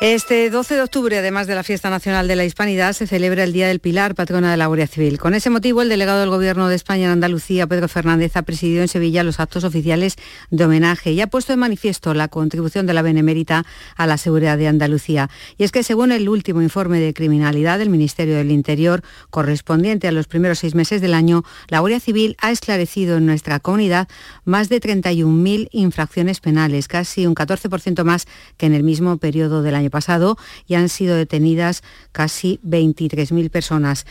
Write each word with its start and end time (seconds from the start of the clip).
Este 0.00 0.48
12 0.48 0.76
de 0.76 0.80
octubre, 0.80 1.18
además 1.18 1.46
de 1.46 1.54
la 1.54 1.62
Fiesta 1.62 1.90
Nacional 1.90 2.26
de 2.26 2.34
la 2.34 2.46
Hispanidad, 2.46 2.94
se 2.94 3.06
celebra 3.06 3.44
el 3.44 3.52
Día 3.52 3.68
del 3.68 3.80
Pilar, 3.80 4.14
patrona 4.14 4.50
de 4.50 4.56
la 4.56 4.64
Guardia 4.64 4.86
Civil. 4.86 5.18
Con 5.18 5.34
ese 5.34 5.50
motivo, 5.50 5.82
el 5.82 5.90
delegado 5.90 6.20
del 6.20 6.30
Gobierno 6.30 6.68
de 6.68 6.74
España 6.74 7.04
en 7.04 7.10
Andalucía, 7.10 7.66
Pedro 7.66 7.86
Fernández, 7.86 8.34
ha 8.34 8.40
presidido 8.40 8.80
en 8.80 8.88
Sevilla 8.88 9.22
los 9.24 9.40
actos 9.40 9.62
oficiales 9.62 10.16
de 10.48 10.64
homenaje 10.64 11.12
y 11.12 11.20
ha 11.20 11.26
puesto 11.26 11.52
en 11.52 11.58
manifiesto 11.58 12.14
la 12.14 12.28
contribución 12.28 12.86
de 12.86 12.94
la 12.94 13.02
Benemérita 13.02 13.66
a 13.94 14.06
la 14.06 14.16
seguridad 14.16 14.56
de 14.56 14.68
Andalucía. 14.68 15.28
Y 15.58 15.64
es 15.64 15.70
que, 15.70 15.82
según 15.82 16.12
el 16.12 16.30
último 16.30 16.62
informe 16.62 16.98
de 16.98 17.12
criminalidad 17.12 17.78
del 17.78 17.90
Ministerio 17.90 18.36
del 18.36 18.52
Interior, 18.52 19.02
correspondiente 19.28 20.08
a 20.08 20.12
los 20.12 20.28
primeros 20.28 20.60
seis 20.60 20.74
meses 20.74 21.02
del 21.02 21.12
año, 21.12 21.44
la 21.68 21.80
Guardia 21.80 22.00
Civil 22.00 22.38
ha 22.40 22.50
esclarecido 22.50 23.18
en 23.18 23.26
nuestra 23.26 23.60
comunidad 23.60 24.08
más 24.46 24.70
de 24.70 24.80
31.000 24.80 25.68
infracciones 25.72 26.40
penales, 26.40 26.88
casi 26.88 27.26
un 27.26 27.34
14% 27.34 28.02
más 28.02 28.26
que 28.56 28.64
en 28.64 28.72
el 28.72 28.82
mismo 28.82 29.18
periodo 29.18 29.60
del 29.60 29.74
año 29.74 29.89
pasado 29.90 30.36
y 30.66 30.74
han 30.74 30.88
sido 30.88 31.16
detenidas 31.16 31.82
casi 32.12 32.60
23.000 32.64 33.50
personas. 33.50 34.06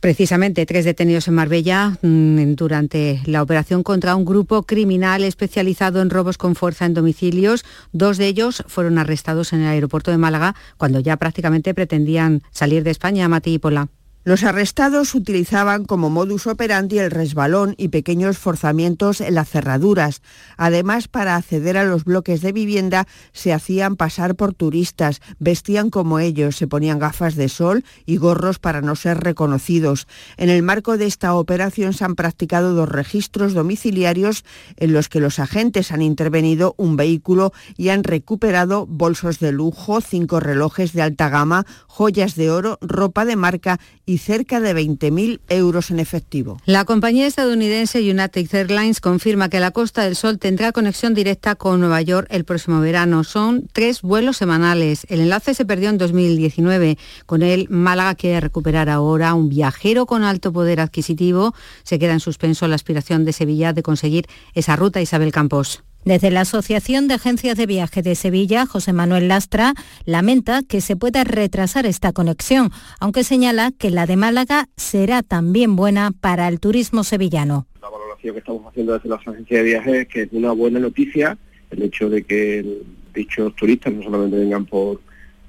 Precisamente 0.00 0.64
tres 0.64 0.86
detenidos 0.86 1.28
en 1.28 1.34
Marbella 1.34 1.98
mm, 2.00 2.54
durante 2.54 3.20
la 3.26 3.42
operación 3.42 3.82
contra 3.82 4.16
un 4.16 4.24
grupo 4.24 4.62
criminal 4.62 5.22
especializado 5.24 6.00
en 6.00 6.08
robos 6.08 6.38
con 6.38 6.54
fuerza 6.54 6.86
en 6.86 6.94
domicilios. 6.94 7.66
Dos 7.92 8.16
de 8.16 8.26
ellos 8.26 8.64
fueron 8.66 8.96
arrestados 8.96 9.52
en 9.52 9.60
el 9.60 9.68
aeropuerto 9.68 10.10
de 10.10 10.16
Málaga 10.16 10.54
cuando 10.78 11.00
ya 11.00 11.18
prácticamente 11.18 11.74
pretendían 11.74 12.42
salir 12.50 12.82
de 12.82 12.92
España, 12.92 13.28
Mati 13.28 13.52
y 13.52 13.58
Pola. 13.58 13.88
Los 14.22 14.44
arrestados 14.44 15.14
utilizaban 15.14 15.86
como 15.86 16.10
modus 16.10 16.46
operandi 16.46 16.98
el 16.98 17.10
resbalón 17.10 17.74
y 17.78 17.88
pequeños 17.88 18.36
forzamientos 18.36 19.22
en 19.22 19.34
las 19.34 19.48
cerraduras. 19.48 20.20
Además, 20.58 21.08
para 21.08 21.36
acceder 21.36 21.78
a 21.78 21.84
los 21.84 22.04
bloques 22.04 22.42
de 22.42 22.52
vivienda 22.52 23.06
se 23.32 23.54
hacían 23.54 23.96
pasar 23.96 24.34
por 24.34 24.52
turistas, 24.52 25.22
vestían 25.38 25.88
como 25.88 26.18
ellos, 26.18 26.56
se 26.56 26.66
ponían 26.66 26.98
gafas 26.98 27.34
de 27.34 27.48
sol 27.48 27.82
y 28.04 28.18
gorros 28.18 28.58
para 28.58 28.82
no 28.82 28.94
ser 28.94 29.20
reconocidos. 29.20 30.06
En 30.36 30.50
el 30.50 30.62
marco 30.62 30.98
de 30.98 31.06
esta 31.06 31.34
operación 31.34 31.94
se 31.94 32.04
han 32.04 32.14
practicado 32.14 32.74
dos 32.74 32.90
registros 32.90 33.54
domiciliarios 33.54 34.44
en 34.76 34.92
los 34.92 35.08
que 35.08 35.20
los 35.20 35.38
agentes 35.38 35.92
han 35.92 36.02
intervenido 36.02 36.74
un 36.76 36.96
vehículo 36.96 37.54
y 37.78 37.88
han 37.88 38.04
recuperado 38.04 38.84
bolsos 38.86 39.38
de 39.38 39.52
lujo, 39.52 40.02
cinco 40.02 40.40
relojes 40.40 40.92
de 40.92 41.00
alta 41.00 41.30
gama, 41.30 41.64
joyas 41.86 42.34
de 42.34 42.50
oro, 42.50 42.78
ropa 42.82 43.24
de 43.24 43.36
marca 43.36 43.80
y 44.10 44.18
cerca 44.18 44.58
de 44.60 44.74
20.000 44.74 45.38
euros 45.48 45.92
en 45.92 46.00
efectivo. 46.00 46.58
La 46.66 46.84
compañía 46.84 47.28
estadounidense 47.28 48.00
United 48.00 48.52
Airlines 48.52 49.00
confirma 49.00 49.48
que 49.48 49.60
la 49.60 49.70
Costa 49.70 50.02
del 50.02 50.16
Sol 50.16 50.40
tendrá 50.40 50.72
conexión 50.72 51.14
directa 51.14 51.54
con 51.54 51.78
Nueva 51.78 52.02
York 52.02 52.26
el 52.30 52.44
próximo 52.44 52.80
verano. 52.80 53.22
Son 53.22 53.68
tres 53.72 54.02
vuelos 54.02 54.36
semanales. 54.36 55.06
El 55.08 55.20
enlace 55.20 55.54
se 55.54 55.64
perdió 55.64 55.90
en 55.90 55.98
2019. 55.98 56.98
Con 57.26 57.42
él, 57.42 57.68
Málaga 57.70 58.16
quiere 58.16 58.40
recuperar 58.40 58.88
ahora 58.88 59.34
un 59.34 59.48
viajero 59.48 60.06
con 60.06 60.24
alto 60.24 60.52
poder 60.52 60.80
adquisitivo. 60.80 61.54
Se 61.84 62.00
queda 62.00 62.12
en 62.12 62.20
suspenso 62.20 62.66
la 62.66 62.74
aspiración 62.74 63.24
de 63.24 63.32
Sevilla 63.32 63.72
de 63.72 63.84
conseguir 63.84 64.26
esa 64.54 64.74
ruta 64.74 65.00
Isabel 65.00 65.30
Campos. 65.30 65.84
Desde 66.04 66.30
la 66.30 66.40
Asociación 66.42 67.08
de 67.08 67.14
Agencias 67.14 67.58
de 67.58 67.66
Viaje 67.66 68.00
de 68.00 68.14
Sevilla, 68.14 68.64
José 68.64 68.94
Manuel 68.94 69.28
Lastra 69.28 69.74
lamenta 70.06 70.62
que 70.62 70.80
se 70.80 70.96
pueda 70.96 71.24
retrasar 71.24 71.84
esta 71.84 72.12
conexión, 72.12 72.70
aunque 73.00 73.22
señala 73.22 73.70
que 73.70 73.90
la 73.90 74.06
de 74.06 74.16
Málaga 74.16 74.68
será 74.76 75.22
también 75.22 75.76
buena 75.76 76.10
para 76.18 76.48
el 76.48 76.58
turismo 76.58 77.04
sevillano. 77.04 77.66
La 77.82 77.90
valoración 77.90 78.34
que 78.34 78.38
estamos 78.38 78.66
haciendo 78.66 78.94
desde 78.94 79.10
las 79.10 79.20
agencias 79.20 79.60
de 79.60 79.62
viaje 79.62 80.00
es 80.00 80.08
que 80.08 80.22
es 80.22 80.28
una 80.32 80.52
buena 80.52 80.80
noticia 80.80 81.36
el 81.70 81.82
hecho 81.82 82.08
de 82.08 82.22
que 82.22 82.82
dichos 83.14 83.54
turistas 83.56 83.92
no 83.92 84.02
solamente 84.02 84.38
vengan 84.38 84.66
por 84.66 85.00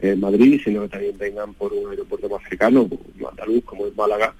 eh, 0.02 0.16
Madrid, 0.16 0.59
sino 0.64 0.81
que 0.81 0.90
también 0.90 1.18
vengan 1.18 1.54
por 1.54 1.74
un 1.74 1.90
aeropuerto 1.92 2.28
más 2.30 2.42
cercano, 2.48 2.88
como 2.88 3.30
andaluz, 3.30 3.64
como 3.64 3.88
es 3.88 3.96
Málaga, 3.96 4.36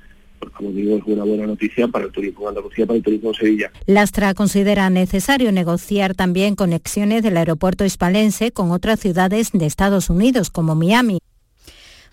como 0.50 0.72
digo, 0.72 0.98
es 0.98 1.04
una 1.06 1.24
buena 1.24 1.46
noticia 1.46 1.88
para 1.88 2.06
el 2.06 2.12
turismo 2.12 2.42
de 2.42 2.48
Andalucía, 2.50 2.86
para 2.86 2.98
el 2.98 3.04
turismo 3.04 3.34
Sevilla. 3.34 3.72
Lastra 3.86 4.34
considera 4.34 4.90
necesario 4.90 5.52
negociar 5.52 6.16
también 6.16 6.56
conexiones 6.56 7.24
del 7.24 7.38
aeropuerto 7.38 7.86
hispalense 7.86 8.52
con 8.52 8.72
otras 8.72 9.00
ciudades 9.00 9.52
de 9.54 9.66
Estados 9.66 10.10
Unidos, 10.10 10.50
como 10.50 10.76
Miami. 10.76 11.20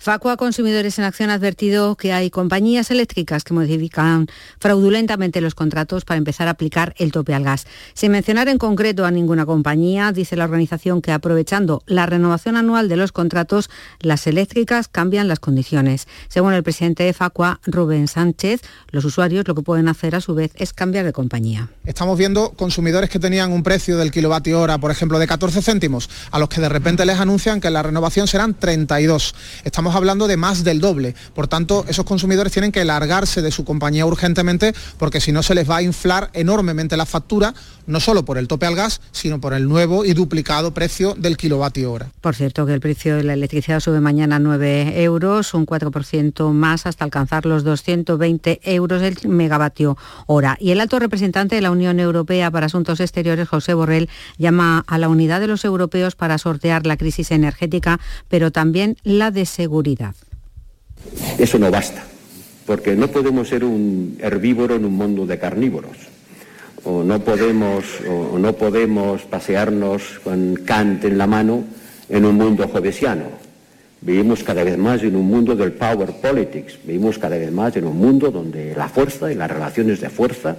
Facua 0.00 0.36
Consumidores 0.36 0.96
en 1.00 1.04
Acción 1.04 1.28
ha 1.30 1.34
advertido 1.34 1.96
que 1.96 2.12
hay 2.12 2.30
compañías 2.30 2.92
eléctricas 2.92 3.42
que 3.42 3.52
modifican 3.52 4.28
fraudulentamente 4.60 5.40
los 5.40 5.56
contratos 5.56 6.04
para 6.04 6.18
empezar 6.18 6.46
a 6.46 6.52
aplicar 6.52 6.94
el 6.98 7.10
tope 7.10 7.34
al 7.34 7.42
gas. 7.42 7.66
Sin 7.94 8.12
mencionar 8.12 8.48
en 8.48 8.58
concreto 8.58 9.04
a 9.04 9.10
ninguna 9.10 9.44
compañía, 9.44 10.12
dice 10.12 10.36
la 10.36 10.44
organización 10.44 11.02
que 11.02 11.10
aprovechando 11.10 11.82
la 11.86 12.06
renovación 12.06 12.56
anual 12.56 12.88
de 12.88 12.96
los 12.96 13.10
contratos, 13.10 13.70
las 13.98 14.28
eléctricas 14.28 14.86
cambian 14.86 15.26
las 15.26 15.40
condiciones. 15.40 16.06
Según 16.28 16.54
el 16.54 16.62
presidente 16.62 17.02
de 17.02 17.12
Facua, 17.12 17.60
Rubén 17.66 18.06
Sánchez, 18.06 18.60
los 18.92 19.04
usuarios 19.04 19.48
lo 19.48 19.56
que 19.56 19.62
pueden 19.62 19.88
hacer 19.88 20.14
a 20.14 20.20
su 20.20 20.36
vez 20.36 20.52
es 20.54 20.72
cambiar 20.72 21.06
de 21.06 21.12
compañía. 21.12 21.70
Estamos 21.84 22.16
viendo 22.16 22.50
consumidores 22.50 23.10
que 23.10 23.18
tenían 23.18 23.50
un 23.50 23.64
precio 23.64 23.96
del 23.96 24.12
kilovatio 24.12 24.60
hora, 24.60 24.78
por 24.78 24.92
ejemplo, 24.92 25.18
de 25.18 25.26
14 25.26 25.60
céntimos, 25.60 26.08
a 26.30 26.38
los 26.38 26.48
que 26.48 26.60
de 26.60 26.68
repente 26.68 27.04
les 27.04 27.18
anuncian 27.18 27.60
que 27.60 27.70
la 27.70 27.82
renovación 27.82 28.28
serán 28.28 28.54
32. 28.54 29.34
Estamos 29.64 29.87
hablando 29.94 30.26
de 30.26 30.36
más 30.36 30.64
del 30.64 30.80
doble. 30.80 31.14
Por 31.34 31.48
tanto, 31.48 31.84
esos 31.88 32.04
consumidores 32.04 32.52
tienen 32.52 32.72
que 32.72 32.84
largarse 32.84 33.42
de 33.42 33.50
su 33.50 33.64
compañía 33.64 34.06
urgentemente 34.06 34.74
porque 34.98 35.20
si 35.20 35.32
no 35.32 35.42
se 35.42 35.54
les 35.54 35.68
va 35.68 35.76
a 35.76 35.82
inflar 35.82 36.30
enormemente 36.32 36.96
la 36.96 37.06
factura, 37.06 37.54
no 37.86 38.00
solo 38.00 38.24
por 38.24 38.38
el 38.38 38.48
tope 38.48 38.66
al 38.66 38.74
gas, 38.74 39.00
sino 39.12 39.40
por 39.40 39.54
el 39.54 39.68
nuevo 39.68 40.04
y 40.04 40.14
duplicado 40.14 40.74
precio 40.74 41.14
del 41.14 41.36
kilovatio 41.36 41.92
hora. 41.92 42.10
Por 42.20 42.34
cierto, 42.34 42.66
que 42.66 42.74
el 42.74 42.80
precio 42.80 43.16
de 43.16 43.24
la 43.24 43.32
electricidad 43.32 43.80
sube 43.80 44.00
mañana 44.00 44.36
a 44.36 44.38
9 44.38 45.02
euros, 45.02 45.54
un 45.54 45.66
4% 45.66 46.52
más 46.52 46.86
hasta 46.86 47.04
alcanzar 47.04 47.46
los 47.46 47.64
220 47.64 48.60
euros 48.64 49.02
el 49.02 49.16
megavatio 49.28 49.96
hora. 50.26 50.56
Y 50.60 50.70
el 50.70 50.80
alto 50.80 50.98
representante 50.98 51.56
de 51.56 51.62
la 51.62 51.70
Unión 51.70 52.00
Europea 52.00 52.50
para 52.50 52.66
Asuntos 52.66 53.00
Exteriores, 53.00 53.48
José 53.48 53.74
Borrell, 53.74 54.08
llama 54.36 54.84
a 54.86 54.98
la 54.98 55.08
unidad 55.08 55.40
de 55.40 55.46
los 55.46 55.64
europeos 55.64 56.14
para 56.14 56.38
sortear 56.38 56.86
la 56.86 56.96
crisis 56.96 57.30
energética, 57.30 58.00
pero 58.28 58.50
también 58.50 58.96
la 59.02 59.30
de 59.30 59.46
seguridad 59.46 59.77
eso 61.38 61.58
no 61.58 61.70
basta, 61.70 62.04
porque 62.66 62.96
no 62.96 63.08
podemos 63.08 63.48
ser 63.48 63.64
un 63.64 64.18
herbívoro 64.20 64.76
en 64.76 64.84
un 64.84 64.94
mundo 64.94 65.26
de 65.26 65.38
carnívoros. 65.38 65.96
O 66.84 67.02
no 67.02 67.20
podemos, 67.20 67.84
o 68.08 68.38
no 68.38 68.52
podemos 68.54 69.22
pasearnos 69.22 70.20
con 70.22 70.54
Kant 70.64 71.04
en 71.04 71.18
la 71.18 71.26
mano 71.26 71.64
en 72.08 72.24
un 72.24 72.36
mundo 72.36 72.68
jovesiano. 72.68 73.24
Vivimos 74.00 74.44
cada 74.44 74.62
vez 74.62 74.78
más 74.78 75.02
en 75.02 75.16
un 75.16 75.26
mundo 75.26 75.56
del 75.56 75.72
power 75.72 76.12
politics, 76.20 76.78
vivimos 76.84 77.18
cada 77.18 77.36
vez 77.36 77.50
más 77.50 77.76
en 77.76 77.84
un 77.84 77.98
mundo 77.98 78.30
donde 78.30 78.74
la 78.76 78.88
fuerza 78.88 79.30
y 79.30 79.34
las 79.34 79.50
relaciones 79.50 80.00
de 80.00 80.08
fuerza 80.08 80.56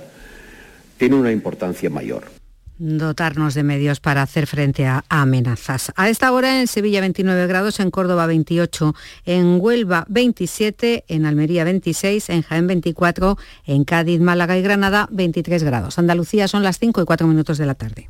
tienen 0.98 1.20
una 1.20 1.32
importancia 1.32 1.90
mayor 1.90 2.39
dotarnos 2.80 3.54
de 3.54 3.64
medios 3.64 4.00
para 4.00 4.22
hacer 4.24 4.48
frente 4.48 4.88
a, 4.88 5.04
amenazas. 5.10 5.92
A 5.96 6.10
esta 6.10 6.32
hora 6.32 6.60
en 6.60 6.68
Sevilla 6.68 7.02
29 7.02 7.48
grados, 7.48 7.80
en 7.80 7.92
Córdoba 7.92 8.26
28, 8.26 8.96
en 9.26 9.58
Huelva 9.62 10.06
27, 10.10 11.06
en 11.08 11.26
Almería 11.26 11.64
26, 11.64 12.30
en 12.30 12.42
Jaén 12.42 12.68
24, 12.68 13.38
en 13.66 13.84
Cádiz, 13.84 14.20
Málaga 14.20 14.58
y 14.58 14.62
Granada 14.62 15.08
23 15.12 15.64
grados. 15.64 16.00
Andalucía 16.00 16.48
son 16.48 16.64
las 16.64 16.80
5 16.80 17.02
y 17.02 17.06
4 17.06 17.28
minutos 17.28 17.58
de 17.58 17.66
la 17.66 17.76
tarde. 17.76 18.10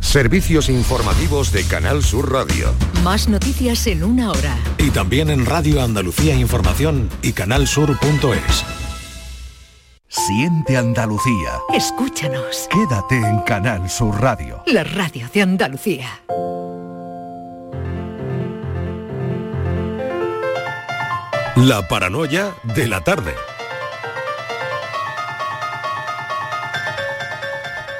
Servicios 0.00 0.68
informativos 0.68 1.52
de 1.52 1.64
Canal 1.64 2.02
Sur 2.02 2.32
Radio. 2.32 2.72
Más 3.04 3.28
noticias 3.28 3.86
en 3.86 4.02
una 4.02 4.30
hora. 4.30 4.56
Y 4.78 4.90
también 4.90 5.30
en 5.30 5.44
Radio 5.44 5.82
Andalucía 5.82 6.34
Información 6.34 7.08
y 7.22 7.32
canalsur.es. 7.32 8.89
Siente 10.12 10.76
Andalucía. 10.76 11.52
Escúchanos. 11.72 12.66
Quédate 12.68 13.14
en 13.14 13.42
Canal 13.42 13.88
Sur 13.88 14.20
Radio. 14.20 14.60
La 14.66 14.82
radio 14.82 15.28
de 15.32 15.40
Andalucía. 15.40 16.08
La 21.54 21.86
paranoia 21.86 22.52
de 22.64 22.88
la 22.88 23.04
tarde. 23.04 23.34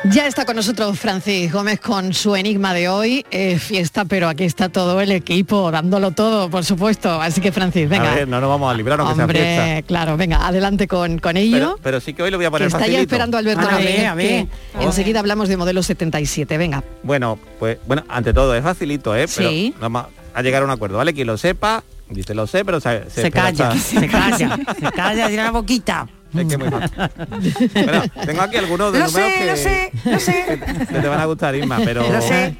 Ya 0.05 0.26
está 0.26 0.47
con 0.47 0.56
nosotros 0.56 0.99
Francis 0.99 1.52
Gómez 1.52 1.79
con 1.79 2.14
su 2.14 2.35
enigma 2.35 2.73
de 2.73 2.88
hoy. 2.88 3.25
fiesta, 3.58 4.06
pero 4.06 4.29
aquí 4.31 4.44
está 4.44 4.70
todo 4.70 4.99
el 5.02 5.12
equipo 5.12 5.70
dándolo 5.70 6.11
todo, 6.12 6.49
por 6.49 6.64
supuesto. 6.64 7.20
Así 7.20 7.43
que 7.43 7.52
Francis, 7.52 7.87
venga. 7.87 8.11
A 8.12 8.14
ver, 8.14 8.29
no 8.29 8.41
nos 8.41 8.49
vamos 8.49 8.73
a 8.73 8.76
librar 8.76 8.99
aunque 8.99 9.20
Hombre, 9.20 9.38
sea 9.38 9.64
fiesta. 9.64 9.87
claro, 9.87 10.17
venga, 10.17 10.47
adelante 10.47 10.88
con, 10.88 11.19
con 11.19 11.37
ello. 11.37 11.56
Pero, 11.58 11.79
pero, 11.82 12.00
sí 12.00 12.14
que 12.14 12.23
hoy 12.23 12.31
lo 12.31 12.38
voy 12.38 12.47
a 12.47 12.50
poner 12.50 12.64
que 12.64 12.69
está 12.69 12.79
facilito. 12.79 12.97
ya 12.99 13.02
esperando 13.02 13.37
Alberto 13.37 13.69
a 13.69 13.76
ver, 13.76 14.06
a 14.06 14.14
ver. 14.14 14.47
Enseguida 14.81 15.20
hablamos 15.20 15.50
de 15.50 15.58
modelo 15.58 15.82
77, 15.82 16.56
venga. 16.56 16.82
Bueno, 17.03 17.38
pues 17.58 17.76
bueno, 17.87 18.03
ante 18.08 18.32
todo 18.32 18.55
es 18.55 18.62
facilito, 18.62 19.14
¿eh? 19.14 19.26
Pero 19.37 19.50
Sí. 19.50 19.75
vamos 19.79 20.06
a 20.35 20.43
llegar 20.43 20.62
a 20.62 20.64
un 20.64 20.70
acuerdo, 20.70 20.96
¿vale? 20.96 21.12
Quien 21.12 21.26
lo 21.26 21.37
sepa, 21.37 21.85
dice 22.08 22.35
lo 22.35 22.46
sé, 22.46 22.64
pero 22.64 22.81
se, 22.81 23.08
Se 23.11 23.31
calla, 23.31 23.69
hasta- 23.69 23.79
se 24.00 24.08
calla, 24.08 24.58
se 24.79 24.91
calla, 24.93 25.26
tiene 25.29 25.43
la 25.43 25.50
boquita. 25.50 26.08
Es 26.35 26.47
que 26.47 26.53
es 26.55 26.59
muy 26.59 26.69
fácil. 26.71 27.71
Bueno, 27.85 28.03
tengo 28.25 28.43
aquí 28.43 28.56
algunos 28.56 28.93
de 28.93 28.99
Lo 29.00 29.06
números 29.06 29.31
sé, 29.32 29.38
que, 29.38 29.47
lo 29.50 29.56
sé, 29.56 29.93
lo 30.05 30.21
sé. 30.21 30.61
que 30.88 31.00
te 31.00 31.09
van 31.09 31.21
a 31.21 31.25
gustar, 31.27 31.55
Isma, 31.55 31.79
pero... 31.85 32.11
Lo 32.11 32.21
sé. 32.23 32.56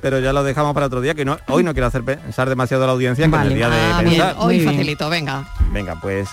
Pero 0.00 0.18
ya 0.18 0.32
lo 0.32 0.42
dejamos 0.42 0.74
para 0.74 0.86
otro 0.86 1.00
día, 1.00 1.14
que 1.14 1.24
no, 1.24 1.38
hoy 1.48 1.62
no 1.62 1.72
quiero 1.74 1.86
hacer 1.86 2.02
pensar 2.02 2.48
demasiado 2.48 2.82
a 2.82 2.86
la 2.88 2.92
audiencia, 2.94 3.28
que 3.30 3.36
es 3.36 3.42
el 3.42 3.54
día 3.54 3.68
de 3.70 3.76
Ah, 3.76 4.00
bien, 4.02 4.16
pensar. 4.16 4.34
hoy 4.38 4.60
facilito, 4.60 5.08
venga. 5.08 5.48
Venga, 5.70 6.00
pues, 6.00 6.28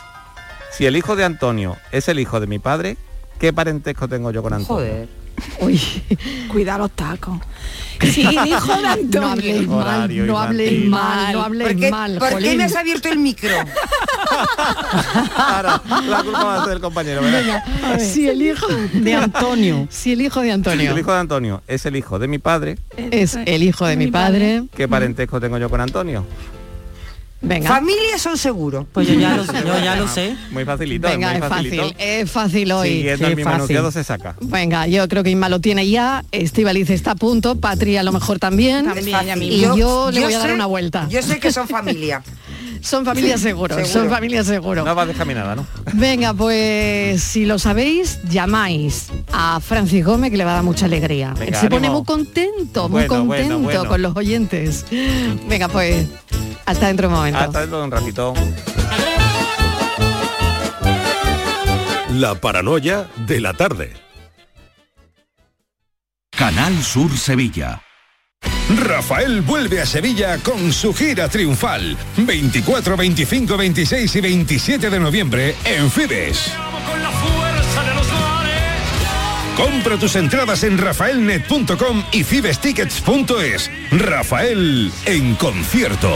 si 0.71 0.87
el 0.87 0.95
hijo 0.97 1.15
de 1.15 1.23
Antonio 1.25 1.77
es 1.91 2.07
el 2.07 2.19
hijo 2.19 2.39
de 2.39 2.47
mi 2.47 2.57
padre, 2.57 2.97
¿qué 3.39 3.53
parentesco 3.53 4.07
tengo 4.07 4.31
yo 4.31 4.41
con 4.41 4.53
Antonio? 4.53 4.75
Joder. 4.75 5.07
Uy, 5.61 5.79
Cuidado 6.47 6.79
los 6.79 6.91
tacos. 6.91 7.39
Sí, 8.01 8.21
hijo 8.21 8.77
de 8.77 8.87
Antonio. 8.87 9.19
No 9.21 9.27
habléis 9.29 9.67
mal, 9.67 9.79
Horario 9.79 10.25
no 10.25 10.39
habléis 10.39 10.85
mal, 10.85 11.33
no 11.33 11.41
habléis 11.41 11.69
¿Por 11.69 11.79
qué, 11.79 11.91
mal, 11.91 12.17
por 12.17 12.39
qué 12.39 12.55
me 12.55 12.63
has 12.63 12.75
abierto 12.75 13.09
el 13.09 13.19
micro? 13.19 13.49
Ahora, 15.35 15.81
la 16.07 16.23
culpa 16.23 16.43
va 16.43 16.55
a 16.55 16.63
ser 16.63 16.73
del 16.73 16.81
compañero, 16.81 17.21
¿verdad? 17.21 17.63
Venga, 17.81 17.99
si 17.99 18.29
el 18.29 18.41
hijo 18.41 18.67
de 18.93 19.15
Antonio, 19.15 19.87
si 19.89 20.13
el 20.13 20.21
hijo 20.21 20.39
de 20.39 20.47
Si 20.47 20.51
Antonio 20.51 20.91
el 20.91 20.99
hijo 20.99 21.11
de 21.11 21.19
Antonio 21.19 21.61
es 21.67 21.85
el 21.85 21.95
hijo 21.97 22.19
de 22.19 22.27
mi 22.27 22.37
padre, 22.37 22.77
es 22.95 23.35
el 23.35 23.63
hijo 23.63 23.85
de 23.85 23.97
mi 23.97 24.07
padre, 24.07 24.63
¿qué 24.75 24.87
parentesco 24.87 25.41
tengo 25.41 25.57
yo 25.57 25.69
con 25.69 25.81
Antonio? 25.81 26.25
Venga. 27.41 27.69
Familias 27.69 28.21
son 28.21 28.37
seguros. 28.37 28.85
Pues 28.91 29.07
yo 29.07 29.13
ya 29.15 29.35
lo, 29.35 29.45
yo 29.65 29.79
ya 29.83 29.95
lo 29.95 30.07
sé. 30.07 30.35
Muy 30.51 30.65
facilito, 30.65 31.07
Venga, 31.07 31.29
muy 31.29 31.37
es 31.41 31.47
facilito. 31.49 31.83
fácil, 31.83 31.95
es 31.99 32.31
fácil 32.31 32.71
hoy. 32.71 32.89
Siguiendo 32.89 33.27
el 33.27 33.35
mismo 33.35 33.51
fácil. 33.51 33.59
enunciado 33.75 33.91
se 33.91 34.03
saca. 34.03 34.35
Venga, 34.41 34.87
yo 34.87 35.07
creo 35.07 35.23
que 35.23 35.29
Inma 35.29 35.49
lo 35.49 35.59
tiene 35.59 35.87
ya, 35.89 36.23
Estivaliz 36.31 36.89
está 36.89 37.11
a 37.11 37.15
punto, 37.15 37.55
Patria 37.55 38.01
a 38.01 38.03
lo 38.03 38.11
mejor 38.11 38.39
también. 38.39 38.85
También, 38.85 39.41
y 39.43 39.61
yo, 39.61 40.09
le 40.11 40.21
voy 40.21 40.33
a 40.33 40.39
dar 40.39 40.53
una 40.53 40.65
vuelta. 40.65 41.07
Yo 41.09 41.21
sé 41.21 41.39
que 41.39 41.51
son 41.51 41.67
familia. 41.67 42.23
Son 42.81 43.03
familias 43.03 43.41
seguros, 43.41 43.75
son 43.75 43.85
Seguro. 43.85 44.09
familias 44.09 44.45
seguro. 44.47 44.85
No 44.85 44.95
va 44.95 45.01
a 45.01 45.05
dejar 45.05 45.27
nada, 45.27 45.53
¿no? 45.53 45.67
Venga, 45.95 46.33
pues 46.33 47.21
si 47.21 47.43
lo 47.45 47.59
sabéis, 47.59 48.19
llamáis 48.29 49.07
a 49.33 49.59
Francis 49.59 50.05
Gómez 50.05 50.31
que 50.31 50.37
le 50.37 50.45
va 50.45 50.51
a 50.51 50.53
dar 50.53 50.63
mucha 50.63 50.85
alegría. 50.85 51.33
Venga, 51.37 51.45
Él 51.47 51.55
se 51.55 51.69
pone 51.69 51.89
muy 51.89 52.05
contento, 52.05 52.87
muy 52.87 53.05
Bueno, 53.05 53.25
bueno, 53.25 53.43
contento 53.45 53.59
bueno. 53.59 53.85
con 53.89 54.01
los 54.01 54.15
oyentes. 54.15 54.85
Venga, 55.49 55.67
pues 55.67 56.05
hasta 56.69 56.85
dentro 56.85 57.07
de 57.07 57.13
un 57.13 57.19
momento. 57.19 57.39
Hasta 57.39 57.61
dentro 57.61 57.79
de 57.79 57.83
un 57.83 57.91
ratito. 57.91 58.33
La 62.13 62.35
paranoia 62.35 63.07
de 63.15 63.41
la 63.41 63.53
tarde. 63.53 63.93
Canal 66.29 66.81
Sur 66.83 67.17
Sevilla. 67.17 67.81
Rafael 68.85 69.41
vuelve 69.41 69.81
a 69.81 69.85
Sevilla 69.85 70.37
con 70.37 70.71
su 70.71 70.93
gira 70.93 71.27
triunfal. 71.27 71.97
24, 72.17 72.95
25, 72.95 73.57
26 73.57 74.15
y 74.15 74.21
27 74.21 74.89
de 74.91 74.99
noviembre 74.99 75.55
en 75.65 75.89
Fibes. 75.89 76.51
Compra 79.57 79.97
tus 79.97 80.15
entradas 80.15 80.63
en 80.63 80.77
rafaelnet.com 80.77 82.03
y 82.11 82.23
fibestickets.es. 82.23 83.71
Rafael 83.91 84.91
en 85.05 85.35
concierto. 85.35 86.15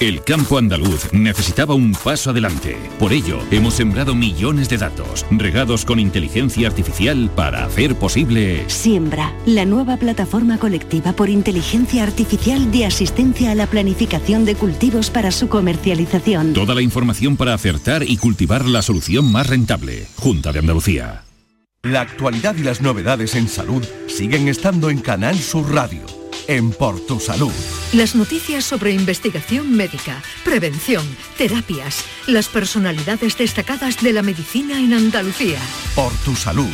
El 0.00 0.22
campo 0.22 0.58
andaluz 0.58 1.12
necesitaba 1.12 1.74
un 1.74 1.92
paso 1.92 2.30
adelante. 2.30 2.76
Por 2.98 3.12
ello, 3.12 3.38
hemos 3.50 3.74
sembrado 3.74 4.14
millones 4.14 4.68
de 4.68 4.78
datos, 4.78 5.24
regados 5.30 5.84
con 5.84 5.98
inteligencia 5.98 6.68
artificial 6.68 7.30
para 7.34 7.64
hacer 7.64 7.94
posible... 7.94 8.64
Siembra, 8.68 9.32
la 9.46 9.64
nueva 9.64 9.96
plataforma 9.96 10.58
colectiva 10.58 11.12
por 11.12 11.28
inteligencia 11.28 12.02
artificial 12.02 12.70
de 12.72 12.86
asistencia 12.86 13.52
a 13.52 13.54
la 13.54 13.66
planificación 13.66 14.44
de 14.44 14.54
cultivos 14.54 15.10
para 15.10 15.30
su 15.30 15.48
comercialización. 15.48 16.52
Toda 16.52 16.74
la 16.74 16.82
información 16.82 17.36
para 17.36 17.54
acertar 17.54 18.02
y 18.02 18.16
cultivar 18.16 18.64
la 18.66 18.82
solución 18.82 19.30
más 19.30 19.46
rentable. 19.46 20.06
Junta 20.16 20.52
de 20.52 20.58
Andalucía. 20.58 21.24
La 21.82 22.02
actualidad 22.02 22.54
y 22.56 22.62
las 22.62 22.80
novedades 22.80 23.34
en 23.34 23.48
salud 23.48 23.84
siguen 24.06 24.46
estando 24.46 24.88
en 24.88 24.98
Canal 24.98 25.36
Sur 25.36 25.74
Radio, 25.74 26.02
en 26.48 26.70
Por 26.70 26.98
Tu 27.06 27.20
Salud. 27.20 27.52
Las 27.92 28.14
noticias 28.14 28.64
sobre 28.64 28.92
investigación 28.92 29.72
médica, 29.72 30.22
prevención, 30.44 31.04
terapias, 31.36 32.04
las 32.26 32.48
personalidades 32.48 33.36
destacadas 33.36 34.02
de 34.02 34.12
la 34.12 34.22
medicina 34.22 34.78
en 34.78 34.94
Andalucía. 34.94 35.58
Por 35.94 36.12
Tu 36.24 36.34
Salud, 36.36 36.70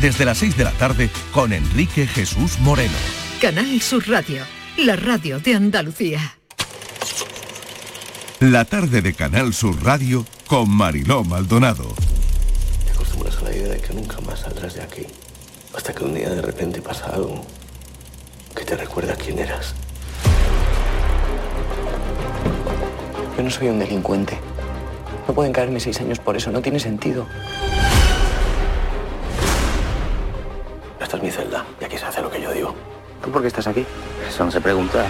desde 0.00 0.24
las 0.24 0.38
6 0.38 0.56
de 0.56 0.64
la 0.64 0.72
tarde 0.72 1.10
con 1.32 1.52
Enrique 1.52 2.06
Jesús 2.06 2.58
Moreno. 2.60 2.94
Canal 3.40 3.80
Sur 3.80 4.08
Radio, 4.08 4.44
la 4.76 4.96
radio 4.96 5.40
de 5.40 5.54
Andalucía. 5.54 6.38
La 8.40 8.64
tarde 8.64 9.02
de 9.02 9.14
Canal 9.14 9.54
Sur 9.54 9.82
Radio 9.84 10.26
con 10.46 10.68
Mariló 10.68 11.22
Maldonado. 11.24 11.94
Te 12.84 12.92
acostumbras 12.92 13.36
a 13.38 13.42
la 13.42 13.56
idea 13.56 13.68
de 13.68 13.80
que 13.80 13.94
nunca 13.94 14.20
más 14.20 14.40
saldrás 14.40 14.74
de 14.74 14.82
aquí. 14.82 15.02
Hasta 15.74 15.94
que 15.94 16.04
un 16.04 16.14
día 16.14 16.28
de 16.28 16.42
repente 16.42 16.82
pasa 16.82 17.06
algo 17.06 17.46
que 18.54 18.64
te 18.64 18.76
recuerda 18.76 19.14
quién 19.16 19.38
eras. 19.38 19.74
Yo 23.36 23.42
no 23.42 23.50
soy 23.50 23.68
un 23.68 23.78
delincuente. 23.78 24.38
No 25.26 25.34
pueden 25.34 25.52
caerme 25.52 25.80
seis 25.80 26.00
años 26.00 26.18
por 26.18 26.36
eso, 26.36 26.50
no 26.50 26.60
tiene 26.60 26.78
sentido. 26.78 27.26
Esta 31.00 31.16
es 31.16 31.22
mi 31.22 31.30
celda 31.30 31.64
y 31.80 31.84
aquí 31.84 31.98
se 31.98 32.04
hace 32.06 32.20
lo 32.20 32.30
que 32.30 32.40
yo 32.40 32.52
digo. 32.52 32.74
¿Tú 33.22 33.30
por 33.30 33.40
qué 33.40 33.48
estás 33.48 33.66
aquí? 33.66 33.86
Eso 34.28 34.44
no 34.44 34.50
se 34.50 34.60
pregunta. 34.60 35.06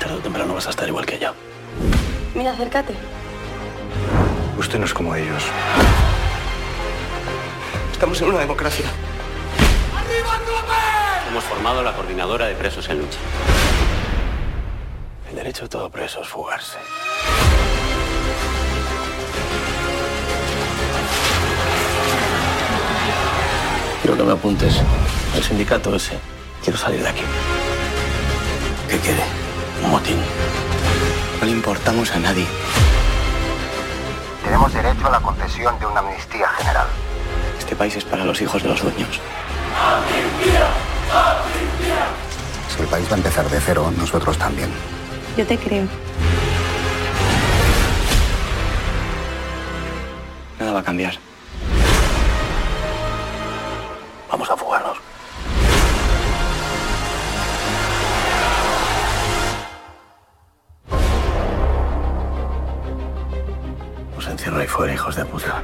Tarde 0.00 0.14
o 0.14 0.18
temprano 0.18 0.54
vas 0.54 0.66
a 0.66 0.70
estar 0.70 0.88
igual 0.88 1.04
que 1.04 1.18
yo. 1.18 1.32
Mira, 2.34 2.52
acércate. 2.52 2.94
Usted 4.58 4.78
no 4.78 4.86
es 4.86 4.94
como 4.94 5.14
ellos. 5.14 5.44
Estamos 7.92 8.20
en 8.20 8.28
una 8.28 8.38
democracia. 8.40 8.86
Hemos 11.28 11.44
formado 11.44 11.82
la 11.82 11.92
coordinadora 11.92 12.46
de 12.46 12.54
presos 12.54 12.88
en 12.88 12.98
lucha. 12.98 13.18
El 15.28 15.36
derecho 15.36 15.64
de 15.64 15.68
todo 15.68 15.90
preso 15.90 16.22
es 16.22 16.28
fugarse. 16.28 16.78
Quiero 24.02 24.16
que 24.16 24.22
me 24.22 24.32
apuntes 24.32 24.80
al 25.34 25.42
sindicato 25.42 25.94
ese. 25.94 26.18
Quiero 26.62 26.78
salir 26.78 27.02
de 27.02 27.08
aquí. 27.08 27.22
¿Qué 28.88 28.98
quiere? 28.98 29.22
Un 29.84 29.90
motín. 29.90 30.16
No 31.40 31.46
le 31.46 31.52
importamos 31.52 32.10
a 32.12 32.18
nadie. 32.20 32.46
Tenemos 34.44 34.72
derecho 34.72 35.06
a 35.08 35.10
la 35.10 35.20
concesión 35.20 35.78
de 35.80 35.86
una 35.86 36.00
amnistía 36.00 36.48
general. 36.50 36.86
Este 37.58 37.74
país 37.74 37.96
es 37.96 38.04
para 38.04 38.24
los 38.24 38.40
hijos 38.40 38.62
de 38.62 38.68
los 38.68 38.80
dueños. 38.80 39.20
Si 42.68 42.82
el 42.82 42.88
país 42.88 43.08
va 43.08 43.14
a 43.14 43.16
empezar 43.16 43.48
de 43.48 43.60
cero, 43.60 43.92
nosotros 43.96 44.36
también. 44.36 44.70
Yo 45.36 45.46
te 45.46 45.56
creo. 45.56 45.86
Nada 50.58 50.72
va 50.72 50.80
a 50.80 50.82
cambiar. 50.82 51.14
Vamos 54.30 54.50
a 54.50 54.56
fugarnos. 54.56 54.98
Os 64.18 64.26
encierro 64.26 64.58
ahí 64.58 64.66
fuera, 64.66 64.94
hijos 64.94 65.16
de 65.16 65.24
puta. 65.24 65.62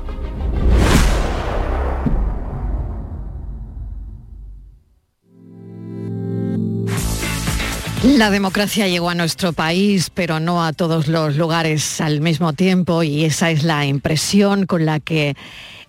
La 8.05 8.31
democracia 8.31 8.89
llegó 8.89 9.11
a 9.11 9.15
nuestro 9.15 9.53
país, 9.53 10.11
pero 10.13 10.41
no 10.41 10.65
a 10.65 10.73
todos 10.73 11.07
los 11.07 11.37
lugares 11.37 12.01
al 12.01 12.21
mismo 12.21 12.53
tiempo 12.53 13.05
y 13.05 13.25
esa 13.25 13.53
es 13.53 13.63
la 13.63 13.87
impresión 13.87 14.67
con 14.67 14.85
la 14.85 14.99
que 14.99 15.37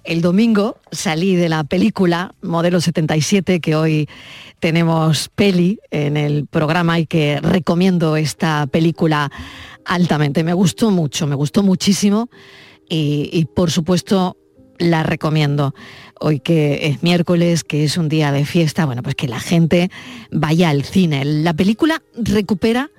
el 0.04 0.22
domingo 0.22 0.78
salí 0.92 1.36
de 1.36 1.50
la 1.50 1.64
película 1.64 2.36
Modelo 2.44 2.82
77, 2.82 3.60
que 3.60 3.76
hoy 3.76 4.08
tenemos 4.60 5.30
peli 5.30 5.80
en 5.90 6.16
el 6.16 6.46
programa 6.46 7.00
y 7.00 7.08
que 7.08 7.40
recomiendo 7.42 8.16
esta 8.16 8.68
película 8.68 9.32
altamente. 9.84 10.44
Me 10.44 10.54
gustó 10.54 10.92
mucho, 10.92 11.26
me 11.26 11.34
gustó 11.34 11.64
muchísimo 11.64 12.30
y, 12.88 13.28
y 13.34 13.46
por 13.46 13.72
supuesto 13.72 14.38
la 14.78 15.02
recomiendo. 15.02 15.74
Hoy 16.26 16.40
que 16.40 16.88
es 16.88 17.04
miércoles, 17.04 17.66
que 17.66 17.84
es 17.84 17.98
un 17.98 18.08
día 18.08 18.32
de 18.32 18.46
fiesta, 18.46 18.86
bueno, 18.86 19.04
pues 19.04 19.14
que 19.14 19.28
la 19.28 19.42
gente 19.42 19.92
vaya 20.32 20.70
al 20.70 20.86
cine. 20.86 21.26
La 21.26 21.54
película 21.54 22.02
recupera 22.16 22.92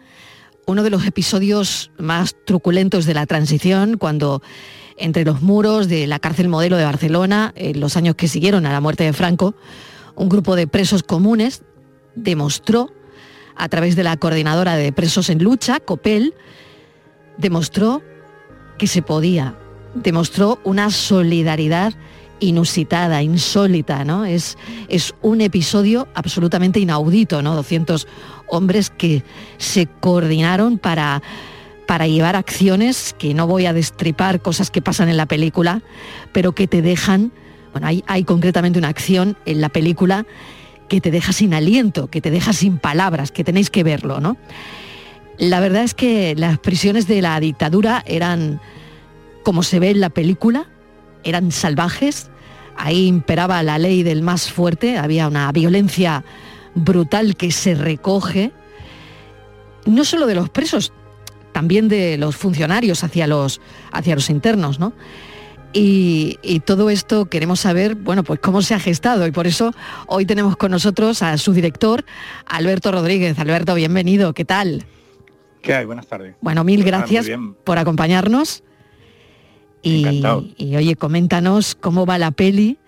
uno 0.66 0.82
de 0.82 0.90
los 0.90 1.06
episodios 1.06 1.90
más 1.96 2.36
truculentos 2.44 3.06
de 3.06 3.14
la 3.14 3.24
transición, 3.24 3.96
cuando 3.96 4.42
entre 4.98 5.24
los 5.24 5.40
muros 5.40 5.88
de 5.88 6.06
la 6.06 6.18
cárcel 6.18 6.50
modelo 6.50 6.76
de 6.76 6.84
Barcelona, 6.84 7.54
en 7.56 7.80
los 7.80 7.96
años 7.96 8.14
que 8.14 8.28
siguieron 8.28 8.66
a 8.66 8.72
la 8.72 8.82
muerte 8.82 9.04
de 9.04 9.14
Franco, 9.14 9.54
un 10.16 10.28
grupo 10.28 10.54
de 10.54 10.66
presos 10.66 11.02
comunes 11.02 11.62
demostró, 12.16 12.92
a 13.56 13.70
través 13.70 13.96
de 13.96 14.02
la 14.02 14.18
coordinadora 14.18 14.76
de 14.76 14.92
presos 14.92 15.30
en 15.30 15.42
lucha, 15.42 15.80
COPEL, 15.80 16.34
demostró 17.38 18.02
que 18.76 18.86
se 18.86 19.00
podía, 19.00 19.56
demostró 19.94 20.60
una 20.62 20.90
solidaridad 20.90 21.94
inusitada, 22.44 23.22
insólita, 23.22 24.04
¿no? 24.04 24.24
Es, 24.24 24.56
es 24.88 25.14
un 25.22 25.40
episodio 25.40 26.08
absolutamente 26.14 26.80
inaudito, 26.80 27.42
¿no? 27.42 27.54
200 27.54 28.06
hombres 28.48 28.90
que 28.90 29.24
se 29.58 29.86
coordinaron 29.86 30.78
para, 30.78 31.22
para 31.86 32.06
llevar 32.06 32.36
acciones 32.36 33.14
que 33.18 33.34
no 33.34 33.46
voy 33.46 33.66
a 33.66 33.72
destripar, 33.72 34.40
cosas 34.40 34.70
que 34.70 34.82
pasan 34.82 35.08
en 35.08 35.16
la 35.16 35.26
película, 35.26 35.82
pero 36.32 36.52
que 36.52 36.66
te 36.66 36.82
dejan, 36.82 37.32
bueno, 37.72 37.86
hay, 37.86 38.04
hay 38.06 38.24
concretamente 38.24 38.78
una 38.78 38.88
acción 38.88 39.36
en 39.46 39.60
la 39.60 39.68
película 39.68 40.26
que 40.88 41.00
te 41.00 41.10
deja 41.10 41.32
sin 41.32 41.54
aliento, 41.54 42.08
que 42.08 42.20
te 42.20 42.30
deja 42.30 42.52
sin 42.52 42.78
palabras, 42.78 43.32
que 43.32 43.44
tenéis 43.44 43.70
que 43.70 43.82
verlo, 43.82 44.20
¿no? 44.20 44.36
La 45.38 45.60
verdad 45.60 45.82
es 45.82 45.94
que 45.94 46.34
las 46.36 46.58
prisiones 46.58 47.08
de 47.08 47.20
la 47.20 47.38
dictadura 47.40 48.04
eran, 48.06 48.60
como 49.42 49.62
se 49.62 49.80
ve 49.80 49.90
en 49.90 50.00
la 50.00 50.10
película, 50.10 50.68
eran 51.24 51.50
salvajes, 51.50 52.30
ahí 52.76 53.06
imperaba 53.06 53.62
la 53.62 53.78
ley 53.78 54.02
del 54.02 54.22
más 54.22 54.50
fuerte, 54.50 54.98
había 54.98 55.28
una 55.28 55.50
violencia 55.52 56.24
brutal 56.74 57.36
que 57.36 57.50
se 57.50 57.74
recoge, 57.74 58.52
no 59.86 60.04
solo 60.04 60.26
de 60.26 60.34
los 60.34 60.50
presos, 60.50 60.92
también 61.52 61.88
de 61.88 62.18
los 62.18 62.36
funcionarios 62.36 63.04
hacia 63.04 63.26
los, 63.26 63.60
hacia 63.92 64.14
los 64.14 64.28
internos, 64.30 64.78
¿no? 64.78 64.92
Y, 65.72 66.38
y, 66.42 66.60
todo 66.60 66.88
esto 66.88 67.26
queremos 67.26 67.58
saber, 67.58 67.96
bueno, 67.96 68.22
pues 68.22 68.38
cómo 68.38 68.62
se 68.62 68.74
ha 68.74 68.78
gestado 68.78 69.26
y 69.26 69.32
por 69.32 69.48
eso 69.48 69.74
hoy 70.06 70.24
tenemos 70.24 70.56
con 70.56 70.70
nosotros 70.70 71.20
a 71.20 71.36
su 71.36 71.52
director, 71.52 72.04
Alberto 72.46 72.92
Rodríguez. 72.92 73.36
Alberto, 73.40 73.74
bienvenido, 73.74 74.34
¿qué 74.34 74.44
tal? 74.44 74.86
¿Qué 75.62 75.74
hay? 75.74 75.84
Buenas 75.84 76.06
tardes. 76.06 76.36
Bueno, 76.40 76.62
mil 76.62 76.84
gracias 76.84 77.26
por 77.64 77.78
acompañarnos. 77.78 78.62
Y, 79.84 80.22
y, 80.56 80.76
oye, 80.76 80.96
coméntanos 80.96 81.74
cómo 81.74 82.06
va 82.06 82.16
la 82.16 82.30
peli 82.30 82.78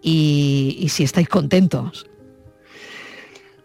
y, 0.00 0.76
y, 0.78 0.88
si 0.88 1.02
estáis 1.02 1.28
contentos. 1.28 2.06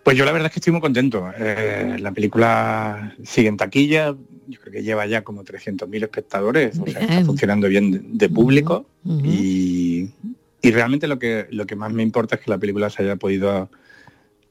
Pues 0.04 0.18
yo 0.18 0.26
la 0.26 0.32
verdad 0.32 0.48
es 0.48 0.54
que 0.54 0.60
estoy 0.60 0.72
muy 0.72 0.82
contento. 0.82 1.32
Eh, 1.38 1.98
la 2.00 2.12
película 2.12 3.16
sigue 3.24 3.48
en 3.50 3.58
taquilla, 3.58 4.16
yo 4.48 4.60
creo 4.60 4.74
que 4.74 4.84
lleva 4.84 5.06
ya 5.06 5.24
como 5.24 5.44
300.000 5.44 6.04
espectadores, 6.04 6.80
o 6.80 6.86
sea, 6.88 7.02
está 7.02 7.26
funcionando 7.26 7.68
bien 7.68 7.92
de, 7.92 8.02
de 8.04 8.30
público 8.30 8.88
uh 9.04 9.10
-huh. 9.10 9.26
y, 9.26 10.12
y, 10.62 10.72
realmente 10.72 11.08
lo 11.08 11.18
que, 11.20 11.48
lo 11.52 11.66
que 11.66 11.76
más 11.76 11.94
me 11.94 12.04
importa 12.04 12.36
es 12.36 12.42
que 12.42 12.52
la 12.52 12.58
película 12.58 12.90
se 12.90 13.04
haya 13.04 13.16
podido 13.16 13.70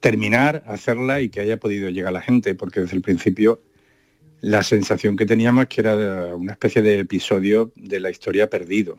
terminar, 0.00 0.64
hacerla 0.66 1.20
y 1.20 1.28
que 1.28 1.40
haya 1.40 1.58
podido 1.58 1.88
llegar 1.90 2.10
a 2.10 2.18
la 2.18 2.20
gente, 2.20 2.54
porque 2.54 2.80
desde 2.80 2.96
el 2.96 3.02
principio 3.02 3.60
la 4.44 4.62
sensación 4.62 5.16
que 5.16 5.24
teníamos 5.24 5.62
es 5.62 5.68
que 5.68 5.80
era 5.80 6.36
una 6.36 6.52
especie 6.52 6.82
de 6.82 6.98
episodio 7.00 7.72
de 7.76 7.98
la 7.98 8.10
historia 8.10 8.50
perdido, 8.50 8.98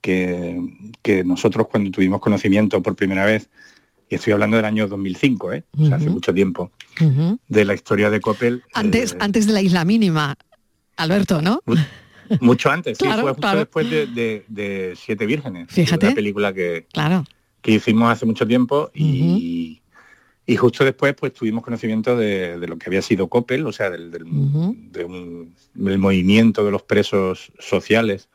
que, 0.00 0.58
que 1.02 1.22
nosotros 1.22 1.66
cuando 1.70 1.90
tuvimos 1.90 2.20
conocimiento 2.20 2.82
por 2.82 2.96
primera 2.96 3.26
vez, 3.26 3.50
y 4.08 4.14
estoy 4.14 4.32
hablando 4.32 4.56
del 4.56 4.64
año 4.64 4.88
2005, 4.88 5.52
¿eh? 5.52 5.64
uh 5.72 5.80
-huh. 5.80 5.84
o 5.84 5.88
sea, 5.88 5.96
hace 5.98 6.08
mucho 6.08 6.32
tiempo, 6.32 6.70
uh 7.00 7.04
-huh. 7.04 7.38
de 7.46 7.64
la 7.66 7.74
historia 7.74 8.08
de 8.08 8.20
Coppel. 8.20 8.62
Antes, 8.72 9.12
eh, 9.12 9.16
antes 9.20 9.46
de 9.46 9.52
la 9.52 9.60
isla 9.60 9.84
mínima, 9.84 10.34
Alberto, 10.96 11.42
¿no? 11.42 11.60
Mucho 12.40 12.70
antes, 12.70 12.96
claro, 12.96 13.16
sí, 13.16 13.20
fue 13.20 13.30
justo 13.32 13.40
claro. 13.42 13.58
después 13.58 13.90
de, 13.90 14.06
de, 14.06 14.44
de, 14.48 14.94
Siete 14.96 15.26
Vírgenes, 15.26 15.68
Fíjate. 15.68 16.06
una 16.06 16.14
película 16.14 16.54
que, 16.54 16.86
claro. 16.90 17.26
que 17.60 17.72
hicimos 17.72 18.10
hace 18.10 18.24
mucho 18.24 18.46
tiempo 18.46 18.90
y, 18.94 19.82
y 20.46 20.56
justo 20.56 20.84
después 20.84 21.14
pues 21.14 21.32
tuvimos 21.32 21.64
conocimiento 21.64 22.16
de, 22.16 22.58
de, 22.58 22.66
lo 22.66 22.76
que 22.76 22.88
había 22.88 23.02
sido 23.02 23.28
Coppel, 23.28 23.66
o 23.66 23.72
sea, 23.72 23.90
del, 23.90 24.10
del, 24.10 24.24
de 24.92 25.04
un, 25.04 25.54
del 25.72 25.98
movimiento 25.98 26.64
de 26.64 26.70
los 26.70 26.82
presos 26.82 27.52
sociales 27.58 28.28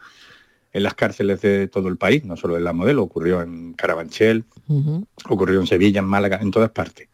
en 0.73 0.83
las 0.83 0.93
cárceles 0.95 1.41
de 1.41 1.67
todo 1.67 1.87
el 1.87 1.97
país, 1.97 2.25
no 2.25 2.35
solo 2.35 2.57
en 2.57 2.63
la 2.63 2.73
modelo, 2.73 3.03
ocurrió 3.03 3.41
en 3.41 3.73
Carabanchel, 3.73 4.45
uh 4.67 4.81
-huh. 4.81 5.05
ocurrió 5.29 5.59
en 5.59 5.67
Sevilla, 5.67 5.99
en 5.99 6.05
Málaga, 6.05 6.39
en 6.41 6.51
todas 6.51 6.71
partes. 6.71 7.09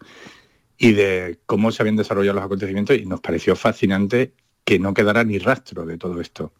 Y 0.77 0.91
de 0.91 1.39
cómo 1.45 1.71
se 1.71 1.81
habían 1.81 1.95
desarrollado 1.95 2.35
los 2.35 2.45
acontecimientos 2.45 2.97
y 2.97 3.05
nos 3.05 3.21
pareció 3.21 3.55
fascinante 3.55 4.33
que 4.65 4.79
no 4.79 4.93
quedara 4.93 5.23
ni 5.23 5.39
rastro 5.39 5.85
de 5.85 5.97
todo 5.97 6.19
esto, 6.19 6.51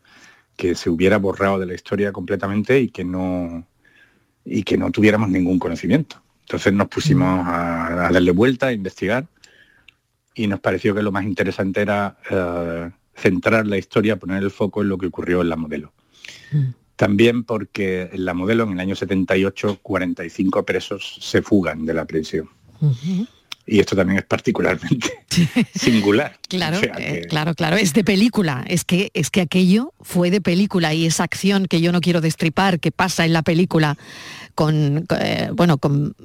que 0.55 0.75
se 0.75 0.89
hubiera 0.89 1.17
borrado 1.17 1.59
de 1.59 1.65
la 1.65 1.73
historia 1.73 2.11
completamente 2.11 2.79
y 2.79 2.89
que 2.89 3.03
no 3.03 3.65
y 4.45 4.63
que 4.63 4.77
no 4.77 4.91
tuviéramos 4.91 5.29
ningún 5.29 5.57
conocimiento. 5.57 6.21
Entonces 6.45 6.73
nos 6.73 6.87
pusimos 6.89 7.45
a, 7.47 8.07
a 8.07 8.11
darle 8.11 8.31
vuelta, 8.31 8.67
a 8.67 8.71
investigar 8.71 9.25
y 10.35 10.47
nos 10.47 10.59
pareció 10.59 10.93
que 10.93 11.01
lo 11.01 11.11
más 11.11 11.23
interesante 11.23 11.81
era 11.81 12.17
uh, 12.29 12.91
centrar 13.19 13.65
la 13.65 13.77
historia, 13.77 14.17
poner 14.17 14.43
el 14.43 14.51
foco 14.51 14.83
en 14.83 14.89
lo 14.89 14.97
que 14.97 15.07
ocurrió 15.07 15.41
en 15.41 15.49
la 15.49 15.55
modelo. 15.55 15.93
Mm. 16.51 16.65
También 16.97 17.43
porque 17.45 18.09
en 18.11 18.25
la 18.25 18.33
modelo, 18.33 18.65
en 18.65 18.73
el 18.73 18.79
año 18.79 18.95
78, 18.95 19.79
45 19.81 20.63
presos 20.63 21.17
se 21.19 21.41
fugan 21.41 21.85
de 21.85 21.93
la 21.93 22.05
prisión. 22.05 22.49
Uh 22.79 22.91
-huh. 22.91 23.27
Y 23.67 23.79
esto 23.79 23.95
también 23.95 24.19
es 24.19 24.25
particularmente 24.25 25.11
singular. 25.75 26.37
Claro, 26.47 26.77
o 26.77 26.79
sea 26.79 26.91
que... 26.91 27.19
eh, 27.19 27.25
claro, 27.27 27.55
claro. 27.55 27.77
Es 27.77 27.93
de 27.93 28.03
película. 28.03 28.63
Es 28.67 28.83
que, 28.85 29.09
es 29.13 29.31
que 29.31 29.41
aquello 29.41 29.93
fue 30.01 30.29
de 30.29 30.39
película 30.39 30.93
y 30.93 31.05
esa 31.05 31.23
acción 31.23 31.65
que 31.65 31.81
yo 31.81 31.91
no 31.91 31.99
quiero 31.99 32.21
destripar, 32.21 32.79
que 32.79 32.91
pasa 32.91 33.25
en 33.25 33.33
la 33.33 33.41
película 33.41 33.97
con, 34.53 35.05
eh, 35.19 35.49
bueno, 35.53 35.79
con, 35.79 36.15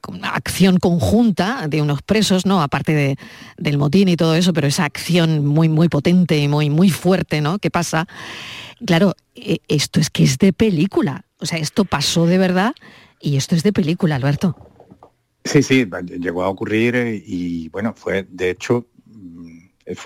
con, 0.00 0.24
acción 0.24 0.78
conjunta 0.78 1.68
de 1.68 1.82
unos 1.82 2.02
presos, 2.02 2.46
¿no? 2.46 2.62
Aparte 2.62 2.92
de, 2.92 3.16
del 3.56 3.78
motín 3.78 4.08
y 4.08 4.16
todo 4.16 4.34
eso, 4.34 4.52
pero 4.52 4.66
esa 4.66 4.84
acción 4.84 5.46
muy, 5.46 5.68
muy 5.68 5.88
potente 5.88 6.36
y 6.38 6.48
muy, 6.48 6.68
muy 6.68 6.90
fuerte, 6.90 7.40
¿no? 7.40 7.58
Que 7.58 7.70
pasa. 7.70 8.08
Claro, 8.84 9.14
eh, 9.36 9.58
esto 9.68 10.00
es 10.00 10.10
que 10.10 10.24
es 10.24 10.38
de 10.38 10.52
película. 10.52 11.24
O 11.38 11.46
sea, 11.46 11.58
esto 11.58 11.84
pasó 11.84 12.26
de 12.26 12.38
verdad 12.38 12.74
y 13.20 13.36
esto 13.36 13.54
es 13.54 13.62
de 13.62 13.72
película, 13.72 14.16
Alberto. 14.16 14.67
Sí, 15.44 15.62
sí, 15.62 15.88
llegó 16.18 16.42
a 16.42 16.48
ocurrir 16.48 16.96
eh, 16.96 17.22
y 17.24 17.68
bueno, 17.70 17.94
fue 17.96 18.26
de 18.28 18.50
hecho 18.50 18.86
mm, 19.06 19.58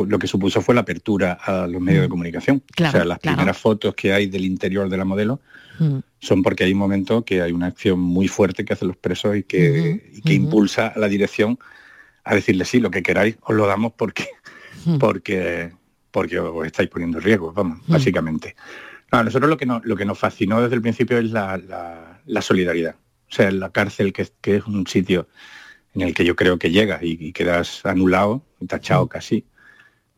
lo 0.07 0.19
que 0.19 0.27
supuso 0.27 0.61
fue 0.63 0.75
la 0.75 0.83
apertura 0.83 1.33
a 1.33 1.67
los 1.67 1.81
medios 1.81 2.03
de 2.03 2.09
mm. 2.09 2.11
comunicación. 2.11 2.63
Claro, 2.75 2.91
o 2.91 2.93
sea, 2.93 3.05
las 3.05 3.19
claro. 3.19 3.37
primeras 3.37 3.59
fotos 3.59 3.95
que 3.95 4.13
hay 4.13 4.27
del 4.27 4.45
interior 4.45 4.89
de 4.89 4.97
la 4.97 5.05
modelo 5.05 5.41
mm. 5.79 5.99
son 6.21 6.43
porque 6.43 6.65
hay 6.65 6.73
un 6.73 6.79
momento 6.79 7.25
que 7.25 7.43
hay 7.43 7.53
una 7.53 7.67
acción 7.67 7.99
muy 7.99 8.29
fuerte 8.29 8.65
que 8.65 8.73
hacen 8.73 8.89
los 8.89 8.97
presos 8.97 9.37
y 9.37 9.43
que, 9.43 10.11
y 10.13 10.21
que 10.23 10.35
impulsa 10.35 10.89
a 10.89 10.99
la 10.99 11.09
dirección 11.09 11.59
a 12.25 12.35
decirle 12.35 12.65
sí, 12.65 12.81
lo 12.81 12.91
que 12.91 13.03
queráis, 13.03 13.37
os 13.43 13.55
lo 13.57 13.67
damos 13.67 13.93
porque, 13.95 14.29
porque, 15.01 15.73
porque 16.11 16.39
os 16.39 16.67
estáis 16.67 16.89
poniendo 16.89 17.19
en 17.19 17.25
riesgo, 17.25 17.53
vamos, 17.53 17.81
básicamente. 17.87 18.55
No, 19.11 19.19
a 19.19 19.25
nosotros 19.25 19.51
lo 19.51 19.57
que, 19.57 19.67
nos, 19.67 19.85
lo 19.85 19.97
que 19.97 20.05
nos 20.05 20.19
fascinó 20.19 20.63
desde 20.63 20.77
el 20.77 20.83
principio 20.83 21.19
es 21.19 21.31
la, 21.31 21.59
la, 21.59 22.21
la 22.25 22.43
solidaridad. 22.43 22.95
O 23.33 23.35
sea, 23.35 23.51
la 23.51 23.71
cárcel, 23.71 24.13
que, 24.13 24.29
que, 24.43 24.57
es 24.57 24.67
un 24.67 24.87
sitio 24.87 25.27
en 25.95 26.03
el 26.03 26.13
que 26.13 26.23
yo 26.23 26.37
creo 26.37 26.59
que 26.59 26.71
llegas 26.71 27.03
y, 27.03 27.17
y 27.19 27.33
quedas 27.33 27.85
anulado, 27.87 28.45
tachado 28.69 29.09
casi, 29.09 29.47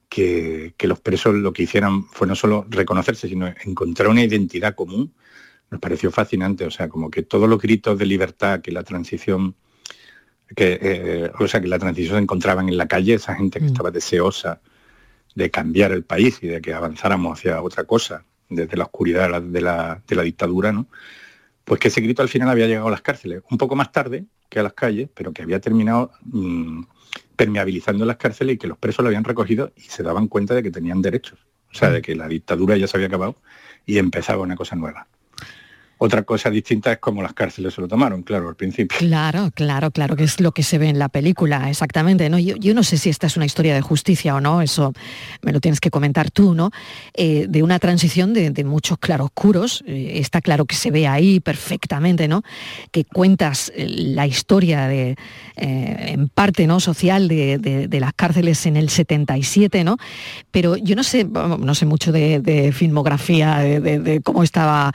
que, 0.09 0.75
que, 0.76 0.88
los 0.88 0.99
presos 0.99 1.37
lo 1.37 1.52
que 1.52 1.62
hicieran 1.62 2.06
fue 2.06 2.26
no 2.26 2.35
solo 2.35 2.66
reconocerse, 2.68 3.28
sino 3.28 3.47
encontrar 3.64 4.09
una 4.09 4.25
identidad 4.25 4.75
común, 4.75 5.14
nos 5.71 5.80
pareció 5.80 6.11
fascinante. 6.11 6.64
O 6.66 6.73
sea, 6.73 6.88
como 6.88 7.09
que 7.09 7.23
todos 7.23 7.49
los 7.49 7.62
gritos 7.62 7.97
de 7.97 8.06
libertad 8.06 8.61
que 8.61 8.73
la 8.73 8.83
transición, 8.83 9.54
que, 10.56 10.78
eh, 10.83 11.30
o 11.38 11.47
sea, 11.47 11.61
que 11.61 11.68
la 11.68 11.78
transición 11.78 12.18
encontraban 12.18 12.68
en 12.68 12.76
la 12.76 12.88
calle, 12.88 13.14
esa 13.14 13.37
gente 13.37 13.61
que 13.61 13.66
mm. 13.66 13.68
estaba 13.68 13.92
deseosa 13.92 14.61
de 15.37 15.50
cambiar 15.52 15.92
el 15.92 16.02
país 16.02 16.40
y 16.42 16.49
de 16.49 16.61
que 16.61 16.75
avanzáramos 16.75 17.38
hacia 17.38 17.62
otra 17.62 17.85
cosa, 17.85 18.25
desde 18.49 18.76
la 18.76 18.85
oscuridad 18.85 19.23
de 19.23 19.28
la, 19.28 19.40
de 19.40 19.61
la, 19.61 20.02
de 20.04 20.16
la 20.16 20.23
dictadura, 20.23 20.73
¿no? 20.73 20.88
Pues 21.64 21.80
que 21.80 21.88
ese 21.88 22.00
grito 22.00 22.23
al 22.23 22.28
final 22.28 22.49
había 22.49 22.66
llegado 22.66 22.88
a 22.88 22.90
las 22.90 23.02
cárceles, 23.02 23.42
un 23.50 23.59
poco 23.59 23.75
más 23.75 23.92
tarde 23.92 24.25
que 24.49 24.61
a 24.61 24.62
las 24.62 24.75
calles, 24.75 25.09
pero 25.14 25.33
que 25.33 25.42
había 25.42 25.61
terminado 25.61 26.12
mm, 26.25 26.83
permeabilizando 27.37 28.04
las 28.04 28.16
cárceles 28.16 28.54
y 28.54 28.59
que 28.59 28.66
los 28.66 28.78
presos 28.78 29.02
lo 29.02 29.09
habían 29.09 29.25
recogido 29.25 29.73
y 29.76 29.83
se 29.83 30.02
daban 30.02 30.28
cuenta 30.28 30.54
de 30.54 30.62
que 30.62 30.71
tenían 30.71 31.02
derechos, 31.02 31.38
o 31.71 31.75
sea, 31.75 31.90
de 31.90 32.02
que 32.02 32.14
la 32.14 32.28
dictadura 32.28 32.76
ya 32.76 32.87
se 32.87 32.97
había 32.97 33.09
acabado 33.09 33.37
y 33.87 33.99
empezaba 33.99 34.42
una 34.42 34.56
cosa 34.56 34.76
nueva. 34.76 35.06
Otra 36.04 36.23
cosa 36.23 36.50
distinta 36.50 36.92
es 36.92 36.99
cómo 36.99 37.23
las 37.23 37.32
cárceles 37.32 37.73
se 37.73 37.80
lo 37.80 37.88
tomaron, 37.88 38.25
claro, 38.25 38.50
al 38.50 38.56
principio. 38.56 38.99
Claro, 38.99 39.50
claro, 39.54 39.90
claro, 39.90 40.16
que 40.16 40.25
es 40.25 40.38
lo 40.38 40.52
que 40.52 40.62
se 40.62 40.76
ve 40.76 40.90
en 40.90 40.99
la 40.99 41.08
película, 41.08 41.70
exactamente. 41.70 42.28
¿no? 42.28 42.38
Yo, 42.38 42.75
no 42.75 42.82
sé 42.82 42.99
si 42.99 43.08
esta 43.08 43.26
es 43.26 43.38
una 43.38 43.46
historia 43.46 43.75
de 43.75 43.80
justicia 43.80 44.34
o 44.34 44.40
no, 44.42 44.61
eso 44.61 44.92
me 45.40 45.50
lo 45.50 45.61
tienes 45.61 45.80
que 45.80 45.90
comentar 45.90 46.30
tú, 46.30 46.54
¿no? 46.54 46.73
Eh, 47.14 47.46
de 47.49 47.62
una 47.62 47.78
transición 47.78 48.34
de, 48.34 48.64
muchos 48.64 48.99
claroscuros, 48.99 49.82
eh, 49.87 50.18
está 50.18 50.42
claro 50.42 50.66
que 50.66 50.76
se 50.76 50.90
ve 50.90 51.06
ahí 51.06 51.40
perfectamente, 51.40 52.28
¿no? 52.28 52.42
Que 52.90 53.06
cuentas 53.06 53.73
eh, 53.75 53.88
la 53.88 54.26
historia 54.26 54.87
de, 54.87 55.16
en 55.56 56.28
parte, 56.28 56.66
¿no? 56.66 56.80
Social 56.80 57.28
de, 57.28 57.88
las 57.99 58.12
cárceles 58.12 58.66
en 58.66 58.76
el 58.76 58.90
77, 58.90 59.84
¿no? 59.84 59.96
Pero 60.50 60.76
yo 60.76 60.96
no 60.96 61.02
sé, 61.02 61.25
no 61.25 61.75
sé 61.75 61.87
mucho 61.87 62.12
de, 62.12 62.73
filmografía, 62.75 63.61
de, 63.61 64.20
cómo 64.23 64.42
estaba 64.42 64.92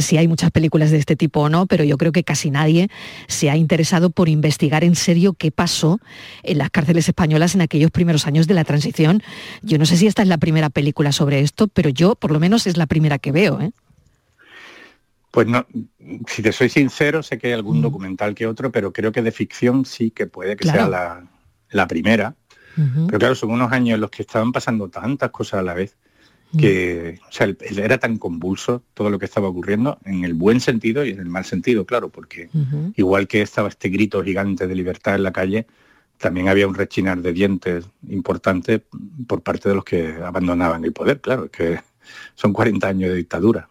si 0.00 0.16
hay 0.16 0.28
muchas 0.28 0.50
películas 0.50 0.90
de 0.90 0.98
este 0.98 1.16
tipo 1.16 1.40
o 1.40 1.48
no, 1.48 1.66
pero 1.66 1.84
yo 1.84 1.98
creo 1.98 2.12
que 2.12 2.24
casi 2.24 2.50
nadie 2.50 2.88
se 3.28 3.50
ha 3.50 3.56
interesado 3.56 4.10
por 4.10 4.28
investigar 4.28 4.84
en 4.84 4.94
serio 4.94 5.34
qué 5.34 5.50
pasó 5.50 6.00
en 6.42 6.58
las 6.58 6.70
cárceles 6.70 7.08
españolas 7.08 7.54
en 7.54 7.60
aquellos 7.60 7.90
primeros 7.90 8.26
años 8.26 8.46
de 8.46 8.54
la 8.54 8.64
transición. 8.64 9.22
Yo 9.62 9.78
no 9.78 9.86
sé 9.86 9.96
si 9.96 10.06
esta 10.06 10.22
es 10.22 10.28
la 10.28 10.38
primera 10.38 10.70
película 10.70 11.12
sobre 11.12 11.40
esto, 11.40 11.68
pero 11.68 11.90
yo 11.90 12.14
por 12.14 12.30
lo 12.30 12.40
menos 12.40 12.66
es 12.66 12.76
la 12.76 12.86
primera 12.86 13.18
que 13.18 13.32
veo. 13.32 13.60
¿eh? 13.60 13.72
Pues 15.30 15.46
no, 15.46 15.66
si 16.26 16.42
te 16.42 16.52
soy 16.52 16.68
sincero, 16.68 17.22
sé 17.22 17.38
que 17.38 17.48
hay 17.48 17.52
algún 17.52 17.78
mm. 17.78 17.82
documental 17.82 18.34
que 18.34 18.46
otro, 18.46 18.72
pero 18.72 18.92
creo 18.92 19.12
que 19.12 19.22
de 19.22 19.32
ficción 19.32 19.84
sí 19.84 20.10
que 20.10 20.26
puede 20.26 20.56
que 20.56 20.68
sea 20.68 20.88
la, 20.88 21.86
primera. 21.86 22.34
Pero 23.06 23.18
claro, 23.18 23.34
son 23.34 23.50
unos 23.50 23.72
años 23.72 23.94
en 23.94 24.02
los 24.02 24.10
que 24.10 24.22
estaban 24.22 24.52
pasando 24.52 24.90
tantas 24.90 25.30
cosas 25.30 25.60
a 25.60 25.62
la 25.62 25.72
vez 25.72 25.96
que 26.58 27.18
o 27.28 27.32
sea, 27.32 27.54
era 27.76 27.98
tan 27.98 28.18
convulso 28.18 28.82
todo 28.94 29.10
lo 29.10 29.18
que 29.18 29.26
estaba 29.26 29.48
ocurriendo 29.48 29.98
en 30.04 30.24
el 30.24 30.34
buen 30.34 30.60
sentido 30.60 31.04
y 31.04 31.10
en 31.10 31.20
el 31.20 31.26
mal 31.26 31.44
sentido, 31.44 31.84
claro, 31.84 32.08
porque 32.08 32.48
igual 32.96 33.26
que 33.28 33.42
estaba 33.42 33.68
este 33.68 33.88
grito 33.88 34.22
gigante 34.22 34.66
de 34.66 34.74
libertad 34.74 35.16
en 35.16 35.22
la 35.22 35.32
calle, 35.32 35.66
también 36.18 36.48
había 36.48 36.66
un 36.66 36.74
rechinar 36.74 37.20
de 37.20 37.32
dientes 37.32 37.88
importante 38.08 38.82
por 39.26 39.42
parte 39.42 39.68
de 39.68 39.74
los 39.74 39.84
que 39.84 40.14
abandonaban 40.22 40.84
el 40.84 40.92
poder, 40.92 41.20
claro, 41.20 41.50
que 41.50 41.80
son 42.34 42.52
40 42.52 42.88
años 42.88 43.10
de 43.10 43.16
dictadura. 43.16 43.68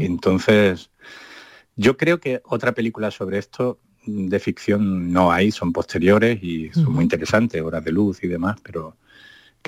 Entonces, 0.00 0.90
yo 1.76 1.96
creo 1.96 2.18
que 2.18 2.40
otra 2.44 2.72
película 2.72 3.12
sobre 3.12 3.38
esto 3.38 3.78
de 4.04 4.40
ficción 4.40 5.12
no 5.12 5.30
hay, 5.30 5.52
son 5.52 5.72
posteriores 5.72 6.42
y 6.42 6.70
son 6.72 6.92
muy 6.92 7.04
interesantes, 7.04 7.62
Horas 7.62 7.84
de 7.84 7.92
Luz 7.92 8.24
y 8.24 8.28
demás, 8.28 8.56
pero 8.62 8.96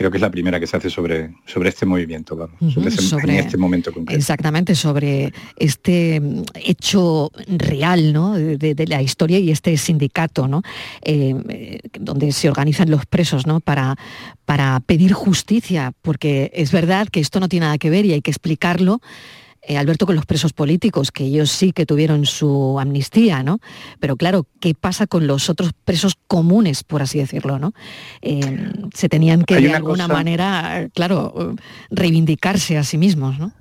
creo 0.00 0.11
que 0.11 0.16
es 0.16 0.23
la 0.23 0.30
primera 0.30 0.59
que 0.59 0.66
se 0.66 0.78
hace 0.78 0.88
sobre, 0.88 1.35
sobre 1.45 1.69
este 1.69 1.85
movimiento, 1.85 2.35
vamos, 2.35 2.57
sobre, 2.73 3.35
en 3.35 3.45
este 3.45 3.59
momento 3.59 3.92
concreto. 3.92 4.19
Exactamente, 4.19 4.75
sobre 4.75 5.30
este 5.57 6.19
mm, 6.19 6.42
hecho 6.54 7.30
real 7.47 8.14
¿no? 8.14 8.33
de, 8.33 8.87
la 8.88 9.02
historia 9.02 9.38
y 9.38 9.50
este 9.50 9.76
sindicato, 9.76 10.49
¿no? 10.49 10.62
Eh, 11.02 11.35
eh, 11.50 11.80
donde 12.00 12.33
se 12.33 12.49
organizan 12.49 12.90
los 12.90 13.04
presos 13.04 13.47
¿no? 13.47 13.61
para, 13.61 13.95
para 14.47 14.80
pedir 14.80 15.12
justicia, 15.12 15.92
porque 16.00 16.50
es 16.54 16.73
verdad 16.73 17.09
que 17.09 17.21
esto 17.21 17.38
no 17.38 17.50
tiene 17.50 17.66
nada 17.66 17.76
que 17.76 17.90
ver 17.90 18.07
y 18.07 18.14
hay 18.14 18.23
que 18.23 18.30
explicarlo 18.30 19.02
eh, 19.62 19.76
Alberto, 19.76 20.06
con 20.06 20.16
los 20.16 20.26
presos 20.26 20.52
políticos, 20.52 21.10
que 21.12 21.24
ellos 21.24 21.50
sí 21.50 21.72
que 21.72 21.86
tuvieron 21.86 22.26
su 22.26 22.78
amnistía, 22.80 23.42
¿no? 23.42 23.60
Pero 23.98 24.16
claro, 24.16 24.46
¿qué 24.60 24.74
pasa 24.74 25.06
con 25.06 25.26
los 25.26 25.50
otros 25.50 25.72
presos 25.84 26.14
comunes, 26.26 26.82
por 26.82 27.02
así 27.02 27.18
decirlo, 27.18 27.58
¿no? 27.58 27.72
Eh, 28.22 28.72
se 28.94 29.08
tenían 29.08 29.44
que 29.44 29.60
de 29.60 29.74
alguna 29.74 30.08
manera, 30.08 30.88
claro, 30.94 31.54
reivindicarse 31.90 32.78
a 32.78 32.84
sí 32.84 32.96
mismos, 32.96 33.38
¿no? 33.38 33.52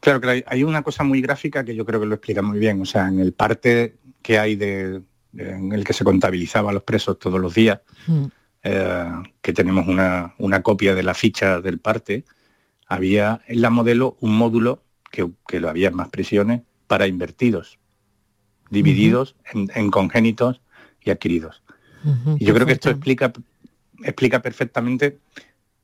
Claro, 0.00 0.20
que 0.20 0.44
hay 0.46 0.62
una 0.62 0.82
cosa 0.82 1.04
muy 1.04 1.20
gráfica 1.20 1.64
que 1.64 1.74
yo 1.74 1.84
creo 1.84 2.00
que 2.00 2.06
lo 2.06 2.14
explica 2.14 2.42
muy 2.42 2.58
bien. 2.58 2.80
O 2.80 2.84
sea, 2.84 3.08
en 3.08 3.18
el 3.18 3.32
parte 3.32 3.96
que 4.22 4.38
hay 4.38 4.56
de, 4.56 5.02
en 5.36 5.72
el 5.72 5.84
que 5.84 5.92
se 5.92 6.04
contabilizaba 6.04 6.70
a 6.70 6.72
los 6.72 6.82
presos 6.82 7.18
todos 7.18 7.40
los 7.40 7.54
días, 7.54 7.80
mm. 8.06 8.24
eh, 8.62 9.12
que 9.40 9.52
tenemos 9.52 9.86
una, 9.88 10.34
una, 10.38 10.62
copia 10.62 10.94
de 10.94 11.02
la 11.02 11.14
ficha 11.14 11.60
del 11.60 11.78
parte, 11.78 12.24
había 12.86 13.42
en 13.46 13.62
la 13.62 13.70
modelo 13.70 14.16
un 14.20 14.36
módulo 14.36 14.82
que, 15.10 15.60
lo 15.60 15.68
había 15.68 15.90
más 15.90 16.08
prisiones 16.08 16.62
para 16.86 17.06
invertidos, 17.06 17.78
divididos 18.70 19.36
en, 19.52 19.90
congénitos 19.90 20.60
y 21.02 21.10
adquiridos. 21.10 21.62
y 22.38 22.44
yo 22.44 22.54
creo 22.54 22.66
que 22.66 22.74
esto 22.74 22.90
explica, 22.90 23.32
explica 24.02 24.40
perfectamente 24.40 25.18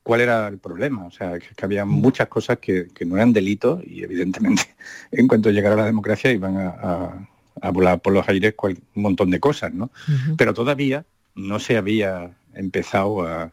cuál 0.05 0.21
era 0.21 0.47
el 0.47 0.59
problema. 0.59 1.05
O 1.05 1.11
sea, 1.11 1.39
que, 1.39 1.65
había 1.65 1.83
muchas 1.83 2.27
cosas 2.27 2.59
que, 2.59 2.87
no 3.05 3.15
eran 3.15 3.33
delitos 3.33 3.83
y 3.85 4.03
evidentemente 4.03 4.75
en 5.11 5.27
cuanto 5.27 5.49
llegara 5.49 5.75
la 5.75 5.85
democracia 5.85 6.31
iban 6.31 6.57
a, 6.57 7.27
volar 7.71 7.99
por 8.01 8.13
los 8.13 8.27
aires 8.29 8.53
un 8.61 9.01
montón 9.01 9.31
de 9.31 9.39
cosas, 9.39 9.73
¿no? 9.73 9.89
Pero 10.37 10.53
todavía 10.53 11.05
no 11.33 11.57
se 11.59 11.77
había 11.77 12.31
empezado 12.53 13.25
a, 13.25 13.51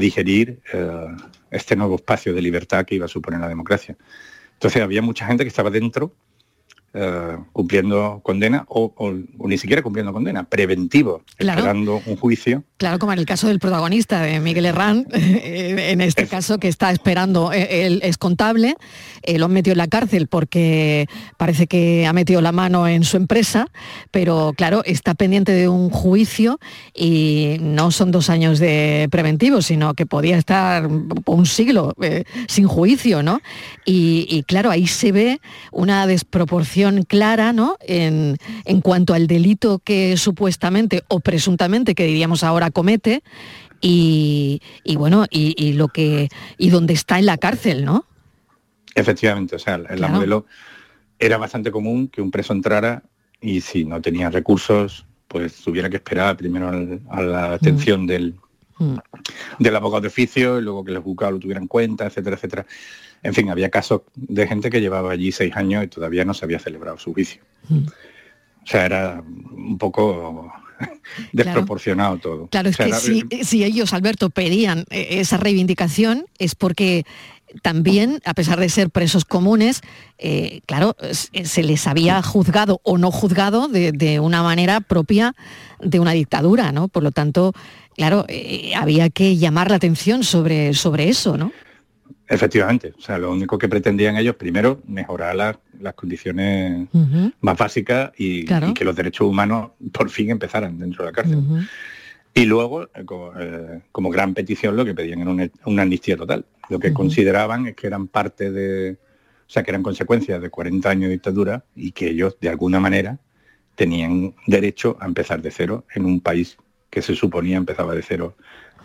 digerir 0.00 0.60
eh, 0.72 1.06
este 1.50 1.76
nuevo 1.76 1.96
espacio 1.96 2.32
de 2.32 2.42
libertad 2.42 2.84
que 2.84 2.94
iba 2.94 3.04
a 3.04 3.08
suponer 3.08 3.40
la 3.40 3.48
democracia. 3.48 3.96
Entonces 4.56 4.82
había 4.82 5.02
mucha 5.02 5.26
gente 5.26 5.44
que 5.44 5.48
estaba 5.48 5.70
dentro 5.70 6.14
eh, 6.98 7.36
cumpliendo 7.52 8.20
condena 8.22 8.64
o, 8.68 8.90
ni 9.40 9.58
siquiera 9.58 9.82
cumpliendo 9.82 10.14
condena, 10.14 10.44
preventivo, 10.44 11.20
esperando 11.36 12.00
un 12.06 12.16
juicio. 12.16 12.64
Claro, 12.78 12.98
como 12.98 13.12
en 13.12 13.18
el 13.18 13.26
caso 13.26 13.48
del 13.48 13.58
protagonista 13.58 14.22
de 14.22 14.40
Miguel 14.40 14.64
Herrán, 14.64 15.06
eh, 15.12 15.88
en 15.90 16.00
este 16.00 16.26
caso 16.26 16.56
que 16.56 16.68
está 16.68 16.90
esperando, 16.90 17.52
eh, 17.52 17.84
él 17.84 18.00
es 18.02 18.16
contable, 18.16 18.76
lo 19.26 19.44
han 19.44 19.52
metido 19.52 19.72
en 19.72 19.78
la 19.78 19.88
cárcel 19.88 20.26
porque 20.28 21.06
parece 21.36 21.66
que 21.66 22.06
ha 22.06 22.14
metido 22.14 22.40
la 22.40 22.52
mano 22.52 22.88
en 22.88 23.04
su 23.04 23.18
empresa, 23.18 23.66
pero 24.10 24.54
claro, 24.56 24.82
está 24.86 25.14
pendiente 25.14 25.52
de 25.52 25.68
un 25.68 25.90
juicio 25.90 26.58
y 26.94 27.58
no 27.60 27.90
son 27.90 28.10
dos 28.10 28.30
años 28.30 28.58
de 28.58 29.08
preventivo, 29.10 29.60
sino 29.60 29.92
que 29.92 30.06
podía 30.06 30.38
estar 30.38 30.86
un 30.86 31.44
siglo 31.44 31.94
sin 32.46 32.68
juicio, 32.68 33.22
¿no? 33.22 33.40
y 33.84 34.42
claro, 34.44 34.70
ahí 34.70 34.86
se 34.86 35.12
ve 35.12 35.40
una 35.72 36.06
desproporción 36.06 36.85
clara 37.06 37.52
¿no? 37.52 37.76
en, 37.80 38.36
cuanto 38.82 39.14
al 39.14 39.26
delito 39.26 39.78
que 39.78 40.16
supuestamente 40.16 41.02
o 41.08 41.20
presuntamente, 41.20 41.94
que 41.94 42.04
diríamos 42.04 42.42
ahora, 42.42 42.70
comete 42.70 43.22
y, 43.80 44.60
bueno, 44.96 45.26
y, 45.30 45.72
lo 45.74 45.88
que 45.88 46.28
y 46.58 46.70
dónde 46.70 46.94
está 46.94 47.18
en 47.18 47.26
la 47.26 47.38
cárcel, 47.38 47.84
¿no? 47.84 48.04
Efectivamente, 48.94 49.56
o 49.56 49.58
sea, 49.58 49.74
en 49.74 50.00
la 50.00 50.08
modelo 50.08 50.46
era 51.18 51.36
bastante 51.36 51.70
común 51.70 52.08
que 52.08 52.20
un 52.20 52.30
preso 52.30 52.52
entrara 52.52 53.02
y 53.40 53.60
si 53.60 53.84
no 53.84 54.00
tenía 54.00 54.30
recursos, 54.30 55.06
pues 55.28 55.56
tuviera 55.56 55.90
que 55.90 55.96
esperar 55.96 56.36
primero 56.36 56.68
a 57.10 57.22
la 57.22 57.52
atención 57.54 58.04
mm. 58.04 58.06
del, 58.06 58.34
mm. 58.78 58.96
del 59.58 59.76
abogado 59.76 60.02
de 60.02 60.08
oficio 60.08 60.58
y 60.58 60.62
luego 60.62 60.84
que 60.84 60.92
el 60.92 60.98
juzgado 60.98 61.32
lo 61.32 61.38
tuviera 61.38 61.60
en 61.60 61.66
cuenta, 61.66 62.06
etcétera, 62.06 62.36
etcétera. 62.36 62.66
En 63.22 63.34
fin, 63.34 63.50
había 63.50 63.70
casos 63.70 64.02
de 64.14 64.46
gente 64.46 64.70
que 64.70 64.80
llevaba 64.80 65.12
allí 65.12 65.32
seis 65.32 65.56
años 65.56 65.84
y 65.84 65.88
todavía 65.88 66.24
no 66.24 66.34
se 66.34 66.44
había 66.44 66.58
celebrado 66.58 66.98
su 66.98 67.12
juicio. 67.12 67.42
Mm. 67.68 67.86
O 67.86 68.68
sea, 68.68 68.84
era 68.84 69.22
un 69.22 69.78
poco 69.78 70.52
desproporcionado 71.32 72.18
todo. 72.18 72.46
Claro, 72.48 72.68
es 72.68 72.76
que 72.76 72.92
si, 73.44 73.64
ellos, 73.64 73.92
Alberto, 73.92 74.30
pedían 74.30 74.84
eh, 74.90 75.08
esa 75.20 75.36
reivindicación 75.36 76.26
es 76.38 76.54
porque 76.54 77.04
también, 77.62 78.20
a 78.24 78.34
pesar 78.34 78.58
de 78.58 78.68
ser 78.68 78.90
presos 78.90 79.24
comunes, 79.24 79.80
eh, 80.18 80.60
claro, 80.66 80.96
se 81.10 81.62
les 81.62 81.86
había 81.86 82.20
juzgado 82.22 82.80
o 82.82 82.98
no 82.98 83.10
juzgado 83.10 83.68
de, 83.68 84.20
una 84.20 84.42
manera 84.42 84.80
propia 84.80 85.34
de 85.80 86.00
una 86.00 86.12
dictadura, 86.12 86.72
¿no? 86.72 86.88
Por 86.88 87.02
lo 87.02 87.12
tanto, 87.12 87.52
claro, 87.96 88.24
eh, 88.28 88.72
había 88.74 89.10
que 89.10 89.36
llamar 89.36 89.70
la 89.70 89.76
atención 89.76 90.24
sobre, 90.24 90.74
sobre 90.74 91.08
eso, 91.08 91.36
¿no? 91.36 91.52
Efectivamente, 92.28 92.92
o 92.98 93.00
sea, 93.00 93.18
lo 93.18 93.30
único 93.30 93.56
que 93.56 93.68
pretendían 93.68 94.16
ellos, 94.16 94.34
primero, 94.34 94.80
mejorar 94.86 95.36
las 95.36 95.94
condiciones 95.94 96.88
más 97.40 97.56
básicas 97.56 98.10
y, 98.18 98.44
que 98.74 98.84
los 98.84 98.96
derechos 98.96 99.28
humanos 99.28 99.70
por 99.92 100.10
fin 100.10 100.30
empezaran 100.30 100.78
dentro 100.78 101.04
de 101.04 101.10
la 101.10 101.14
cárcel. 101.14 101.38
Y 102.34 102.44
luego, 102.44 102.82
eh, 102.82 102.88
eh, 103.38 103.80
como, 103.92 104.10
gran 104.10 104.34
petición, 104.34 104.76
lo 104.76 104.84
que 104.84 104.94
pedían 104.94 105.20
era 105.20 105.50
una, 105.64 105.82
amnistía 105.82 106.16
total. 106.16 106.44
Lo 106.68 106.78
que 106.78 106.92
consideraban 106.92 107.66
es 107.66 107.76
que 107.76 107.86
eran 107.86 108.08
parte 108.08 108.50
de, 108.50 108.98
o 109.46 109.50
sea, 109.50 109.62
que 109.62 109.70
eran 109.70 109.82
consecuencias 109.82 110.42
de 110.42 110.50
40 110.50 110.90
años 110.90 111.08
de 111.08 111.14
dictadura 111.14 111.64
y 111.74 111.92
que 111.92 112.08
ellos, 112.08 112.36
de 112.40 112.48
alguna 112.48 112.80
manera, 112.80 113.18
tenían 113.76 114.34
derecho 114.46 114.96
a 115.00 115.06
empezar 115.06 115.40
de 115.40 115.50
cero 115.50 115.86
en 115.94 116.04
un 116.04 116.20
país 116.20 116.58
que 116.90 117.02
se 117.02 117.14
suponía 117.14 117.56
empezaba 117.56 117.94
de 117.94 118.02
cero 118.02 118.36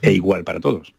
e 0.02 0.12
igual 0.14 0.44
para 0.44 0.60
todos. 0.60 0.94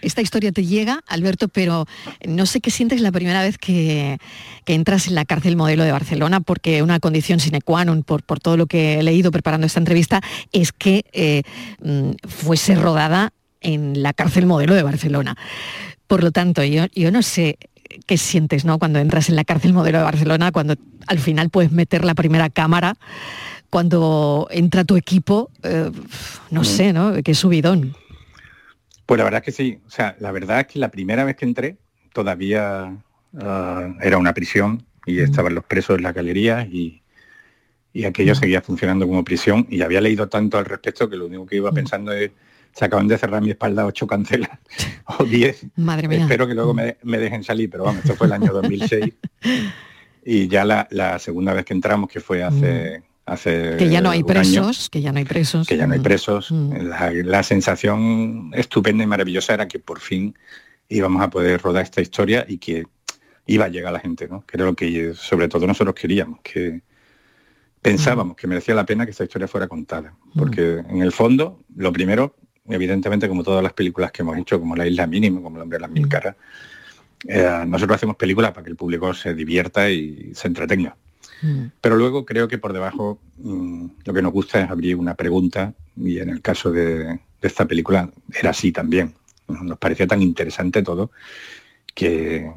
Esta 0.00 0.22
historia 0.22 0.52
te 0.52 0.64
llega, 0.64 1.02
Alberto, 1.06 1.48
pero 1.48 1.86
no 2.26 2.46
sé 2.46 2.60
qué 2.60 2.70
sientes 2.70 3.00
la 3.00 3.12
primera 3.12 3.42
vez 3.42 3.58
que, 3.58 4.18
entras 4.66 5.08
en 5.08 5.14
la 5.14 5.24
cárcel 5.24 5.56
modelo 5.56 5.84
de 5.84 5.92
Barcelona, 5.92 6.40
porque 6.40 6.82
una 6.82 7.00
condición 7.00 7.40
sine 7.40 7.60
qua 7.60 7.84
non, 7.84 8.02
por, 8.02 8.22
por 8.22 8.40
todo 8.40 8.56
lo 8.56 8.66
que 8.66 8.98
he 8.98 9.02
leído 9.02 9.30
preparando 9.30 9.66
esta 9.66 9.80
entrevista, 9.80 10.20
es 10.52 10.72
que 10.72 11.04
eh, 11.12 11.42
mm, 11.82 12.28
fuese 12.28 12.74
rodada 12.74 13.32
en 13.60 14.02
la 14.02 14.12
cárcel 14.12 14.46
modelo 14.46 14.74
de 14.74 14.82
Barcelona. 14.82 15.36
Por 16.06 16.22
lo 16.22 16.30
tanto, 16.30 16.64
yo, 16.64 16.86
yo 16.94 17.10
no 17.10 17.22
sé 17.22 17.58
qué 18.06 18.16
sientes 18.16 18.64
¿no? 18.64 18.78
cuando 18.78 18.98
entras 18.98 19.28
en 19.28 19.36
la 19.36 19.44
cárcel 19.44 19.72
modelo 19.72 19.98
de 19.98 20.04
Barcelona, 20.04 20.52
cuando 20.52 20.74
al 21.06 21.18
final 21.18 21.50
puedes 21.50 21.72
meter 21.72 22.04
la 22.04 22.14
primera 22.14 22.50
cámara, 22.50 22.96
cuando 23.70 24.48
entra 24.50 24.84
tu 24.84 24.96
equipo, 24.96 25.50
eh, 25.62 25.90
no 26.50 26.60
mm. 26.60 26.64
sé, 26.64 26.92
¿no? 26.92 27.14
Qué 27.24 27.34
subidón. 27.34 27.96
Pues 29.06 29.18
la 29.18 29.24
verdad 29.24 29.40
es 29.40 29.44
que 29.44 29.52
sí. 29.52 29.80
O 29.86 29.90
sea, 29.90 30.16
la 30.20 30.32
verdad 30.32 30.60
es 30.60 30.66
que 30.66 30.78
la 30.78 30.90
primera 30.90 31.24
vez 31.24 31.36
que 31.36 31.44
entré 31.44 31.76
todavía 32.12 32.96
ah, 33.40 33.94
era 34.00 34.18
una 34.18 34.34
prisión 34.34 34.84
y 35.06 35.20
estaban 35.20 35.54
los 35.54 35.64
presos 35.64 35.96
en 35.96 36.04
la 36.04 36.12
galería 36.12 36.62
y, 36.62 37.00
aquello 38.06 38.34
seguía 38.34 38.62
funcionando 38.62 39.06
como 39.06 39.22
prisión 39.22 39.66
y 39.68 39.82
había 39.82 40.00
leído 40.00 40.28
tanto 40.28 40.56
al 40.56 40.64
respecto 40.64 41.10
que 41.10 41.16
lo 41.16 41.26
único 41.26 41.44
que 41.44 41.56
iba 41.56 41.70
pensando 41.72 42.10
es 42.12 42.30
se 42.72 42.86
acaban 42.86 43.06
de 43.06 43.18
cerrar 43.18 43.42
mi 43.42 43.50
espalda 43.50 43.84
ocho 43.84 44.06
cancelas 44.06 44.58
o 45.18 45.24
diez. 45.24 45.66
Madre 45.76 46.08
mía. 46.08 46.22
Espero 46.22 46.46
que 46.46 46.54
luego 46.54 46.72
me, 46.72 47.18
dejen 47.18 47.44
salir, 47.44 47.68
pero 47.68 47.84
vamos, 47.84 48.02
esto 48.02 48.16
fue 48.16 48.28
el 48.28 48.32
año 48.32 48.50
2006. 48.52 49.12
y 50.24 50.48
ya 50.48 50.64
la, 50.64 51.18
segunda 51.18 51.52
vez 51.52 51.66
que 51.66 51.74
entramos, 51.74 52.08
que 52.08 52.20
fue 52.20 52.42
hace, 52.42 53.02
que 53.24 53.88
ya 53.88 54.00
no 54.00 54.10
hay 54.10 54.24
presos, 54.24 54.90
que 54.90 55.00
ya 55.00 55.12
no 55.12 55.18
hay 55.18 55.24
presos. 55.24 55.66
Que 55.66 55.76
ya 55.76 55.86
no 55.86 55.94
hay 55.94 56.00
presos. 56.00 56.50
Mm. 56.50 56.72
La, 57.24 57.42
sensación 57.42 58.50
estupenda 58.54 59.04
y 59.04 59.06
maravillosa 59.06 59.54
era 59.54 59.68
que 59.68 59.78
por 59.78 60.00
fin 60.00 60.34
íbamos 60.88 61.22
a 61.22 61.30
poder 61.30 61.60
rodar 61.60 61.84
esta 61.84 62.00
historia 62.00 62.44
y 62.48 62.58
que 62.58 62.84
iba 63.46 63.64
a 63.64 63.68
llegar 63.68 63.92
la 63.92 64.00
gente, 64.00 64.28
¿no? 64.28 64.44
Que 64.46 64.56
era 64.56 64.66
lo 64.66 64.74
que 64.74 65.14
sobre 65.14 65.48
todo 65.48 65.66
nosotros 65.66 65.94
queríamos, 65.94 66.40
que 66.42 66.82
pensábamos 67.80 68.36
que 68.36 68.46
merecía 68.46 68.74
la 68.74 68.86
pena 68.86 69.04
que 69.04 69.12
esta 69.12 69.24
historia 69.24 69.48
fuera 69.48 69.68
contada. 69.68 70.14
Mm. 70.34 70.38
Porque 70.38 70.78
en 70.88 71.00
el 71.00 71.12
fondo, 71.12 71.64
lo 71.76 71.92
primero, 71.92 72.34
evidentemente, 72.68 73.28
como 73.28 73.44
todas 73.44 73.62
las 73.62 73.72
películas 73.72 74.10
que 74.10 74.22
hemos 74.22 74.36
hecho, 74.36 74.58
como 74.58 74.74
La 74.74 74.86
Isla 74.86 75.06
Mínima, 75.06 75.40
como 75.40 75.56
El 75.56 75.62
Hombre 75.62 75.78
de 75.78 75.82
las 75.82 75.90
Mil 75.90 76.06
mm. 76.06 76.08
Caras, 76.08 76.36
eh, 77.28 77.64
nosotros 77.66 77.96
hacemos 77.96 78.16
películas 78.16 78.50
para 78.50 78.64
que 78.64 78.70
el 78.70 78.76
público 78.76 79.14
se 79.14 79.32
divierta 79.34 79.88
y 79.88 80.32
se 80.34 80.48
entretenga. 80.48 80.96
Mm. 81.42 81.66
Pero 81.80 81.96
luego 81.96 82.24
creo 82.24 82.48
que 82.48 82.58
por 82.58 82.72
debajo 82.72 83.20
mm, 83.38 83.86
lo 84.04 84.14
que 84.14 84.22
nos 84.22 84.32
gusta 84.32 84.62
es 84.62 84.70
abrir 84.70 84.96
una 84.96 85.14
pregunta 85.14 85.74
y 85.96 86.18
en 86.18 86.30
el 86.30 86.40
caso 86.40 86.70
de, 86.70 87.20
esta 87.40 87.66
película 87.66 88.10
era 88.32 88.50
así 88.50 88.72
también. 88.72 89.14
Nos 89.48 89.78
parecía 89.78 90.06
tan 90.06 90.22
interesante 90.22 90.82
todo 90.82 91.10
que, 91.94 92.50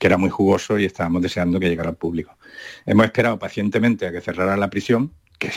era 0.00 0.18
muy 0.18 0.28
jugoso 0.28 0.78
y 0.78 0.84
estábamos 0.84 1.22
deseando 1.22 1.58
que 1.58 1.66
llegara 1.66 1.88
al 1.88 1.96
público. 1.96 2.36
Hemos 2.84 3.06
esperado 3.06 3.38
pacientemente 3.38 4.06
a 4.06 4.12
que 4.12 4.20
cerrara 4.20 4.54
la 4.54 4.68
prisión, 4.68 5.12
que, 5.38 5.50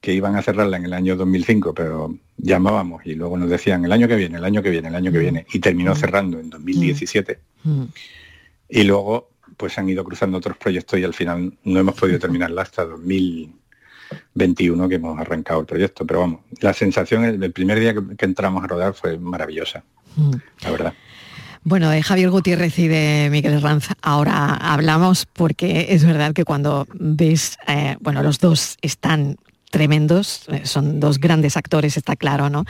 que 0.00 0.12
iban 0.12 0.36
a 0.36 0.42
cerrarla 0.42 0.76
en 0.76 0.84
el 0.84 0.92
año 0.92 1.16
2005, 1.16 1.74
pero 1.74 2.16
llamábamos 2.36 3.04
y 3.04 3.16
luego 3.16 3.36
nos 3.36 3.50
decían 3.50 3.84
el 3.84 3.90
año 3.90 4.06
que 4.06 4.14
viene, 4.14 4.38
el 4.38 4.44
año 4.44 4.62
que 4.62 4.70
viene, 4.70 4.86
el 4.86 4.94
año 4.94 5.10
que 5.10 5.18
mm. 5.18 5.22
viene, 5.22 5.46
y 5.52 5.58
terminó 5.58 5.96
cerrando 5.96 6.38
en 6.38 6.48
2017. 6.50 7.40
Y 8.68 8.84
luego 8.84 9.31
pues 9.56 9.78
han 9.78 9.88
ido 9.88 10.04
cruzando 10.04 10.38
otros 10.38 10.56
proyectos 10.56 10.98
y 10.98 11.04
al 11.04 11.14
final 11.14 11.52
no 11.64 11.80
hemos 11.80 11.94
podido 11.94 12.18
terminarla 12.18 12.62
hasta 12.62 12.84
2021 12.84 14.88
que 14.88 14.94
hemos 14.94 15.18
arrancado 15.18 15.60
el 15.60 15.66
proyecto. 15.66 16.06
Pero 16.06 16.20
vamos, 16.20 16.40
la 16.60 16.72
sensación 16.72 17.24
el 17.24 17.52
primer 17.52 17.80
día 17.80 17.94
que, 17.94 18.24
entramos 18.24 18.64
a 18.64 18.66
rodar 18.66 18.94
fue 18.94 19.18
maravillosa, 19.18 19.84
mm. 20.16 20.34
la 20.62 20.70
verdad. 20.70 20.94
Bueno, 21.64 21.90
de 21.90 22.02
Javier 22.02 22.30
Gutiérrez 22.30 22.76
y 22.80 22.88
de 22.88 23.28
Miguel 23.30 23.62
Ranz 23.62 23.90
ahora 24.02 24.54
hablamos 24.54 25.26
porque 25.26 25.86
es 25.90 26.04
verdad 26.04 26.32
que 26.32 26.44
cuando 26.44 26.88
ves, 26.92 27.56
eh, 27.68 27.96
bueno, 28.00 28.24
los 28.24 28.40
dos 28.40 28.78
están 28.82 29.36
tremendos, 29.72 30.42
eh, 30.48 30.60
son 30.64 31.00
dos 31.00 31.18
grandes 31.18 31.56
actores, 31.56 31.96
está 31.96 32.14
claro, 32.14 32.50
¿no? 32.50 32.66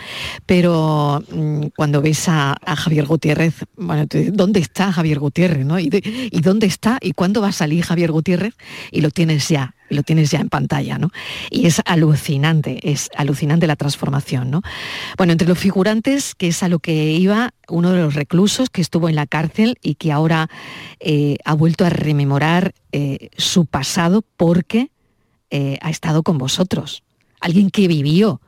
Pero 0.46 1.22
mm, 1.30 1.66
cuando 1.76 2.00
ves 2.00 2.28
a, 2.28 2.56
Javier 2.64 3.06
Gutiérrez, 3.06 3.54
bueno, 3.76 4.06
¿dónde 4.32 4.60
está 4.60 4.92
Javier 4.92 5.18
Gutiérrez, 5.18 5.66
¿no? 5.66 5.78
¿Y, 5.78 5.90
dónde 6.40 6.66
está 6.68 6.98
y 7.02 7.12
cuándo 7.12 7.42
va 7.42 7.48
a 7.48 7.52
salir 7.52 7.84
Javier 7.84 8.12
Gutiérrez? 8.12 8.54
Y 8.92 9.00
lo 9.00 9.10
tienes 9.10 9.48
ya, 9.48 9.74
lo 9.90 10.04
tienes 10.04 10.30
ya 10.30 10.38
en 10.38 10.48
pantalla, 10.48 10.96
¿no? 10.96 11.10
Y 11.50 11.66
es 11.66 11.82
alucinante, 11.84 12.78
es 12.88 13.10
alucinante 13.16 13.66
la 13.66 13.76
transformación, 13.76 14.50
¿no? 14.50 14.62
Bueno, 15.18 15.32
entre 15.32 15.48
los 15.48 15.58
figurantes, 15.58 16.36
que 16.36 16.48
es 16.48 16.62
a 16.62 16.68
lo 16.68 16.78
que 16.78 17.12
iba 17.12 17.52
uno 17.68 17.90
de 17.90 18.00
los 18.00 18.14
reclusos 18.14 18.70
que 18.70 18.80
estuvo 18.80 19.08
en 19.08 19.16
la 19.16 19.26
cárcel 19.26 19.76
y 19.82 19.96
que 19.96 20.12
ahora 20.12 20.48
eh, 21.00 21.36
ha 21.44 21.54
vuelto 21.54 21.84
a 21.84 21.90
rememorar 21.90 22.74
eh, 22.92 23.30
su 23.36 23.66
pasado 23.66 24.22
porque 24.36 24.91
eh, 25.54 25.78
ha 25.82 25.90
estado 25.90 26.22
con 26.22 26.38
vosotros, 26.38 27.02
alguien 27.38 27.68
que 27.68 27.86
vivió 27.86 28.40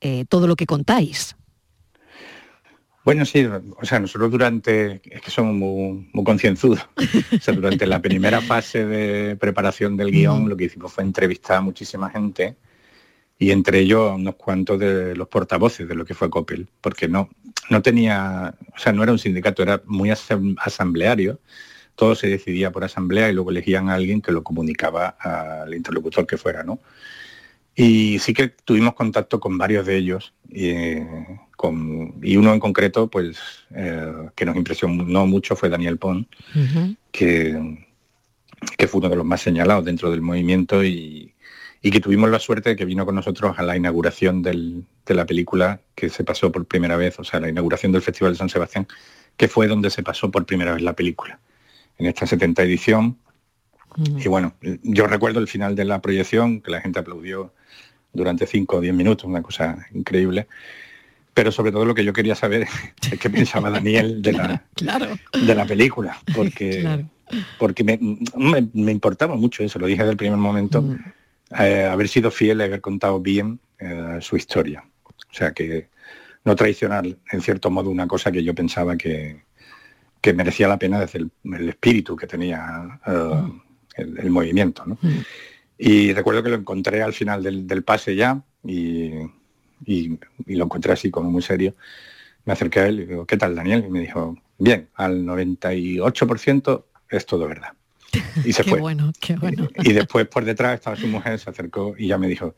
eh, 0.00 0.24
todo 0.28 0.46
lo 0.46 0.54
que 0.54 0.66
contáis. 0.66 1.34
Bueno, 3.04 3.24
sí, 3.24 3.44
o 3.44 3.84
sea, 3.84 3.98
nosotros 3.98 4.30
durante, 4.30 5.02
es 5.04 5.20
que 5.20 5.32
somos 5.32 5.52
muy, 5.52 6.24
concienzudos, 6.24 6.88
o 6.96 7.40
sea, 7.40 7.54
durante 7.54 7.88
la 7.88 8.00
primera 8.00 8.40
fase 8.52 8.86
de 8.86 9.34
preparación 9.34 9.96
del 9.96 10.12
guion 10.12 10.48
lo 10.48 10.56
que 10.56 10.66
hicimos 10.66 10.92
fue 10.92 11.02
entrevistar 11.02 11.56
a 11.56 11.60
muchísima 11.60 12.08
gente 12.08 12.54
y 13.36 13.50
entre 13.50 13.80
ellos 13.80 14.12
unos 14.14 14.36
cuantos 14.36 14.78
de 14.78 15.16
los 15.16 15.26
portavoces 15.26 15.88
de 15.88 15.96
lo 15.96 16.04
que 16.04 16.14
fue 16.14 16.30
Coppel, 16.30 16.68
porque 16.80 17.08
no, 17.08 17.30
no 17.68 17.82
tenía, 17.82 18.54
o 18.72 18.78
sea, 18.78 18.92
no 18.92 19.02
era 19.02 19.10
un 19.10 19.18
sindicato, 19.18 19.60
era 19.64 19.82
muy 19.86 20.10
asambleario, 20.10 21.40
todo 21.94 22.14
se 22.14 22.28
decidía 22.28 22.70
por 22.70 22.84
asamblea 22.84 23.30
y 23.30 23.34
luego 23.34 23.50
elegían 23.50 23.88
a 23.88 23.94
alguien 23.94 24.20
que 24.20 24.32
lo 24.32 24.42
comunicaba 24.42 25.08
al 25.08 25.74
interlocutor 25.74 26.26
que 26.26 26.36
fuera, 26.36 26.62
¿no? 26.64 26.80
Y 27.76 28.18
sí 28.20 28.34
que 28.34 28.48
tuvimos 28.48 28.94
contacto 28.94 29.40
con 29.40 29.58
varios 29.58 29.84
de 29.84 29.96
ellos 29.96 30.32
y, 30.48 30.96
con, 31.56 32.14
y 32.22 32.36
uno 32.36 32.52
en 32.52 32.60
concreto, 32.60 33.08
pues, 33.08 33.38
eh, 33.74 34.12
que 34.36 34.44
nos 34.44 34.56
impresionó 34.56 35.26
mucho 35.26 35.56
fue 35.56 35.68
Daniel 35.68 35.98
Pon, 35.98 36.28
que, 37.10 37.78
que 38.76 38.86
fue 38.86 39.00
uno 39.00 39.08
de 39.08 39.16
los 39.16 39.26
más 39.26 39.40
señalados 39.40 39.84
dentro 39.84 40.10
del 40.10 40.22
movimiento 40.22 40.84
y, 40.84 41.32
que 41.82 42.00
tuvimos 42.00 42.30
la 42.30 42.38
suerte 42.38 42.70
de 42.70 42.76
que 42.76 42.86
vino 42.86 43.04
con 43.04 43.14
nosotros 43.14 43.58
a 43.58 43.62
la 43.62 43.76
inauguración 43.76 44.42
de 44.42 44.84
la 45.06 45.26
película 45.26 45.80
que 45.94 46.08
se 46.08 46.24
pasó 46.24 46.50
por 46.50 46.64
primera 46.64 46.96
vez, 46.96 47.18
o 47.18 47.24
sea, 47.24 47.40
la 47.40 47.50
inauguración 47.50 47.92
del 47.92 48.02
Festival 48.02 48.32
de 48.32 48.38
San 48.38 48.48
Sebastián, 48.48 48.88
que 49.36 49.48
fue 49.48 49.68
donde 49.68 49.90
se 49.90 50.02
pasó 50.02 50.30
por 50.30 50.46
primera 50.46 50.72
vez 50.72 50.82
la 50.82 50.94
película 50.94 51.38
en 51.98 52.06
esta 52.06 52.26
70 52.26 52.62
edición. 52.62 53.18
Mm. 53.96 54.18
Y 54.18 54.28
bueno, 54.28 54.54
yo 54.82 55.06
recuerdo 55.06 55.40
el 55.40 55.48
final 55.48 55.74
de 55.74 55.84
la 55.84 56.00
proyección, 56.00 56.60
que 56.60 56.70
la 56.70 56.80
gente 56.80 56.98
aplaudió 56.98 57.52
durante 58.12 58.46
5 58.46 58.76
o 58.76 58.80
10 58.80 58.94
minutos, 58.94 59.24
una 59.24 59.42
cosa 59.42 59.86
increíble. 59.92 60.46
Pero 61.32 61.50
sobre 61.50 61.72
todo 61.72 61.84
lo 61.84 61.94
que 61.94 62.04
yo 62.04 62.12
quería 62.12 62.34
saber 62.34 62.66
es 63.12 63.18
qué 63.18 63.30
pensaba 63.30 63.70
Daniel 63.70 64.22
de 64.22 64.32
la, 64.32 64.64
de 65.32 65.54
la 65.54 65.66
película, 65.66 66.18
porque, 66.34 67.04
porque 67.58 67.84
me, 67.84 67.98
me, 68.72 68.92
importaba 68.92 69.34
mucho 69.34 69.62
eso, 69.62 69.78
lo 69.78 69.86
dije 69.86 70.02
desde 70.02 70.12
el 70.12 70.16
primer 70.16 70.38
momento, 70.38 70.82
mm. 70.82 70.96
eh, 71.60 71.84
haber 71.84 72.08
sido 72.08 72.30
fiel 72.30 72.60
y 72.60 72.64
haber 72.64 72.80
contado 72.80 73.20
bien 73.20 73.58
eh, 73.78 74.18
su 74.20 74.36
historia. 74.36 74.84
O 75.04 75.36
sea 75.36 75.52
que 75.52 75.88
no 76.44 76.54
traicionar 76.54 77.04
en 77.06 77.40
cierto 77.40 77.70
modo 77.70 77.90
una 77.90 78.06
cosa 78.06 78.30
que 78.30 78.44
yo 78.44 78.54
pensaba 78.54 78.96
que, 78.96 79.42
que 80.24 80.32
merecía 80.32 80.66
la 80.66 80.78
pena 80.78 80.98
desde 80.98 81.18
el, 81.18 81.68
espíritu 81.68 82.16
que 82.16 82.26
tenía 82.26 82.98
eh, 83.06 83.42
el, 83.96 84.30
movimiento. 84.30 84.82
Mm. 84.86 85.18
Y 85.76 86.14
recuerdo 86.14 86.42
que 86.42 86.48
lo 86.48 86.56
encontré 86.56 87.02
al 87.02 87.12
final 87.12 87.42
del, 87.42 87.84
pase 87.84 88.16
ya 88.16 88.42
y, 88.64 89.10
lo 90.46 90.64
encontré 90.64 90.94
así 90.94 91.10
como 91.10 91.30
muy 91.30 91.42
serio. 91.42 91.74
Me 92.46 92.54
acerqué 92.54 92.80
a 92.80 92.86
él 92.86 93.00
y 93.00 93.04
digo, 93.04 93.26
¿qué 93.26 93.36
tal 93.36 93.54
Daniel? 93.54 93.84
Y 93.86 93.90
me 93.90 94.00
dijo, 94.00 94.38
bien, 94.56 94.88
al 94.94 95.26
98% 95.26 96.84
es 97.10 97.26
todo 97.26 97.46
verdad. 97.46 97.74
Y 98.46 98.54
se 98.54 98.62
qué 98.64 98.70
fue. 98.70 98.80
Bueno, 98.80 99.12
qué 99.20 99.36
bueno. 99.36 99.68
Y, 99.76 99.90
y 99.90 99.92
después 99.92 100.26
por 100.26 100.46
detrás 100.46 100.76
estaba 100.76 100.96
su 100.96 101.06
mujer, 101.06 101.38
se 101.38 101.50
acercó 101.50 101.94
y 101.98 102.08
ya 102.08 102.16
me 102.16 102.28
dijo, 102.28 102.54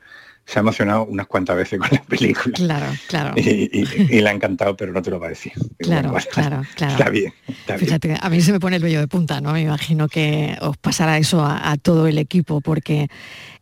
se 0.47 0.61
ha 0.61 0.61
emocionado 0.61 1.05
unas 1.05 1.27
cuantas 1.27 1.57
veces 1.57 1.79
con 1.81 1.89
la 1.91 2.03
película. 2.03 2.55
Claro, 2.55 2.87
claro. 3.09 3.35
Y, 3.37 4.21
le 4.21 4.29
ha 4.29 4.33
encantado, 4.33 4.77
pero 4.77 4.93
no 4.93 5.03
te 5.03 5.11
lo 5.11 5.19
va 5.19 5.27
a 5.27 5.31
decir. 5.31 5.53
Claro, 5.79 6.15
claro, 6.31 6.63
claro. 6.77 6.93
Está 6.93 7.11
bien. 7.11 7.35
Fíjate, 7.79 8.17
a 8.21 8.31
mí 8.31 8.41
se 8.41 8.53
me 8.53 8.61
pone 8.61 8.77
el 8.77 8.83
vello 8.83 9.01
de 9.01 9.09
punta, 9.09 9.41
¿no? 9.41 9.53
Me 9.53 9.63
imagino 9.63 10.09
que 10.09 10.57
os 10.61 10.77
pasará 10.77 11.19
eso 11.19 11.45
a, 11.45 11.77
todo 11.83 12.07
el 12.07 12.19
equipo, 12.19 12.61
porque 12.61 13.09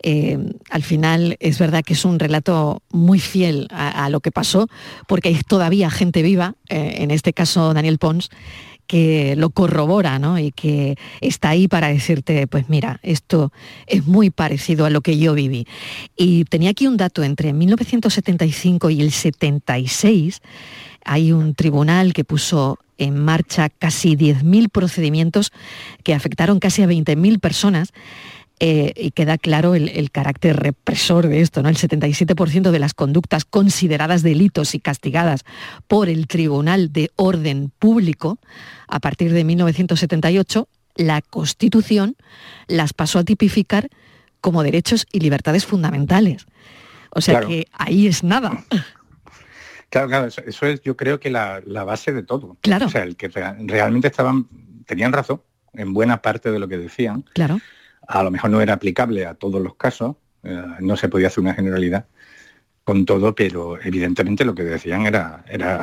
eh, 0.03 0.38
al 0.70 0.83
final 0.83 1.37
es 1.40 1.59
verdad 1.59 1.83
que 1.83 1.94
es 1.94 2.05
un 2.05 2.18
relato 2.18 2.83
muy 2.90 3.18
fiel 3.18 3.66
a, 3.70 4.09
lo 4.11 4.20
que 4.20 4.31
pasó, 4.31 4.68
porque 5.09 5.31
hay 5.31 5.40
todavía 5.40 5.90
gente 5.90 6.23
viva, 6.23 6.55
eh, 6.68 6.97
en 6.99 7.11
este 7.11 7.33
caso 7.33 7.73
Daniel 7.73 7.99
Pons, 7.99 8.31
que 8.87 9.35
lo 9.37 9.51
corrobora 9.51 10.18
¿no? 10.18 10.38
y 10.38 10.53
que 10.53 10.97
está 11.20 11.51
ahí 11.51 11.68
para 11.68 11.88
decirte, 11.88 12.47
pues 12.47 12.68
mira, 12.68 13.01
esto 13.03 13.53
es 13.87 14.07
muy 14.07 14.31
parecido 14.31 14.87
a 14.87 14.90
lo 14.90 15.01
que 15.01 15.18
yo 15.18 15.35
viví. 15.35 15.66
Y 16.16 16.44
tenía 16.44 16.70
aquí 16.70 16.87
un 16.87 16.97
dato, 16.97 17.23
entre 17.23 17.53
1975 17.53 18.90
y 18.90 19.01
el 19.01 19.12
76, 19.12 20.40
hay 21.05 21.33
un 21.33 21.55
tribunal 21.55 22.12
que 22.12 22.25
puso 22.25 22.79
en 22.97 23.18
marcha 23.18 23.68
casi 23.68 24.16
10.000 24.16 24.70
procedimientos 24.70 25.53
que 26.03 26.14
afectaron 26.14 26.61
casi 26.61 26.83
a 26.83 26.87
20.000 26.87 27.40
personas 27.40 27.92
eh, 28.61 28.93
y 28.97 29.11
queda 29.11 29.37
claro 29.37 29.75
el, 29.75 30.11
carácter 30.12 30.57
represor 30.57 31.27
de 31.27 31.40
esto, 31.40 31.62
¿no? 31.62 31.69
El 31.69 31.77
77% 31.77 32.71
de 32.71 32.79
las 32.79 32.95
conductas 32.95 33.45
consideradas 33.45 34.23
delitos 34.23 34.75
y 34.75 34.81
castigadas 34.81 35.45
por 35.88 36.09
el 36.09 36.29
Tribunal 36.29 36.93
de 36.93 37.11
Orden 37.17 37.73
Público 37.79 38.38
a 38.87 39.01
partir 39.01 39.33
de 39.33 39.43
1978, 39.43 40.69
la 40.95 41.21
Constitución 41.21 42.17
las 42.69 42.93
pasó 42.93 43.19
a 43.19 43.25
tipificar 43.25 43.88
como 44.40 44.62
derechos 44.62 45.07
y 45.11 45.21
libertades 45.21 45.67
fundamentales. 45.67 46.47
O 47.11 47.21
sea 47.21 47.40
que 47.40 47.67
ahí 47.73 48.07
es 48.07 48.23
nada. 48.23 48.64
Claro, 49.88 50.09
claro, 50.09 50.27
eso, 50.27 50.67
es 50.67 50.81
yo 50.83 50.97
creo 50.97 51.21
que 51.21 51.31
la, 51.31 51.61
base 51.85 52.12
de 52.12 52.23
todo. 52.23 52.57
Claro. 52.61 52.87
O 52.87 52.88
sea, 52.88 53.05
el 53.05 53.17
que 53.17 53.29
realmente 53.29 54.09
estaban, 54.09 54.49
tenían 54.87 55.12
razón 55.12 55.40
en 55.73 55.93
buena 55.95 56.21
parte 56.21 56.51
de 56.51 56.59
lo 56.59 56.69
que 56.69 56.79
decían. 56.79 57.25
Claro. 57.33 57.61
A 58.07 58.23
lo 58.23 58.31
mejor 58.31 58.51
no 58.51 58.61
era 58.61 58.75
aplicable 58.75 59.27
a 59.27 59.35
todos 59.35 59.62
los 59.62 59.75
casos, 59.77 60.17
eh, 60.43 60.62
no 60.81 60.97
se 60.97 61.09
podía 61.09 61.29
hacer 61.29 61.43
una 61.43 61.55
generalidad 61.55 62.07
con 62.85 63.07
todo, 63.07 63.35
pero 63.35 63.81
evidentemente 63.81 64.45
lo 64.45 64.55
que 64.55 64.62
decían 64.62 65.07
era, 65.07 65.45
era, 65.49 65.81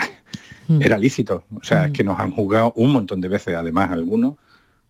mm. 0.68 0.82
era 0.82 0.98
lícito. 0.98 1.46
O 1.56 1.64
sea, 1.64 1.86
es 1.86 1.90
mm. 1.90 1.94
que 1.94 2.04
nos 2.04 2.20
han 2.20 2.32
juzgado 2.32 2.74
un 2.76 2.92
montón 2.92 3.22
de 3.22 3.28
veces, 3.28 3.56
además 3.56 3.92
algunos, 3.92 4.36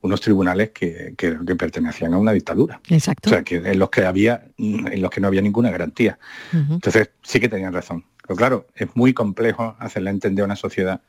unos 0.02 0.20
tribunales 0.20 0.72
que, 0.72 1.14
que, 1.18 1.34
pertenecían 1.56 2.14
a 2.14 2.18
una 2.18 2.34
dictadura. 2.34 2.82
Exacto. 2.90 3.30
O 3.30 3.34
sea, 3.34 3.44
que 3.44 3.58
en 3.58 3.80
los 3.80 3.90
que 3.90 4.04
había, 4.04 4.46
en 4.58 5.02
los 5.02 5.12
que 5.12 5.22
no 5.22 5.28
había 5.28 5.42
ninguna 5.42 5.70
garantía. 5.70 6.18
Entonces, 6.52 7.12
sí 7.22 7.40
que 7.40 7.48
tenían 7.48 7.72
razón. 7.72 8.04
Pero 8.24 8.36
claro, 8.36 8.68
es 8.76 8.90
muy 8.96 9.14
complejo 9.14 9.76
hacerle 9.80 10.10
entender 10.10 10.44
a 10.44 10.46
una 10.46 10.56
sociedad 10.56 11.02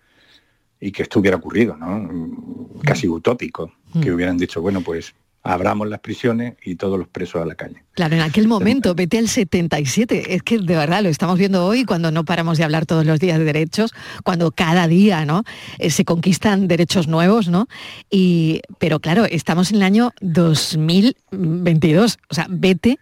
y 0.78 0.92
que 0.92 1.02
esto 1.04 1.20
hubiera 1.20 1.36
ocurrido, 1.36 1.76
¿no? 1.76 2.68
Casi 2.84 3.08
utópico, 3.08 3.72
que 4.02 4.12
hubieran 4.12 4.36
dicho, 4.36 4.60
bueno, 4.60 4.82
pues 4.82 5.14
abramos 5.42 5.88
las 5.88 6.00
prisiones 6.00 6.54
y 6.64 6.76
todos 6.76 6.98
los 6.98 7.08
presos 7.08 7.42
a 7.42 7.46
la 7.46 7.54
calle. 7.54 7.82
Claro, 7.94 8.14
en 8.14 8.22
aquel 8.22 8.48
momento, 8.48 8.94
vete 8.94 9.18
al 9.18 9.28
77, 9.28 10.34
es 10.34 10.42
que 10.42 10.58
de 10.58 10.76
verdad 10.76 11.02
lo 11.02 11.08
estamos 11.08 11.38
viendo 11.38 11.66
hoy 11.66 11.84
cuando 11.84 12.10
no 12.10 12.24
paramos 12.24 12.56
de 12.56 12.64
hablar 12.64 12.86
todos 12.86 13.04
los 13.04 13.20
días 13.20 13.38
de 13.38 13.44
derechos, 13.44 13.92
cuando 14.24 14.50
cada 14.50 14.88
día 14.88 15.24
¿no? 15.26 15.44
Eh, 15.78 15.90
se 15.90 16.04
conquistan 16.04 16.68
derechos 16.68 17.08
nuevos, 17.08 17.48
¿no? 17.48 17.68
Y, 18.10 18.62
pero 18.78 19.00
claro, 19.00 19.24
estamos 19.24 19.70
en 19.70 19.76
el 19.76 19.82
año 19.82 20.12
2022, 20.20 22.18
o 22.30 22.34
sea, 22.34 22.46
vete 22.48 22.98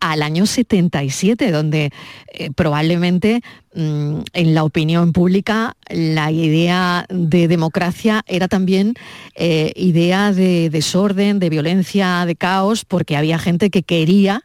al 0.00 0.22
año 0.22 0.46
77, 0.46 1.50
donde 1.50 1.90
eh, 2.28 2.50
probablemente 2.54 3.40
mm, 3.74 4.20
en 4.32 4.54
la 4.54 4.64
opinión 4.64 5.12
pública 5.12 5.76
la 5.88 6.30
idea 6.30 7.06
de 7.08 7.48
democracia 7.48 8.22
era 8.26 8.48
también 8.48 8.94
eh, 9.34 9.72
idea 9.76 10.32
de 10.32 10.70
desorden, 10.70 11.38
de 11.38 11.50
violencia, 11.50 12.24
de 12.26 12.36
caos, 12.36 12.84
porque 12.84 13.16
había 13.16 13.38
gente 13.38 13.70
que 13.70 13.82
quería 13.82 14.42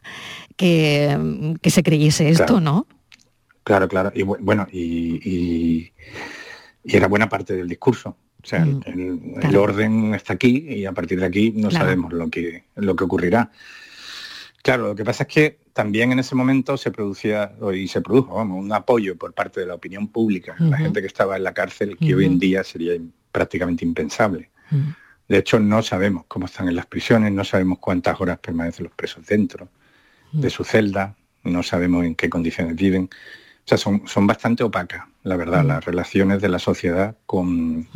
que, 0.56 1.16
mm, 1.18 1.54
se 1.68 1.82
creyese 1.82 2.28
esto, 2.28 2.60
¿no? 2.60 2.86
Claro, 3.64 3.88
claro. 3.88 4.12
Y 4.14 4.22
bueno, 4.22 4.66
y, 4.70 5.90
era 6.84 7.08
buena 7.08 7.28
parte 7.28 7.54
del 7.54 7.68
discurso. 7.68 8.16
O 8.42 8.46
sea, 8.46 8.64
mm, 8.64 8.82
el, 9.42 9.56
orden 9.56 10.14
está 10.14 10.34
aquí 10.34 10.66
y 10.68 10.84
a 10.84 10.92
partir 10.92 11.18
de 11.18 11.26
aquí 11.26 11.52
no 11.56 11.70
sabemos 11.70 12.12
lo 12.12 12.28
que, 12.28 12.64
lo 12.76 12.94
que 12.94 13.04
ocurrirá. 13.04 13.50
Claro, 14.64 14.88
lo 14.88 14.94
que 14.94 15.04
pasa 15.04 15.24
es 15.24 15.28
que 15.28 15.58
también 15.74 16.10
en 16.12 16.20
ese 16.20 16.34
momento 16.34 16.78
se 16.78 16.90
producía, 16.90 17.52
y 17.74 17.86
se 17.86 18.00
produjo, 18.00 18.36
vamos, 18.36 18.64
un 18.64 18.72
apoyo 18.72 19.14
por 19.14 19.34
parte 19.34 19.60
de 19.60 19.66
la 19.66 19.74
opinión 19.74 20.08
pública, 20.08 20.56
la 20.58 20.78
gente 20.78 21.02
que 21.02 21.06
estaba 21.06 21.36
en 21.36 21.44
la 21.44 21.52
cárcel, 21.52 21.98
que 21.98 22.14
hoy 22.14 22.24
en 22.24 22.38
día 22.38 22.64
sería 22.64 22.94
prácticamente 23.30 23.84
impensable. 23.84 24.48
De 25.28 25.36
hecho, 25.36 25.60
no 25.60 25.82
sabemos 25.82 26.24
cómo 26.28 26.46
están 26.46 26.66
en 26.68 26.76
las 26.76 26.86
prisiones, 26.86 27.30
no 27.30 27.44
sabemos 27.44 27.78
cuántas 27.78 28.18
horas 28.18 28.38
permanecen 28.38 28.84
los 28.84 28.94
presos 28.94 29.26
dentro 29.26 29.68
de 30.32 30.48
su 30.48 30.64
celda, 30.64 31.14
no 31.42 31.62
sabemos 31.62 32.06
en 32.06 32.14
qué 32.14 32.30
condiciones 32.30 32.74
viven. 32.74 33.10
O 33.12 33.68
sea, 33.68 33.76
son, 33.76 34.08
son 34.08 34.26
bastante 34.26 34.64
opacas, 34.64 35.04
la 35.24 35.36
verdad, 35.36 35.62
las 35.62 35.84
relaciones 35.84 36.40
de 36.40 36.48
la 36.48 36.58
sociedad 36.58 37.14
con, 37.26 37.86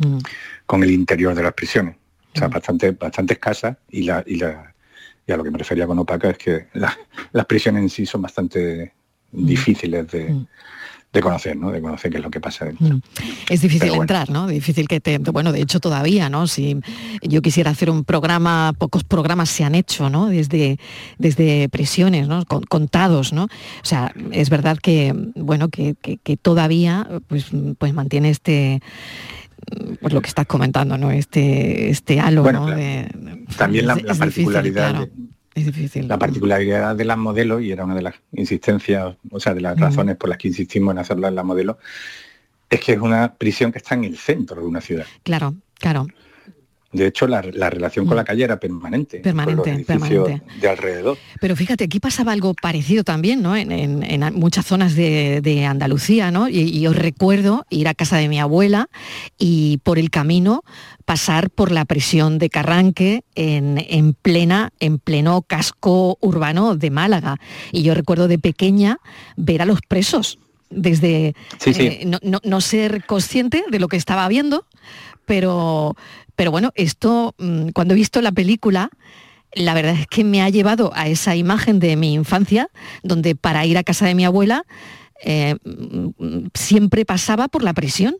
con 0.67 0.83
el 0.83 0.91
interior 0.91 1.33
de 1.33 1.41
las 1.41 1.53
prisiones. 1.53 1.95
O 2.35 2.37
sea, 2.37 2.47
bastante, 2.47 2.91
bastante 2.91 3.33
escasas 3.33 3.75
y 3.89 4.03
la, 4.03 4.23
y 4.27 4.35
la 4.35 4.75
y 5.29 5.31
a 5.31 5.37
lo 5.37 5.43
que 5.43 5.51
me 5.51 5.59
refería 5.59 5.85
con 5.85 5.99
opaca 5.99 6.31
es 6.31 6.37
que 6.39 6.67
las 6.73 7.45
prisiones 7.45 7.83
en 7.83 7.89
sí 7.89 8.05
son 8.07 8.23
bastante 8.23 8.93
mm. 9.31 9.45
difíciles 9.45 10.07
de, 10.09 10.33
mm. 10.33 10.47
de 11.13 11.21
conocer, 11.21 11.55
¿no? 11.55 11.71
De 11.71 11.81
conocer 11.81 12.09
qué 12.09 12.17
es 12.17 12.23
lo 12.23 12.31
que 12.31 12.39
pasa 12.39 12.65
dentro. 12.65 12.87
Mm. 12.87 13.01
Es 13.47 13.61
difícil 13.61 13.93
entrar, 13.93 14.31
¿no? 14.31 14.47
Difícil 14.47 14.87
que 14.87 14.99
te. 14.99 15.19
Bueno, 15.19 15.51
de 15.51 15.61
hecho 15.61 15.79
todavía, 15.79 16.31
¿no? 16.31 16.47
Si 16.47 16.79
yo 17.21 17.43
quisiera 17.43 17.69
hacer 17.69 17.91
un 17.91 18.05
programa, 18.05 18.73
pocos 18.75 19.03
programas 19.03 19.49
se 19.49 19.63
han 19.63 19.75
hecho, 19.75 20.09
¿no? 20.09 20.29
Desde, 20.29 20.79
desde 21.19 21.69
prisiones, 21.69 22.27
¿no? 22.27 22.43
contados, 22.45 23.31
¿no? 23.31 23.43
O 23.43 23.85
sea, 23.85 24.11
es 24.31 24.49
verdad 24.49 24.79
que, 24.81 25.13
bueno, 25.35 25.69
que, 25.69 25.93
que 25.95 26.37
todavía 26.37 27.07
pues, 27.27 27.51
pues 27.77 27.93
mantiene 27.93 28.31
este 28.31 28.81
pues 30.01 30.13
lo 30.13 30.21
que 30.21 30.27
estás 30.27 30.45
comentando, 30.45 30.97
¿no? 30.97 31.11
Este, 31.11 31.89
este 31.89 32.19
halo, 32.19 32.43
también 33.57 33.87
la, 33.87 33.95
particularidad 33.95 35.07
es 35.55 35.65
difícil. 35.65 36.07
La 36.07 36.17
particularidad 36.17 36.95
de 36.95 37.05
las 37.05 37.17
modelos, 37.17 37.61
y 37.61 37.71
era 37.71 37.85
una 37.85 37.95
de 37.95 38.01
las 38.01 38.15
insistencias, 38.31 39.15
o 39.29 39.39
sea, 39.39 39.53
de 39.53 39.61
las 39.61 39.79
razones 39.79 40.15
por 40.15 40.29
las 40.29 40.37
que 40.37 40.47
insistimos 40.47 40.91
en 40.93 40.99
hacerla 40.99 41.27
en 41.27 41.35
la 41.35 41.43
modelo, 41.43 41.79
es 42.69 42.79
que 42.79 42.93
es 42.93 42.99
una 42.99 43.33
prisión 43.33 43.71
que 43.71 43.79
está 43.79 43.95
en 43.95 44.05
el 44.05 44.17
centro 44.17 44.61
de 44.61 44.67
una 44.67 44.81
ciudad. 44.81 45.05
Claro, 45.23 45.55
claro. 45.75 46.07
De 46.91 47.05
hecho, 47.05 47.27
la, 47.27 47.41
relación 47.41 48.07
con 48.07 48.17
la 48.17 48.23
calle 48.23 48.43
era 48.43 48.59
permanente. 48.59 49.19
Permanente, 49.19 49.85
permanente. 49.85 50.41
De 50.59 50.67
alrededor. 50.67 51.17
Pero 51.39 51.55
fíjate, 51.55 51.83
aquí 51.83 51.99
pasaba 51.99 52.31
algo 52.31 52.55
parecido 52.55 53.03
también, 53.03 53.43
¿no? 53.43 53.55
En, 53.55 53.99
muchas 54.33 54.65
zonas 54.65 54.95
de, 54.95 55.65
Andalucía, 55.67 56.31
¿no? 56.31 56.49
Y, 56.49 56.87
os 56.87 56.95
recuerdo 56.95 57.65
ir 57.69 57.87
a 57.87 57.93
casa 57.93 58.17
de 58.17 58.27
mi 58.27 58.39
abuela 58.39 58.89
y 59.37 59.79
por 59.83 59.99
el 59.99 60.09
camino 60.09 60.63
pasar 61.05 61.51
por 61.51 61.71
la 61.71 61.85
prisión 61.85 62.39
de 62.39 62.49
Carranque 62.49 63.23
en, 63.35 64.15
plena, 64.19 64.71
en 64.79 64.97
pleno 64.97 65.43
casco 65.43 66.17
urbano 66.21 66.75
de 66.75 66.89
Málaga. 66.89 67.37
Y 67.71 67.83
yo 67.83 67.93
recuerdo 67.93 68.27
de 68.27 68.39
pequeña 68.39 68.97
ver 69.35 69.61
a 69.61 69.65
los 69.65 69.81
presos 69.81 70.39
desde 70.69 71.35
eh, 71.65 72.03
no, 72.05 72.39
no, 72.43 72.61
ser 72.61 73.05
consciente 73.05 73.63
de 73.69 73.79
lo 73.79 73.87
que 73.87 73.97
estaba 73.97 74.27
viendo, 74.27 74.65
pero, 75.25 75.95
pero 76.35 76.51
bueno, 76.51 76.71
esto, 76.75 77.35
mm, 77.37 77.69
cuando 77.69 77.93
he 77.93 77.97
visto 77.97 78.21
la 78.21 78.31
película, 78.31 78.89
la 79.53 79.73
verdad 79.73 79.95
es 79.95 80.07
que 80.07 80.23
me 80.23 80.41
ha 80.41 80.49
llevado 80.49 80.91
a 80.93 81.07
esa 81.07 81.35
imagen 81.35 81.79
de 81.79 81.95
mi 81.95 82.13
infancia, 82.13 82.69
donde 83.03 83.35
para 83.35 83.65
ir 83.65 83.77
a 83.77 83.83
casa 83.83 84.05
de 84.05 84.15
mi 84.15 84.25
abuela 84.25 84.65
eh, 85.23 85.55
mm, 85.63 86.47
siempre 86.53 87.05
pasaba 87.05 87.47
por 87.47 87.63
la 87.63 87.73
prisión. 87.73 88.15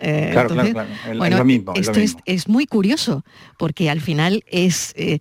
Eh, 0.00 0.30
claro, 0.32 0.50
claro, 0.50 0.72
claro. 0.72 0.88
bueno, 1.16 1.36
es 1.36 1.38
lo 1.38 1.44
mismo, 1.44 1.72
esto 1.76 2.00
es, 2.24 2.48
muy 2.48 2.66
curioso, 2.66 3.24
porque 3.58 3.88
al 3.88 4.00
final 4.00 4.42
es, 4.48 4.92
eh, 4.96 5.20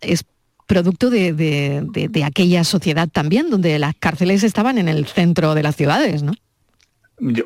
es 0.00 0.24
producto 0.70 1.10
de, 1.10 2.22
aquella 2.24 2.62
sociedad 2.62 3.08
también, 3.08 3.50
donde 3.50 3.76
las 3.80 3.96
cárceles 3.96 4.44
estaban 4.44 4.78
en 4.78 4.88
el 4.88 5.04
centro 5.06 5.56
de 5.56 5.64
las 5.64 5.74
ciudades, 5.74 6.22
¿no? 6.22 6.32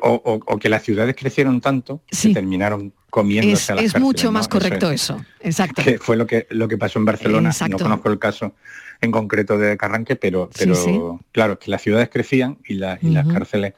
O, 0.01 0.59
que 0.59 0.69
las 0.69 0.83
ciudades 0.83 1.15
crecieron 1.17 1.59
tanto 1.59 2.01
que 2.07 2.33
terminaron 2.33 2.93
comiéndose 3.09 3.73
es, 3.73 3.95
Es 3.95 3.99
mucho 3.99 4.31
más 4.31 4.47
correcto 4.47 4.91
eso, 4.91 5.25
exacto. 5.41 5.81
Que 5.83 5.97
fue 5.97 6.15
lo 6.15 6.27
que, 6.27 6.47
lo 6.51 6.67
que 6.67 6.77
pasó 6.77 6.99
en 6.99 7.05
Barcelona. 7.05 7.51
No 7.67 7.77
conozco 7.77 8.09
el 8.09 8.19
caso 8.19 8.53
en 9.01 9.11
concreto 9.11 9.57
de 9.57 9.75
Carranque, 9.75 10.15
pero, 10.15 10.49
pero 10.57 11.19
claro, 11.31 11.57
que 11.57 11.71
las 11.71 11.81
ciudades 11.81 12.09
crecían 12.09 12.59
y, 12.63 12.75
las 12.75 12.99
cárceles... 13.27 13.73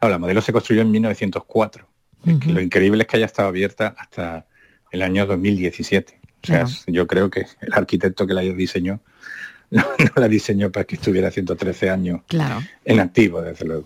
la 0.00 0.18
modelo 0.18 0.40
se 0.40 0.52
construyó 0.52 0.80
en 0.80 0.90
1904. 0.90 1.86
lo 2.24 2.60
increíble 2.62 3.02
es 3.02 3.08
que 3.08 3.18
haya 3.18 3.26
estado 3.26 3.48
abierta 3.48 3.94
hasta 3.98 4.46
el 4.90 5.02
año 5.02 5.26
2017. 5.26 6.18
O 6.52 6.66
sea, 6.66 6.66
yo 6.86 7.06
creo 7.06 7.30
que 7.30 7.46
el 7.60 7.72
arquitecto 7.72 8.26
que 8.26 8.34
la 8.34 8.42
diseñó 8.42 9.00
no, 9.70 9.84
la 10.14 10.28
diseñó 10.28 10.70
para 10.70 10.84
que 10.84 10.94
estuviera 10.94 11.30
113 11.30 11.90
años 11.90 12.20
claro. 12.28 12.62
en 12.84 13.00
activo, 13.00 13.42
desde 13.42 13.64
luego. 13.64 13.84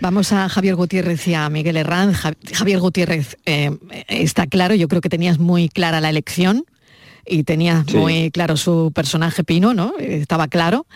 Vamos 0.00 0.32
a 0.32 0.48
Javier 0.48 0.74
Gutiérrez 0.74 1.26
y 1.26 1.34
a 1.34 1.48
Miguel 1.48 1.76
Herranz. 1.76 2.18
Javier 2.52 2.80
Gutiérrez, 2.80 3.38
eh, 3.46 3.70
está 4.08 4.46
claro, 4.46 4.74
yo 4.74 4.88
creo 4.88 5.00
que 5.00 5.08
tenías 5.08 5.38
muy 5.38 5.68
clara 5.68 6.00
la 6.00 6.10
elección 6.10 6.64
y 7.26 7.44
tenías 7.44 7.92
muy 7.94 8.30
claro 8.30 8.56
su 8.56 8.92
personaje 8.94 9.44
Pino, 9.44 9.72
¿no? 9.72 9.94
Estaba 9.98 10.48
claro. 10.48 10.86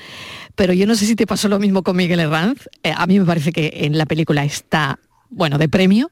Pero 0.54 0.72
yo 0.72 0.86
no 0.86 0.94
sé 0.94 1.06
si 1.06 1.16
te 1.16 1.26
pasó 1.26 1.48
lo 1.48 1.58
mismo 1.58 1.82
con 1.82 1.96
Miguel 1.96 2.20
Herranz. 2.20 2.68
Eh, 2.82 2.92
a 2.94 3.06
mí 3.06 3.18
me 3.18 3.24
parece 3.24 3.52
que 3.52 3.70
en 3.72 3.96
la 3.96 4.04
película 4.04 4.44
está, 4.44 4.98
bueno, 5.30 5.56
de 5.56 5.68
premio, 5.68 6.10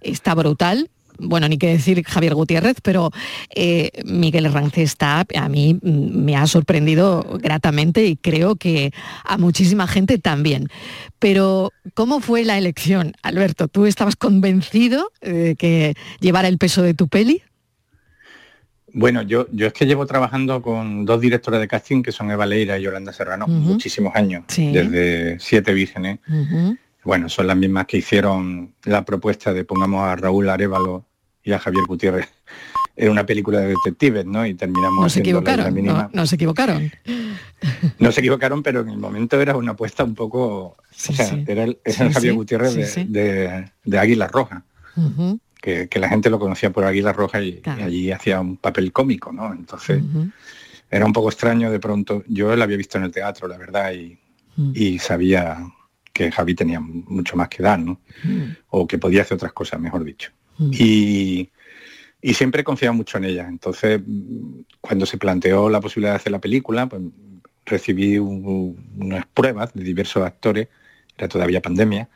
está 0.00 0.34
brutal, 0.34 0.90
bueno, 1.18 1.48
ni 1.48 1.58
qué 1.58 1.68
decir 1.68 2.02
Javier 2.04 2.34
Gutiérrez, 2.34 2.76
pero 2.82 3.10
eh, 3.54 3.90
Miguel 4.04 4.46
Herranz 4.46 4.78
está, 4.78 5.26
a 5.34 5.48
mí 5.48 5.78
me 5.82 6.36
ha 6.36 6.46
sorprendido 6.46 7.38
gratamente 7.40 8.06
y 8.06 8.16
creo 8.16 8.56
que 8.56 8.92
a 9.24 9.38
muchísima 9.38 9.86
gente 9.86 10.18
también. 10.18 10.68
Pero, 11.18 11.72
¿cómo 11.94 12.20
fue 12.20 12.44
la 12.44 12.58
elección, 12.58 13.14
Alberto? 13.22 13.68
¿Tú 13.68 13.86
estabas 13.86 14.16
convencido 14.16 15.10
de 15.20 15.56
que 15.56 15.94
llevara 16.20 16.48
el 16.48 16.58
peso 16.58 16.82
de 16.82 16.94
tu 16.94 17.08
peli? 17.08 17.42
Bueno, 18.94 19.22
yo, 19.22 19.48
yo 19.50 19.66
es 19.66 19.72
que 19.72 19.86
llevo 19.86 20.06
trabajando 20.06 20.62
con 20.62 21.04
dos 21.04 21.20
directoras 21.20 21.60
de 21.60 21.66
casting 21.66 22.02
que 22.02 22.12
son 22.12 22.30
Eva 22.30 22.46
Leira 22.46 22.78
y 22.78 22.82
Yolanda 22.82 23.12
Serrano 23.12 23.48
muchísimos 23.48 24.14
años, 24.14 24.44
desde 24.48 25.38
Siete 25.40 25.74
Vírgenes. 25.74 26.20
Bueno, 27.04 27.28
son 27.28 27.46
las 27.46 27.56
mismas 27.56 27.86
que 27.86 27.98
hicieron 27.98 28.74
la 28.84 29.04
propuesta 29.04 29.52
de 29.52 29.64
pongamos 29.64 30.04
a 30.04 30.16
Raúl 30.16 30.48
Arevalo 30.48 31.04
y 31.42 31.52
a 31.52 31.58
Javier 31.58 31.84
Gutiérrez 31.86 32.28
en 32.96 33.10
una 33.10 33.26
película 33.26 33.60
de 33.60 33.68
detectives, 33.68 34.24
¿no? 34.24 34.46
Y 34.46 34.54
terminamos. 34.54 35.02
No 35.02 35.08
se 35.08 35.20
equivocaron. 35.20 36.10
No, 36.12 36.26
se 36.26 36.34
equivocaron. 36.36 36.90
No 37.98 38.12
se 38.12 38.20
equivocaron, 38.20 38.62
pero 38.62 38.80
en 38.80 38.90
el 38.90 38.98
momento 38.98 39.40
era 39.40 39.56
una 39.56 39.72
apuesta 39.72 40.04
un 40.04 40.14
poco. 40.14 40.76
o 40.76 40.76
sea, 40.90 41.38
era 41.46 41.64
el, 41.64 41.78
Javier 41.84 42.34
Gutiérrez 42.34 42.94
de, 43.06 43.70
Águila 43.98 44.28
Roja 44.28 44.64
que, 45.64 45.98
la 45.98 46.08
gente 46.08 46.28
lo 46.28 46.38
conocía 46.38 46.70
por 46.70 46.84
Águila 46.84 47.12
Roja 47.12 47.40
y, 47.40 47.62
allí 47.64 48.12
hacía 48.12 48.40
un 48.40 48.58
papel 48.58 48.92
cómico, 48.92 49.32
¿no? 49.32 49.52
Entonces 49.52 50.02
era 50.90 51.06
un 51.06 51.12
poco 51.12 51.30
extraño 51.30 51.70
de 51.70 51.80
pronto. 51.80 52.22
Yo 52.28 52.54
la 52.54 52.64
había 52.64 52.76
visto 52.76 52.98
en 52.98 53.04
el 53.04 53.10
teatro, 53.10 53.48
la 53.48 53.56
verdad, 53.56 53.92
y, 53.92 54.18
y 54.74 54.98
sabía 54.98 55.58
que 56.14 56.30
Javi 56.30 56.54
tenía 56.54 56.80
mucho 56.80 57.36
más 57.36 57.48
que 57.48 57.62
dar, 57.62 57.78
¿no? 57.78 58.00
O 58.68 58.86
que 58.86 58.96
podía 58.96 59.22
hacer 59.22 59.34
otras 59.34 59.52
cosas, 59.52 59.80
mejor 59.80 60.04
dicho. 60.04 60.30
Y, 60.70 61.50
y 62.22 62.34
siempre 62.34 62.62
he 62.62 62.64
confiado 62.64 62.94
mucho 62.94 63.18
en 63.18 63.24
ella. 63.24 63.46
Entonces, 63.48 64.00
cuando 64.80 65.04
se 65.04 65.18
planteó 65.18 65.68
la 65.68 65.80
posibilidad 65.80 66.12
de 66.12 66.16
hacer 66.16 66.32
la 66.32 66.40
película, 66.40 66.86
pues 66.86 67.02
recibí 67.66 68.18
unas 68.18 69.26
pruebas 69.26 69.74
de 69.74 69.82
diversos 69.82 70.24
actores, 70.24 70.68
era 71.18 71.28
todavía 71.28 71.60
pandemia, 71.60 72.08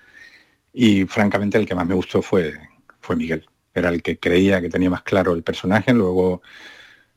y 0.72 1.04
francamente 1.06 1.58
el 1.58 1.66
que 1.66 1.74
más 1.74 1.86
me 1.86 1.94
gustó 1.94 2.22
fue, 2.22 2.54
fue 3.00 3.16
Miguel. 3.16 3.46
Era 3.74 3.88
el 3.88 4.02
que 4.02 4.18
creía 4.18 4.60
que 4.60 4.68
tenía 4.68 4.90
más 4.90 5.02
claro 5.02 5.34
el 5.34 5.42
personaje. 5.42 5.92
Luego 5.92 6.40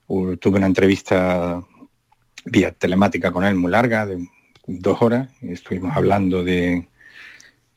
tuve 0.08 0.58
una 0.58 0.66
entrevista 0.66 1.64
vía 2.46 2.72
telemática 2.72 3.32
con 3.32 3.44
él 3.44 3.56
muy 3.56 3.72
larga, 3.72 4.06
de 4.06 4.28
dos 4.68 5.02
horas, 5.02 5.30
y 5.42 5.52
estuvimos 5.52 5.96
hablando 5.96 6.44
de, 6.44 6.88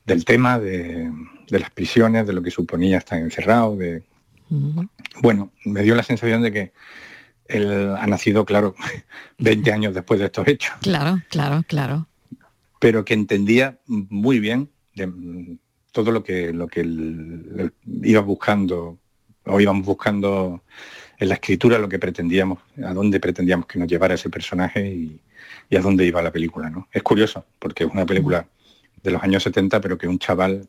del 0.04 0.24
tema, 0.24 0.58
de, 0.58 1.10
las 1.48 1.70
prisiones, 1.70 2.26
de 2.26 2.32
lo 2.32 2.42
que 2.42 2.50
suponía 2.50 2.98
estar 2.98 3.18
encerrado, 3.18 3.76
de... 3.76 4.02
Bueno, 5.20 5.50
me 5.64 5.82
dio 5.82 5.94
la 5.94 6.02
sensación 6.02 6.42
de 6.42 6.52
que 6.52 6.72
él 7.46 7.94
ha 7.96 8.06
nacido, 8.06 8.44
claro, 8.44 8.74
20 9.38 9.72
años 9.72 9.94
después 9.94 10.20
de 10.20 10.26
estos 10.26 10.46
hechos. 10.46 10.74
Claro, 10.80 11.20
claro, 11.28 11.64
claro. 11.66 12.06
Pero 12.78 13.04
que 13.04 13.14
entendía 13.14 13.78
muy 13.86 14.38
bien 14.38 14.70
todo 15.92 16.12
lo 16.12 16.22
que, 16.22 16.52
lo 16.52 16.68
que 16.68 16.86
iba 18.02 18.20
buscando 18.20 18.98
o 19.46 19.60
íbamos 19.60 19.84
buscando 19.84 20.62
en 21.18 21.28
la 21.28 21.34
escritura 21.34 21.78
lo 21.78 21.88
que 21.88 21.98
pretendíamos, 21.98 22.58
a 22.84 22.92
dónde 22.92 23.20
pretendíamos 23.20 23.66
que 23.66 23.78
nos 23.78 23.88
llevara 23.88 24.14
ese 24.14 24.30
personaje 24.30 24.86
y, 24.88 25.20
a 25.70 25.80
dónde 25.80 26.04
iba 26.04 26.22
la 26.22 26.32
película. 26.32 26.70
¿no? 26.70 26.88
Es 26.92 27.02
curioso, 27.02 27.44
porque 27.58 27.84
es 27.84 27.90
una 27.90 28.06
película 28.06 28.46
de 29.02 29.10
los 29.10 29.22
años 29.22 29.42
70, 29.42 29.80
pero 29.80 29.98
que 29.98 30.08
un 30.08 30.18
chaval 30.18 30.68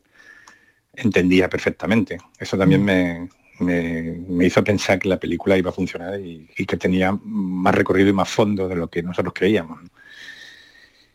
entendía 0.94 1.48
perfectamente. 1.48 2.18
Eso 2.38 2.56
también 2.56 2.84
me, 2.84 3.28
me, 3.60 4.46
hizo 4.46 4.62
pensar 4.64 4.98
que 4.98 5.08
la 5.08 5.18
película 5.18 5.56
iba 5.56 5.70
a 5.70 5.74
funcionar 5.74 6.20
y, 6.20 6.48
y, 6.56 6.66
que 6.66 6.76
tenía 6.76 7.18
más 7.22 7.74
recorrido 7.74 8.10
y 8.10 8.12
más 8.12 8.28
fondo 8.28 8.68
de 8.68 8.76
lo 8.76 8.88
que 8.88 9.02
nosotros 9.02 9.34
creíamos. 9.34 9.80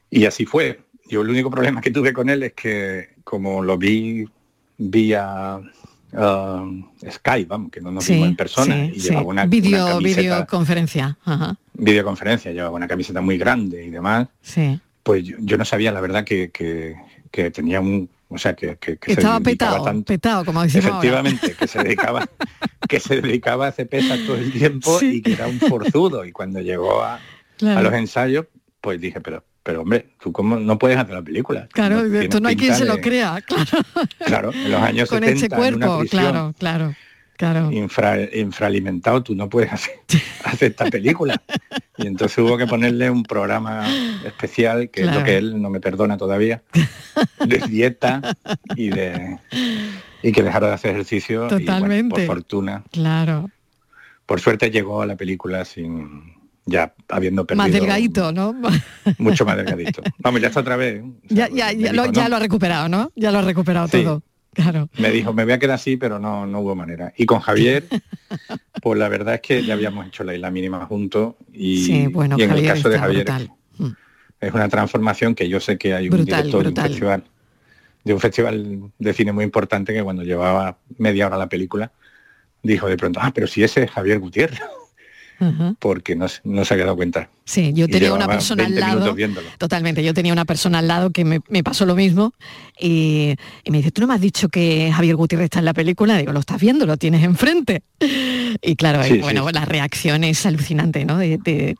Y 0.10 0.26
así 0.26 0.46
fue. 0.46 0.82
Yo 1.08 1.22
el 1.22 1.30
único 1.30 1.50
problema 1.50 1.82
que 1.82 1.91
tuve 1.91 2.13
con 2.13 2.30
él 2.30 2.44
es 2.44 2.54
que 2.54 3.15
como 3.24 3.62
lo 3.62 3.78
vi 3.78 4.26
vía 4.78 5.60
uh, 6.13 7.10
Skype, 7.10 7.47
vamos, 7.47 7.71
que 7.71 7.82
no 7.82 7.91
nos 7.91 8.08
vimos 8.08 8.28
en 8.28 8.36
persona, 8.36 8.86
y 8.86 9.00
llevaba 9.00 9.28
una, 9.28 9.45
Video, 9.45 10.00
videoconferencia. 10.00 11.17
Videoconferencia, 11.74 12.52
llevaba 12.52 12.76
una 12.76 12.88
camiseta 12.88 13.21
muy 13.21 13.38
grande 13.38 13.86
y 13.86 13.89
demás. 13.89 14.28
Sí. 14.41 14.80
Pues 15.04 15.24
yo, 15.24 15.58
no 15.58 15.65
sabía 15.65 15.91
la 15.91 16.02
verdad 16.02 16.24
que, 16.24 16.52
que, 16.52 17.52
tenía 17.52 17.82
un 17.82 18.10
o 18.34 18.38
sea 18.38 18.54
que, 18.56 18.78
que, 18.78 18.97
estaba 19.08 19.41
petado, 19.41 20.04
petado, 20.04 20.45
como 20.45 20.63
decimos 20.63 20.86
Efectivamente, 20.86 21.54
que 21.54 21.67
se 21.67 21.84
dedicaba, 21.84 22.26
que 22.88 23.00
se 23.02 23.19
dedicaba 23.19 23.65
a 23.65 23.69
hacer 23.69 23.89
pesas 23.89 24.19
todo 24.26 24.38
el 24.38 24.54
tiempo 24.54 25.00
y 25.02 25.21
que 25.21 25.34
era 25.34 25.47
un 25.47 25.60
forzudo. 25.60 26.24
Y 26.24 26.32
cuando 26.32 26.62
llegó 26.62 27.04
a, 27.04 27.19
a 27.62 27.82
los 27.82 27.93
ensayos, 27.93 28.45
pues 28.80 29.02
dije, 29.02 29.19
pero 29.19 29.43
pero 29.63 29.82
hombre, 29.82 30.10
tú 30.19 30.32
cómo 30.32 30.58
no 30.58 30.80
puedes 30.80 30.97
hacer 30.97 31.13
la 31.13 31.21
película. 31.21 31.67
Claro, 31.71 32.02
tú 32.30 32.39
no 32.39 32.50
hay 32.50 32.56
quien 32.56 32.76
se 32.76 32.86
lo 32.86 33.00
crea, 33.00 33.41
claro. 33.45 33.65
Claro, 34.26 34.52
en 34.54 34.71
los 34.71 34.82
años 34.82 35.10
Con 35.10 35.19
70, 35.19 35.38
ese 35.38 35.50
cuerpo, 35.56 36.04
claro, 36.10 36.54
claro. 36.58 36.95
Claro. 37.38 37.71
infralimentado, 37.71 39.24
tú 39.24 39.34
no 39.34 39.50
puedes 39.50 39.74
hacer, 39.74 39.95
esta 40.60 40.86
película. 40.86 41.41
Y 41.97 42.06
entonces 42.06 42.38
hubo 42.38 42.56
que 42.56 42.67
ponerle 42.67 43.10
un 43.10 43.24
programa 43.24 43.88
especial, 44.24 44.91
que 44.91 45.02
es 45.02 45.12
lo 45.12 45.24
que 45.24 45.38
él 45.38 45.60
no 45.60 45.71
me 45.71 45.80
perdona 45.80 46.17
todavía, 46.17 46.62
de 47.43 47.58
dieta 47.67 48.21
y 48.76 48.89
de 48.89 49.39
y 50.21 50.32
que 50.32 50.43
dejara 50.43 50.67
de 50.67 50.74
hacer 50.74 50.91
ejercicio. 50.91 51.47
Totalmente. 51.47 52.28
por 52.28 52.36
fortuna. 52.36 52.84
Claro. 52.91 53.50
Por 54.28 54.39
suerte 54.39 54.69
llegó 54.69 55.02
a 55.02 55.08
la 55.08 55.15
película 55.15 55.65
sin, 55.65 56.36
ya 56.72 56.94
habiendo 57.10 57.46
perdido... 57.46 57.64
Más 57.64 57.72
delgadito, 57.72 58.32
¿no? 58.32 58.54
Mucho 59.18 59.46
más 59.46 59.58
delgadito. 59.58 60.02
Vamos, 60.20 60.42
ya 60.42 60.48
está 60.48 60.62
otra 60.62 60.76
vez. 60.76 61.04
¿eh? 61.04 61.12
ya, 61.30 61.50
ya, 61.50 61.72
ya, 61.72 61.94
lo, 61.94 62.36
ha 62.36 62.40
recuperado, 62.40 62.90
¿no? 62.90 63.12
Ya 63.16 63.32
lo 63.32 63.40
ha 63.40 63.42
recuperado 63.42 63.88
todo. 63.88 64.24
Claro. 64.54 64.90
Me 64.98 65.12
dijo, 65.12 65.34
me 65.34 65.46
voy 65.46 65.54
a 65.54 65.60
quedar 65.60 65.76
así, 65.76 65.96
pero 65.96 66.20
no, 66.20 66.46
no 66.46 66.60
hubo 66.60 66.76
manera. 66.76 67.14
Y 67.16 67.26
con 67.26 67.40
Javier, 67.40 67.86
pues 68.82 69.00
la 69.00 69.08
verdad 69.08 69.36
es 69.36 69.42
que 69.42 69.64
ya 69.64 69.76
habíamos 69.76 70.08
hecho 70.08 70.24
la 70.24 70.36
isla 70.36 70.52
mínima 70.52 70.86
juntos 70.86 71.36
y, 71.54 71.86
sí, 71.86 72.08
bueno, 72.08 72.36
y 72.38 72.44
en 72.44 72.52
el 72.52 72.66
caso 72.66 72.90
de 72.90 73.00
Javier 73.00 73.26
mm. 73.78 73.88
es 74.42 74.54
una 74.54 74.68
transformación 74.68 75.36
que 75.36 75.48
yo 75.48 75.60
sé 75.60 75.78
que 75.78 75.94
hay 75.94 76.10
un 76.10 76.26
director 76.26 76.64
de 76.64 76.70
un 76.70 76.76
festival 76.76 77.24
de 78.04 78.14
un 78.14 78.20
festival 78.20 78.92
de 78.98 79.14
cine 79.14 79.32
muy 79.32 79.44
importante 79.44 79.94
que 79.94 80.04
cuando 80.04 80.24
llevaba 80.24 80.80
media 80.98 81.28
hora 81.28 81.38
la 81.38 81.48
película 81.48 81.92
dijo 82.64 82.88
de 82.88 82.98
pronto, 82.98 83.20
ah, 83.22 83.32
pero 83.34 83.48
si 83.48 83.64
ese 83.64 83.84
es 83.84 83.92
Javier 83.92 84.20
Gutiérrez 84.20 84.60
porque 85.80 86.16
no, 86.16 86.28
se 86.28 86.74
ha 86.74 86.78
dado 86.78 86.96
cuenta. 86.96 87.30
Sí, 87.46 87.74
yo 87.74 87.88
tenía 87.88 88.14
una 88.14 88.28
persona 88.28 88.66
al 88.66 88.76
lado. 88.76 89.16
Totalmente, 89.58 90.04
yo 90.04 90.14
tenía 90.14 90.32
una 90.32 90.46
persona 90.46 90.80
al 90.80 90.88
lado 90.88 91.10
que 91.10 91.26
me, 91.26 91.64
pasó 91.64 91.86
lo 91.86 91.96
mismo 91.96 92.34
y, 92.80 93.36
me 93.70 93.78
dice, 93.78 93.92
tú 93.92 94.02
no 94.02 94.08
me 94.08 94.14
has 94.14 94.22
dicho 94.22 94.50
que 94.50 94.92
Javier 94.94 95.16
Gutiérrez 95.16 95.46
está 95.46 95.60
en 95.60 95.66
la 95.66 95.74
película, 95.74 96.18
digo, 96.18 96.32
lo 96.32 96.40
estás 96.40 96.62
viendo, 96.62 96.86
lo 96.86 96.98
tienes 96.98 97.24
enfrente. 97.24 97.84
Y 98.62 98.76
claro, 98.76 99.02
bueno, 99.22 99.50
la 99.52 99.64
reacción 99.64 100.26
es 100.26 100.46
alucinante, 100.46 101.06
¿no? 101.06 101.18
De, 101.18 101.76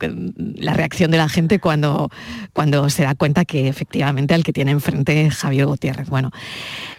la 0.56 0.74
reacción 0.74 1.12
de 1.12 1.18
la 1.18 1.28
gente 1.28 1.60
cuando, 1.60 2.10
cuando 2.54 2.90
se 2.90 3.04
da 3.04 3.14
cuenta 3.14 3.44
que 3.44 3.68
efectivamente 3.68 4.34
al 4.34 4.44
que 4.44 4.54
tiene 4.54 4.72
enfrente 4.72 5.26
es 5.26 5.36
Javier 5.36 5.66
Gutiérrez. 5.66 6.08
Bueno, 6.08 6.32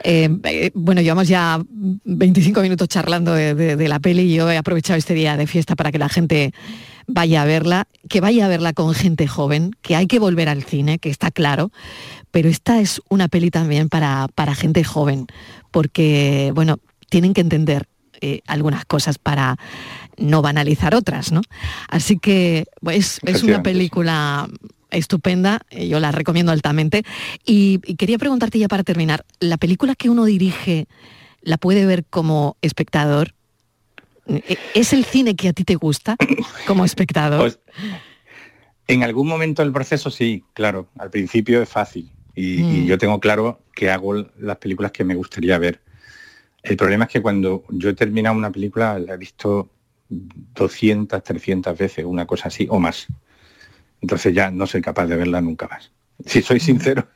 eh, 0.04 0.28
eh, 0.44 0.70
bueno, 0.74 1.00
llevamos 1.00 1.26
ya 1.26 1.60
25 1.68 2.60
minutos 2.60 2.88
charlando 2.88 3.32
de, 3.34 3.88
la 3.88 3.98
peli 3.98 4.22
y 4.22 4.34
yo 4.34 4.50
he 4.50 4.56
aprovechado 4.56 4.98
este 4.98 5.14
día 5.14 5.36
de 5.36 5.46
fiesta 5.46 5.74
para 5.74 5.90
que 5.90 5.98
la 5.98 6.08
gente 6.08 6.51
vaya 7.06 7.42
a 7.42 7.44
verla, 7.44 7.88
que 8.08 8.20
vaya 8.20 8.46
a 8.46 8.48
verla 8.48 8.72
con 8.72 8.94
gente 8.94 9.26
joven, 9.26 9.72
que 9.82 9.96
hay 9.96 10.06
que 10.06 10.18
volver 10.18 10.48
al 10.48 10.62
cine, 10.62 10.98
que 10.98 11.10
está 11.10 11.30
claro, 11.30 11.70
pero 12.30 12.48
esta 12.48 12.80
es 12.80 13.00
una 13.08 13.28
peli 13.28 13.50
también 13.50 13.88
para, 13.88 14.28
para 14.34 14.54
gente 14.54 14.84
joven, 14.84 15.26
porque, 15.70 16.52
bueno, 16.54 16.78
tienen 17.08 17.34
que 17.34 17.40
entender 17.40 17.88
eh, 18.20 18.40
algunas 18.46 18.84
cosas 18.84 19.18
para 19.18 19.56
no 20.16 20.42
banalizar 20.42 20.94
otras, 20.94 21.32
¿no? 21.32 21.42
Así 21.88 22.18
que 22.18 22.66
pues, 22.80 23.18
es 23.24 23.42
una 23.42 23.62
película 23.62 24.48
estupenda, 24.92 25.60
eh, 25.70 25.88
yo 25.88 25.98
la 25.98 26.12
recomiendo 26.12 26.52
altamente. 26.52 27.02
Y, 27.44 27.78
quería 27.96 28.18
preguntarte 28.18 28.58
ya 28.58 28.68
para 28.68 28.84
terminar, 28.84 29.24
¿la 29.40 29.56
película 29.56 29.94
que 29.94 30.08
uno 30.08 30.24
dirige 30.24 30.86
la 31.40 31.58
puede 31.58 31.86
ver 31.86 32.04
como 32.04 32.56
espectador? 32.62 33.34
¿E-, 34.26 34.58
¿Es 34.74 34.92
el 34.92 35.04
cine 35.04 35.36
que 35.36 35.48
a 35.48 35.52
ti 35.52 35.64
te 35.64 35.74
gusta 35.74 36.16
como 36.66 36.84
espectador? 36.84 37.40
Pues, 37.40 37.58
en 38.88 39.02
algún 39.02 39.28
momento 39.28 39.62
del 39.62 39.72
proceso 39.72 40.10
sí, 40.10 40.44
claro. 40.54 40.88
Al 40.98 41.10
principio 41.10 41.62
es 41.62 41.68
fácil. 41.68 42.10
Y, 42.34 42.60
y, 42.60 42.62
mm. 42.62 42.86
yo 42.86 42.98
tengo 42.98 43.20
claro 43.20 43.60
que 43.74 43.90
hago 43.90 44.14
las 44.38 44.56
películas 44.56 44.92
que 44.92 45.04
me 45.04 45.14
gustaría 45.14 45.58
ver. 45.58 45.80
El 46.62 46.76
problema 46.76 47.04
es 47.04 47.10
que 47.10 47.22
cuando 47.22 47.64
yo 47.70 47.90
he 47.90 47.94
terminado 47.94 48.36
una 48.36 48.50
película 48.50 48.98
la 48.98 49.14
he 49.14 49.16
visto 49.16 49.70
200, 50.08 51.22
300 51.22 51.76
veces, 51.76 52.04
una 52.04 52.26
cosa 52.26 52.48
así, 52.48 52.66
o 52.70 52.78
más. 52.78 53.06
Entonces 54.00 54.34
ya 54.34 54.50
no 54.50 54.66
soy 54.66 54.82
capaz 54.82 55.06
de 55.06 55.16
verla 55.16 55.40
nunca 55.40 55.68
más. 55.68 55.92
Si 56.26 56.42
soy 56.42 56.60
sincero, 56.60 57.08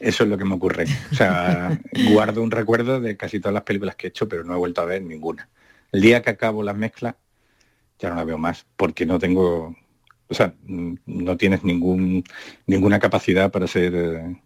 eso 0.00 0.24
es 0.24 0.30
lo 0.30 0.38
que 0.38 0.44
me 0.44 0.54
ocurre. 0.54 0.86
O 1.10 1.14
sea, 1.14 1.78
guardo 2.12 2.42
un 2.42 2.50
recuerdo 2.50 3.00
de 3.00 3.16
casi 3.16 3.40
todas 3.40 3.54
las 3.54 3.64
películas 3.64 3.96
que 3.96 4.06
he 4.06 4.10
hecho, 4.10 4.28
pero 4.28 4.44
no 4.44 4.54
he 4.54 4.58
vuelto 4.58 4.80
a 4.80 4.84
ver 4.84 5.02
ninguna. 5.02 5.48
El 5.94 6.00
día 6.00 6.22
que 6.22 6.30
acabo 6.30 6.64
las 6.64 6.76
mezclas, 6.76 7.14
ya 8.00 8.10
no 8.10 8.16
la 8.16 8.24
veo 8.24 8.36
más, 8.36 8.66
porque 8.76 9.06
no 9.06 9.20
tengo, 9.20 9.76
o 10.28 10.34
sea, 10.34 10.52
no 10.66 11.36
tienes 11.36 11.62
ningún, 11.62 12.24
ninguna 12.66 12.98
capacidad 12.98 13.52
para 13.52 13.68
ser 13.68 13.94
eh, 13.94 14.36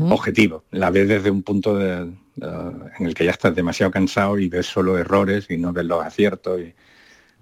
objetivo. 0.00 0.64
La 0.70 0.88
ves 0.88 1.08
desde 1.08 1.30
un 1.30 1.42
punto 1.42 1.76
de, 1.76 2.10
ah, 2.40 2.72
en 2.98 3.06
el 3.06 3.12
que 3.14 3.26
ya 3.26 3.32
estás 3.32 3.54
demasiado 3.54 3.92
cansado 3.92 4.38
y 4.38 4.48
ves 4.48 4.64
solo 4.64 4.96
errores 4.96 5.46
y 5.50 5.58
no 5.58 5.74
ves 5.74 5.84
los 5.84 6.02
aciertos. 6.02 6.58
Y, 6.62 6.74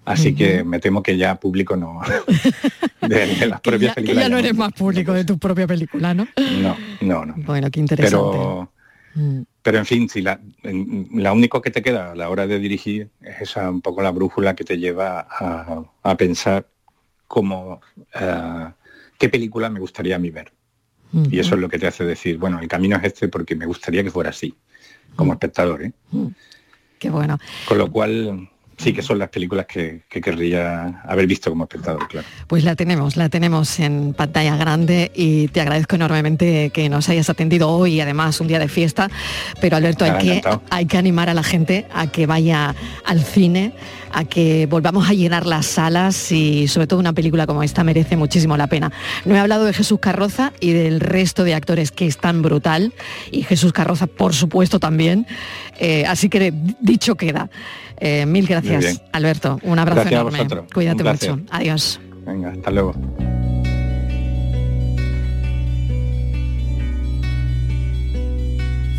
así 0.03 0.35
que 0.35 0.65
me 0.65 0.79
temo 0.79 1.01
que 1.01 1.15
ya 1.15 1.39
público 1.39 1.77
no 1.77 2.01
de, 3.01 3.27
de 3.27 3.45
las 3.47 3.61
propias 3.61 3.91
ya, 3.91 3.95
que 3.95 4.01
películas. 4.01 4.25
ya 4.25 4.29
no 4.29 4.37
eres 4.39 4.55
más 4.55 4.73
público 4.73 5.13
de 5.13 5.23
tu 5.23 5.39
propia 5.39 5.67
película, 5.67 6.13
¿no? 6.13 6.27
No, 6.61 6.75
no, 6.99 7.25
no. 7.25 7.33
Bueno, 7.37 7.71
qué 7.71 7.79
interesante. 7.79 8.37
Pero, 8.37 8.71
Mm. 9.13 9.41
Pero 9.63 9.77
en 9.77 9.85
fin, 9.85 10.09
si 10.09 10.21
la, 10.21 10.39
en- 10.63 11.07
la 11.13 11.33
único 11.33 11.61
que 11.61 11.71
te 11.71 11.81
queda 11.81 12.11
a 12.11 12.15
la 12.15 12.29
hora 12.29 12.47
de 12.47 12.59
dirigir 12.59 13.09
es 13.21 13.41
esa 13.41 13.69
un 13.69 13.81
poco 13.81 14.01
la 14.01 14.11
brújula 14.11 14.55
que 14.55 14.63
te 14.63 14.77
lleva 14.77 15.27
a, 15.29 15.83
a 16.03 16.17
pensar 16.17 16.67
cómo 17.27 17.81
eh, 18.19 18.67
qué 19.17 19.29
película 19.29 19.69
me 19.69 19.79
gustaría 19.79 20.15
a 20.15 20.19
mí 20.19 20.29
ver. 20.31 20.51
Y 21.29 21.39
eso 21.39 21.55
es 21.55 21.61
lo 21.61 21.67
que 21.67 21.77
te 21.77 21.87
hace 21.87 22.05
decir, 22.05 22.37
bueno, 22.37 22.59
el 22.59 22.69
camino 22.69 22.95
es 22.95 23.03
este 23.03 23.27
porque 23.27 23.53
me 23.55 23.65
gustaría 23.65 24.01
que 24.01 24.09
fuera 24.11 24.29
así, 24.29 24.55
como 25.15 25.33
espectador. 25.33 25.83
¿eh? 25.83 25.91
Qué 26.99 27.09
bueno. 27.09 27.37
Con 27.67 27.77
lo 27.77 27.91
cual, 27.91 28.49
sí 28.81 28.93
que 28.93 29.01
son 29.01 29.19
las 29.19 29.29
películas 29.29 29.65
que, 29.67 30.01
que 30.09 30.21
querría 30.21 31.01
haber 31.05 31.27
visto 31.27 31.49
como 31.49 31.65
espectador, 31.65 32.07
claro. 32.07 32.27
Pues 32.47 32.63
la 32.63 32.75
tenemos, 32.75 33.15
la 33.15 33.29
tenemos 33.29 33.79
en 33.79 34.13
pantalla 34.13 34.55
grande 34.55 35.11
y 35.13 35.47
te 35.49 35.61
agradezco 35.61 35.95
enormemente 35.95 36.71
que 36.71 36.89
nos 36.89 37.07
hayas 37.09 37.29
atendido 37.29 37.69
hoy, 37.69 38.01
además 38.01 38.41
un 38.41 38.47
día 38.47 38.59
de 38.59 38.67
fiesta. 38.67 39.09
Pero 39.59 39.77
Alberto, 39.77 40.05
hay 40.05 40.17
que, 40.17 40.41
hay 40.69 40.85
que 40.85 40.97
animar 40.97 41.29
a 41.29 41.33
la 41.33 41.43
gente 41.43 41.85
a 41.93 42.07
que 42.07 42.25
vaya 42.25 42.75
al 43.05 43.21
cine, 43.21 43.73
a 44.13 44.25
que 44.25 44.65
volvamos 44.67 45.09
a 45.09 45.13
llenar 45.13 45.45
las 45.45 45.65
salas 45.65 46.31
y 46.31 46.67
sobre 46.67 46.87
todo 46.87 46.99
una 46.99 47.13
película 47.13 47.47
como 47.47 47.63
esta 47.63 47.83
merece 47.83 48.17
muchísimo 48.17 48.57
la 48.57 48.67
pena. 48.67 48.91
No 49.25 49.35
he 49.35 49.39
hablado 49.39 49.65
de 49.65 49.73
Jesús 49.73 49.99
Carroza 49.99 50.53
y 50.59 50.71
del 50.71 50.99
resto 50.99 51.43
de 51.43 51.53
actores 51.53 51.91
que 51.91 52.07
es 52.07 52.17
tan 52.17 52.41
brutal 52.41 52.93
y 53.31 53.43
Jesús 53.43 53.73
Carroza 53.73 54.07
por 54.07 54.33
supuesto 54.33 54.79
también. 54.79 55.25
Eh, 55.79 56.05
así 56.05 56.29
que 56.29 56.53
dicho 56.81 57.15
queda. 57.15 57.49
Eh, 57.97 58.25
mil 58.25 58.47
gracias. 58.47 59.01
Alberto. 59.11 59.59
Un 59.63 59.77
abrazo 59.79 60.01
Gracias 60.01 60.17
a 60.17 60.21
enorme. 60.21 60.37
vosotros. 60.39 60.65
Cuídate 60.73 61.03
Un 61.03 61.09
mucho. 61.11 61.39
Adiós. 61.51 61.99
Venga, 62.25 62.51
hasta 62.51 62.71
luego. 62.71 62.93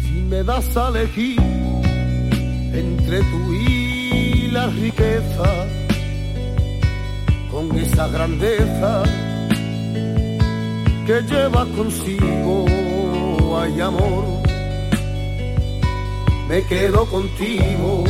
Si 0.03 0.21
me 0.29 0.43
das 0.43 0.77
a 0.77 0.89
elegir 0.89 1.39
entre 2.73 3.19
tú 3.21 3.53
y 3.55 3.82
riqueza, 4.67 5.67
con 7.51 7.77
esa 7.79 8.09
grandeza 8.09 9.03
que 11.07 11.23
lleva 11.23 11.67
consigo, 11.77 12.67
hay 13.59 13.81
amor, 13.81 14.25
me 16.49 16.63
quedo 16.65 17.07
contigo. 17.07 18.05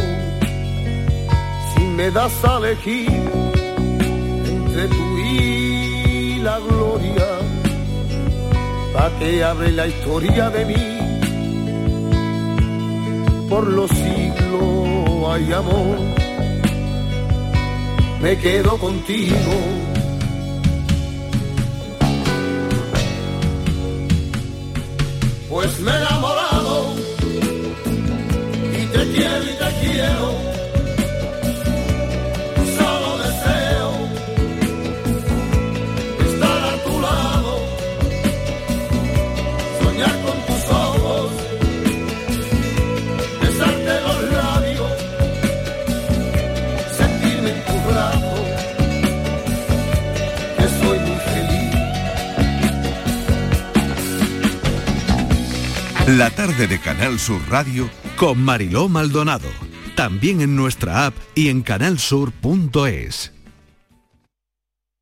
Si 1.74 1.84
me 1.84 2.10
das 2.10 2.44
a 2.44 2.58
elegir 2.58 3.10
entre 4.46 4.88
tú 4.88 5.18
y 5.18 6.38
la 6.42 6.58
gloria, 6.58 7.28
pa' 8.92 9.10
que 9.18 9.42
hable 9.42 9.72
la 9.72 9.86
historia 9.86 10.50
de 10.50 10.64
mí 10.66 11.02
por 13.52 13.66
los 13.66 13.90
siglos 13.90 15.28
hay 15.28 15.52
amor. 15.52 16.21
Me 18.22 18.38
quedo 18.38 18.78
contigo. 18.78 19.36
Pues 25.50 25.80
me 25.80 25.90
he 25.90 25.96
enamorado 25.96 26.94
y 28.80 28.86
te 28.86 29.12
quiero 29.12 29.42
y 29.42 29.54
te 29.58 29.86
quiero. 29.86 30.41
La 56.22 56.30
tarde 56.30 56.68
de 56.68 56.78
Canal 56.78 57.18
Sur 57.18 57.40
Radio 57.50 57.90
con 58.14 58.40
Mariló 58.40 58.88
Maldonado. 58.88 59.48
También 59.96 60.40
en 60.40 60.54
nuestra 60.54 61.06
app 61.06 61.14
y 61.34 61.48
en 61.48 61.62
canalsur.es. 61.62 63.32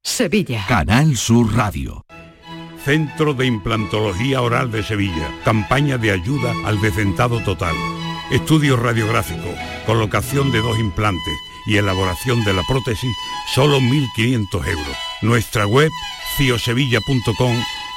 Sevilla. 0.02 0.64
Canal 0.66 1.18
Sur 1.18 1.54
Radio. 1.54 2.06
Centro 2.86 3.34
de 3.34 3.44
Implantología 3.44 4.40
Oral 4.40 4.72
de 4.72 4.82
Sevilla. 4.82 5.28
Campaña 5.44 5.98
de 5.98 6.12
ayuda 6.12 6.54
al 6.64 6.80
decentado 6.80 7.40
total. 7.40 7.74
Estudio 8.30 8.78
radiográfico, 8.78 9.54
colocación 9.84 10.50
de 10.50 10.62
dos 10.62 10.78
implantes 10.78 11.34
y 11.66 11.76
elaboración 11.76 12.42
de 12.44 12.54
la 12.54 12.62
prótesis, 12.62 13.14
solo 13.54 13.78
1.500 13.78 14.66
euros. 14.68 14.96
Nuestra 15.20 15.66
web, 15.66 15.90
ciosevilla.com 16.38 17.56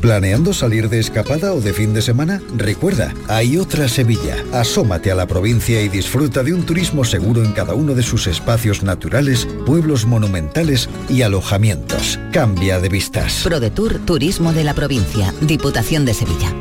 ¿Planeando 0.00 0.54
salir 0.54 0.88
de 0.88 1.00
escapada 1.00 1.52
o 1.54 1.60
de 1.60 1.72
fin 1.72 1.92
de 1.92 2.02
semana? 2.02 2.40
Recuerda, 2.56 3.12
hay 3.26 3.58
otra 3.58 3.88
Sevilla. 3.88 4.36
Asómate 4.52 5.10
a 5.10 5.16
la 5.16 5.26
provincia 5.26 5.82
y 5.82 5.88
disfruta 5.88 6.44
de 6.44 6.54
un 6.54 6.64
turismo 6.64 7.04
seguro 7.04 7.42
en 7.42 7.50
cada 7.50 7.74
uno 7.74 7.94
de 7.96 8.04
sus 8.04 8.28
espacios 8.28 8.84
naturales, 8.84 9.48
pueblos 9.66 10.06
monumentales 10.06 10.88
y 11.08 11.22
alojamientos. 11.22 12.20
Cambia 12.32 12.78
de 12.78 12.88
vistas. 12.88 13.40
ProDetour 13.42 13.98
Turismo 14.06 14.52
de 14.52 14.62
la 14.62 14.74
Provincia, 14.74 15.34
Diputación 15.40 16.04
de 16.04 16.14
Sevilla. 16.14 16.54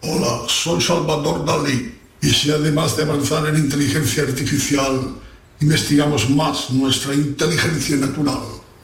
Hola, 0.00 0.42
soy 0.48 0.80
Salvador 0.80 1.44
Dalí. 1.44 1.94
Y 2.22 2.30
si 2.30 2.50
además 2.50 2.96
de 2.96 3.02
avanzar 3.02 3.46
en 3.48 3.56
inteligencia 3.56 4.22
artificial, 4.22 5.16
investigamos 5.60 6.30
más 6.30 6.70
nuestra 6.70 7.12
inteligencia 7.12 7.96
natural, 7.96 8.40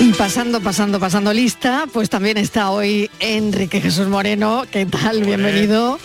Y 0.00 0.12
pasando, 0.12 0.60
pasando, 0.60 1.00
pasando 1.00 1.32
lista, 1.32 1.86
pues 1.92 2.10
también 2.10 2.36
está 2.36 2.70
hoy 2.70 3.10
Enrique 3.20 3.80
Jesús 3.80 4.06
Moreno. 4.08 4.64
¿Qué 4.70 4.86
tal? 4.86 5.24
Bienvenido. 5.24 5.98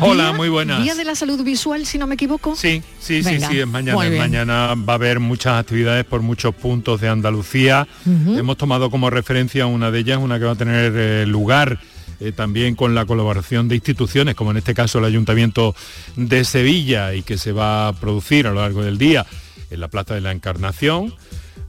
Hola, 0.00 0.32
muy 0.32 0.48
buenas. 0.48 0.82
Día 0.82 0.94
de 0.94 1.04
la 1.04 1.14
salud 1.14 1.42
visual, 1.42 1.86
si 1.86 1.98
no 1.98 2.06
me 2.06 2.14
equivoco. 2.14 2.54
Sí, 2.56 2.82
sí, 2.98 3.22
sí, 3.22 3.30
Venga, 3.30 3.48
sí, 3.48 3.60
es 3.60 3.66
mañana. 3.66 4.06
es 4.06 4.18
mañana 4.18 4.74
va 4.74 4.94
a 4.94 4.96
haber 4.96 5.20
muchas 5.20 5.58
actividades 5.60 6.04
por 6.04 6.22
muchos 6.22 6.54
puntos 6.54 7.00
de 7.00 7.08
Andalucía. 7.08 7.86
Hemos 8.06 8.56
tomado 8.56 8.90
como 8.90 9.10
referencia 9.10 9.66
una 9.66 9.90
de 9.90 10.00
ellas, 10.00 10.18
una 10.18 10.38
que 10.38 10.44
va 10.44 10.52
a 10.52 10.56
tener 10.56 10.92
eh, 10.96 11.26
lugar 11.26 11.78
eh, 12.20 12.32
también 12.32 12.74
con 12.74 12.94
la 12.94 13.04
colaboración 13.06 13.68
de 13.68 13.74
instituciones, 13.76 14.34
como 14.34 14.50
en 14.52 14.58
este 14.58 14.74
caso 14.74 14.98
el 14.98 15.04
Ayuntamiento 15.04 15.74
de 16.16 16.44
Sevilla, 16.44 17.14
y 17.14 17.22
que 17.22 17.38
se 17.38 17.52
va 17.52 17.88
a 17.88 17.92
producir 17.92 18.46
a 18.46 18.50
lo 18.50 18.60
largo 18.60 18.82
del 18.82 18.98
día 18.98 19.26
en 19.70 19.80
la 19.80 19.88
Plaza 19.88 20.14
de 20.14 20.20
la 20.20 20.32
Encarnación. 20.32 21.14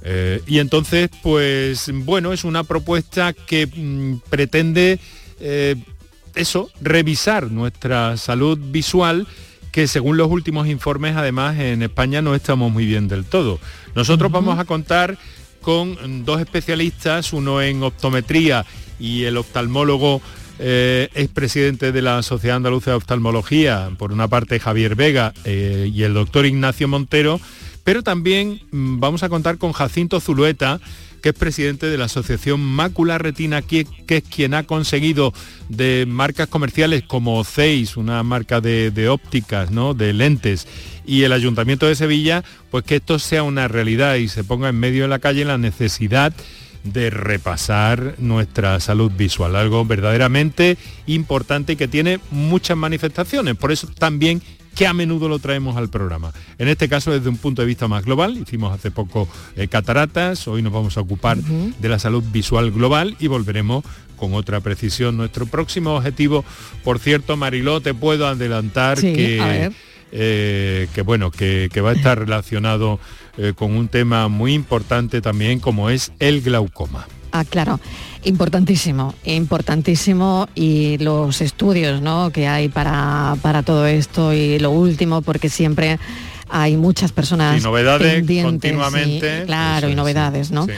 Eh, 0.08 0.42
y 0.46 0.60
entonces, 0.60 1.10
pues 1.24 1.92
bueno, 1.92 2.32
es 2.32 2.44
una 2.44 2.64
propuesta 2.64 3.34
que 3.34 3.66
mm, 3.66 4.30
pretende 4.30 5.00
eh, 5.40 5.76
eso, 6.36 6.70
revisar 6.80 7.52
nuestra 7.52 8.16
salud 8.18 8.60
visual, 8.62 9.26
que 9.72 9.88
según 9.88 10.16
los 10.16 10.30
últimos 10.30 10.68
informes, 10.68 11.16
además, 11.16 11.60
en 11.60 11.82
España 11.82 12.22
no 12.22 12.36
estamos 12.36 12.72
muy 12.72 12.86
bien 12.86 13.08
del 13.08 13.26
todo. 13.26 13.60
Nosotros 13.96 14.32
vamos 14.32 14.60
a 14.60 14.66
contar 14.66 15.18
con 15.62 16.24
dos 16.24 16.40
especialistas, 16.40 17.34
uno 17.34 17.62
en 17.62 17.82
optometría 17.82 18.64
y 19.00 19.24
el 19.24 19.38
oftalmólogo 19.38 20.22
eh, 20.60 21.10
expresidente 21.16 21.92
de 21.92 22.02
la 22.02 22.22
Sociedad 22.24 22.58
Andaluza 22.58 22.92
de 22.92 22.98
Oftalmología, 22.98 23.90
por 23.98 24.14
una 24.14 24.28
parte 24.28 24.60
Javier 24.60 24.96
Vega 24.96 25.34
eh, 25.44 25.90
y 25.94 26.04
el 26.04 26.14
doctor 26.14 26.46
Ignacio 26.46 26.88
Montero, 26.88 27.42
pero 27.86 28.04
también 28.04 28.60
mm, 28.72 29.00
vamos 29.00 29.24
a 29.24 29.30
contar 29.30 29.58
con 29.58 29.72
Jacinto 29.72 30.20
Zulueta, 30.20 30.82
que 31.22 31.30
es 31.30 31.36
presidente 31.36 31.86
de 31.86 31.98
la 31.98 32.06
Asociación 32.06 32.60
Mácula 32.60 33.18
Retina, 33.18 33.62
que, 33.62 33.88
es 34.08 34.24
quien 34.24 34.54
ha 34.54 34.64
conseguido 34.64 35.34
de 35.70 36.06
marcas 36.08 36.48
comerciales 36.48 37.04
como 37.04 37.44
Zeiss, 37.44 37.96
una 37.96 38.22
marca 38.24 38.60
de, 38.60 38.92
de 38.92 39.08
ópticas, 39.08 39.72
¿no? 39.72 39.94
de 39.94 40.14
lentes, 40.14 40.68
y 41.06 41.24
el 41.24 41.32
Ayuntamiento 41.32 41.86
de 41.88 41.96
Sevilla, 41.96 42.44
pues 42.72 42.84
que 42.84 42.98
esto 42.98 43.20
sea 43.20 43.44
una 43.44 43.68
realidad 43.68 44.16
y 44.16 44.28
se 44.28 44.44
ponga 44.44 44.70
en 44.70 44.80
medio 44.80 45.04
de 45.04 45.10
la 45.10 45.20
calle 45.20 45.46
la 45.46 45.58
necesidad 45.60 46.34
de 46.84 47.10
repasar 47.10 48.16
nuestra 48.20 48.80
salud 48.80 49.12
visual, 49.12 49.56
algo 49.56 49.86
verdaderamente 49.86 50.78
importante 51.08 51.74
y 51.74 51.76
que 51.76 51.88
tiene 51.88 52.20
muchas 52.32 52.78
manifestaciones. 52.78 53.56
Por 53.56 53.72
eso 53.72 53.88
también 53.88 54.42
que 54.76 54.86
a 54.86 54.94
menudo 54.94 55.30
lo 55.30 55.40
traemos 55.40 55.78
al 55.78 55.90
programa. 55.90 56.34
En 56.58 56.68
este 56.68 56.90
caso 56.90 57.12
desde 57.12 57.30
un 57.30 57.38
punto 57.38 57.62
de 57.62 57.68
vista 57.68 57.88
más 57.88 58.04
global, 58.04 58.38
hicimos 58.38 58.74
hace 58.74 58.92
poco 58.92 59.28
eh, 59.56 59.68
cataratas, 59.68 60.48
hoy 60.48 60.62
nos 60.62 60.74
vamos 60.74 60.98
a 60.98 61.02
ocupar 61.02 61.38
de 61.38 61.90
la 61.90 61.98
salud 61.98 62.24
visual 62.32 62.72
global 62.72 63.16
y 63.20 63.28
volveremos 63.28 63.84
con 64.18 64.34
otra 64.34 64.60
precisión. 64.60 65.18
Nuestro 65.18 65.46
próximo 65.46 65.96
objetivo, 65.96 66.44
por 66.84 67.00
cierto, 67.00 67.38
Mariló, 67.38 67.82
te 67.82 67.94
puedo 67.94 68.28
adelantar 68.28 69.00
Sí, 69.00 69.14
que, 69.14 69.72
eh, 70.12 70.88
que 70.94 71.02
bueno, 71.02 71.32
que, 71.32 71.70
que 71.72 71.82
va 71.82 71.92
a 71.92 71.94
estar 71.94 72.20
relacionado 72.26 73.00
eh, 73.38 73.54
con 73.56 73.76
un 73.76 73.88
tema 73.88 74.28
muy 74.28 74.54
importante 74.54 75.22
también 75.22 75.60
como 75.60 75.90
es 75.90 76.12
el 76.20 76.42
glaucoma. 76.42 77.08
Ah, 77.32 77.44
claro. 77.44 77.82
Importantísimo, 78.26 79.14
importantísimo 79.24 80.48
y 80.56 80.98
los 80.98 81.42
estudios 81.42 82.02
¿no? 82.02 82.32
que 82.32 82.48
hay 82.48 82.70
para, 82.70 83.36
para 83.42 83.64
todo 83.64 83.86
esto 83.86 84.34
y 84.34 84.60
lo 84.60 84.72
último, 84.72 85.22
porque 85.22 85.48
siempre 85.50 86.00
hay 86.50 86.76
muchas 86.76 87.12
personas 87.12 87.60
Y 87.60 87.64
novedades 87.64 88.14
pendientes, 88.14 88.44
continuamente, 88.74 89.42
y- 89.44 89.46
claro, 89.46 89.88
y 89.88 89.92
es, 89.92 89.98
novedades, 89.98 90.52
¿no? 90.52 90.66
sí. 90.66 90.72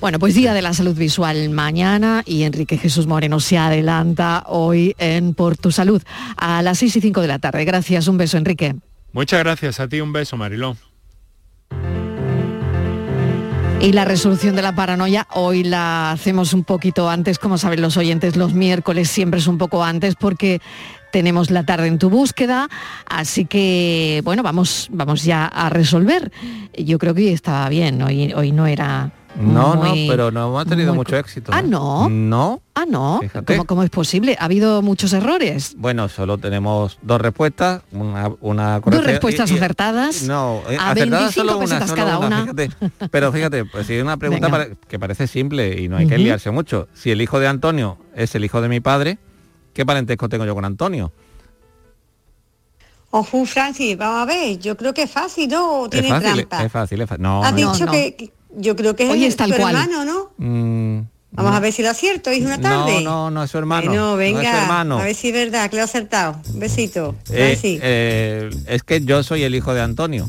Bueno, 0.00 0.18
pues 0.18 0.34
Día 0.34 0.54
de 0.54 0.62
la 0.62 0.72
Salud 0.72 0.96
Visual 0.96 1.50
mañana 1.50 2.22
y 2.24 2.44
Enrique 2.44 2.78
Jesús 2.78 3.06
Moreno 3.06 3.38
se 3.40 3.58
adelanta 3.58 4.44
hoy 4.46 4.94
en 4.98 5.34
Por 5.34 5.58
Tu 5.58 5.72
Salud 5.72 6.02
a 6.38 6.62
las 6.62 6.78
6 6.78 6.96
y 6.96 7.00
5 7.02 7.20
de 7.20 7.28
la 7.28 7.38
tarde. 7.38 7.66
Gracias, 7.66 8.08
un 8.08 8.16
beso, 8.16 8.38
Enrique. 8.38 8.76
Muchas 9.12 9.40
gracias 9.40 9.78
a 9.78 9.88
ti, 9.88 10.00
un 10.00 10.12
beso, 10.14 10.38
Mariló. 10.38 10.74
Y 13.80 13.92
la 13.92 14.04
resolución 14.04 14.56
de 14.56 14.62
la 14.62 14.74
paranoia 14.74 15.26
hoy 15.32 15.64
la 15.64 16.10
hacemos 16.10 16.52
un 16.52 16.64
poquito 16.64 17.08
antes, 17.08 17.38
como 17.38 17.56
saben 17.56 17.80
los 17.80 17.96
oyentes, 17.96 18.36
los 18.36 18.52
miércoles 18.52 19.08
siempre 19.08 19.40
es 19.40 19.46
un 19.46 19.56
poco 19.56 19.82
antes 19.82 20.16
porque 20.16 20.60
tenemos 21.10 21.50
la 21.50 21.64
tarde 21.64 21.86
en 21.86 21.98
tu 21.98 22.10
búsqueda, 22.10 22.68
así 23.08 23.46
que 23.46 24.20
bueno, 24.22 24.42
vamos, 24.42 24.88
vamos 24.92 25.24
ya 25.24 25.46
a 25.46 25.70
resolver. 25.70 26.30
Yo 26.76 26.98
creo 26.98 27.14
que 27.14 27.32
estaba 27.32 27.70
bien, 27.70 28.02
hoy, 28.02 28.34
hoy 28.34 28.52
no 28.52 28.66
era... 28.66 29.12
No, 29.36 29.74
muy- 29.76 30.06
no, 30.06 30.12
pero 30.12 30.30
no 30.30 30.48
hemos 30.48 30.66
tenido 30.66 30.88
muy 30.92 30.98
mucho 30.98 31.16
éxito. 31.16 31.52
Ah, 31.54 31.60
¿eh? 31.60 31.62
no. 31.62 32.08
No. 32.10 32.60
Ah, 32.74 32.84
no. 32.86 33.20
¿Cómo, 33.46 33.64
cómo 33.64 33.82
es 33.82 33.90
posible? 33.90 34.36
Ha 34.40 34.44
habido 34.46 34.82
muchos 34.82 35.12
errores. 35.12 35.74
Bueno, 35.78 36.08
solo 36.08 36.36
tenemos 36.38 36.98
dos 37.02 37.20
respuestas, 37.20 37.82
una, 37.92 38.30
una 38.40 38.74
Dos 38.74 38.82
correcta. 38.82 39.06
respuestas 39.10 39.50
y- 39.50 39.54
y- 39.54 39.56
acertadas. 39.58 40.22
No, 40.24 40.62
eh, 40.68 40.76
a 40.78 40.90
acertada 40.90 41.20
25 41.22 41.32
solo 41.32 41.58
una, 41.58 41.86
solo 41.86 41.94
cada 41.96 42.18
una. 42.18 42.40
fíjate. 42.42 42.70
Pero 43.10 43.32
fíjate, 43.32 43.64
pues 43.66 43.86
si 43.86 43.94
hay 43.94 44.00
una 44.00 44.16
pregunta 44.16 44.68
que 44.88 44.98
parece 44.98 45.26
simple 45.26 45.80
y 45.80 45.88
no 45.88 45.96
hay 45.96 46.06
que 46.06 46.18
liarse 46.18 46.50
mucho. 46.50 46.88
Si 46.94 47.10
el 47.10 47.22
hijo 47.22 47.38
de 47.38 47.46
Antonio 47.48 47.98
es 48.14 48.34
el 48.34 48.44
hijo 48.44 48.60
de 48.60 48.68
mi 48.68 48.80
padre, 48.80 49.18
¿qué 49.74 49.86
parentesco 49.86 50.28
tengo 50.28 50.44
yo 50.44 50.54
con 50.54 50.64
Antonio? 50.64 51.12
Ojo, 53.12 53.44
Francis, 53.44 53.96
vamos 53.98 54.22
a 54.22 54.24
ver, 54.24 54.58
yo 54.58 54.76
creo 54.76 54.94
que 54.94 55.02
es 55.02 55.10
fácil, 55.10 55.48
¿no? 55.50 55.80
¿O 55.80 55.84
Es 55.86 55.90
tiene 55.90 56.08
fácil, 56.10 56.46
trampa? 56.46 56.64
es 56.64 56.72
fácil, 56.72 57.00
es 57.00 57.08
fácil. 57.08 57.22
No, 57.22 57.42
Has 57.42 57.52
no, 57.52 57.56
dicho 57.72 57.86
no. 57.86 57.92
que, 57.92 58.14
que- 58.14 58.32
yo 58.56 58.76
creo 58.76 58.96
que 58.96 59.04
es 59.04 59.10
Oye, 59.10 59.24
el- 59.26 59.28
es 59.30 59.36
tal 59.36 59.50
tu 59.50 59.56
cual. 59.56 59.74
hermano, 59.74 60.04
¿no? 60.04 60.30
Mm, 60.38 61.06
Vamos 61.32 61.54
a 61.54 61.60
ver 61.60 61.72
si 61.72 61.82
lo 61.82 61.90
acierto, 61.90 62.28
es 62.30 62.42
una 62.42 62.60
tarde. 62.60 63.02
No, 63.04 63.28
no, 63.28 63.30
no 63.30 63.44
es 63.44 63.50
su 63.52 63.58
hermano. 63.58 63.86
No 63.94 64.10
es 64.10 64.12
su 64.14 64.16
venga, 64.18 64.62
hermano. 64.62 64.98
a 64.98 65.04
ver 65.04 65.14
si 65.14 65.28
es 65.28 65.34
verdad, 65.34 65.70
que 65.70 65.76
lo 65.76 65.82
he 65.82 65.84
acertado. 65.84 66.40
Un 66.52 66.58
besito. 66.58 67.14
Eh, 67.30 67.56
eh, 67.62 68.50
es 68.66 68.82
que 68.82 69.00
yo 69.04 69.22
soy 69.22 69.44
el 69.44 69.54
hijo 69.54 69.72
de 69.72 69.80
Antonio. 69.80 70.28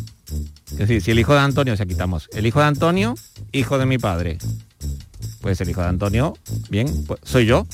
Es 0.73 0.77
decir, 0.77 1.01
si 1.01 1.09
el 1.11 1.17
hijo 1.19 1.33
de 1.33 1.39
Antonio, 1.39 1.75
se 1.75 1.87
quitamos, 1.87 2.29
el 2.33 2.45
hijo 2.45 2.59
de 2.59 2.65
Antonio, 2.67 3.15
hijo 3.51 3.79
de 3.79 3.85
mi 3.87 3.97
padre. 3.97 4.37
Pues 5.41 5.59
el 5.59 5.69
hijo 5.71 5.81
de 5.81 5.87
Antonio, 5.87 6.37
bien, 6.69 6.87
pues 7.07 7.19
soy 7.23 7.47
yo. 7.47 7.65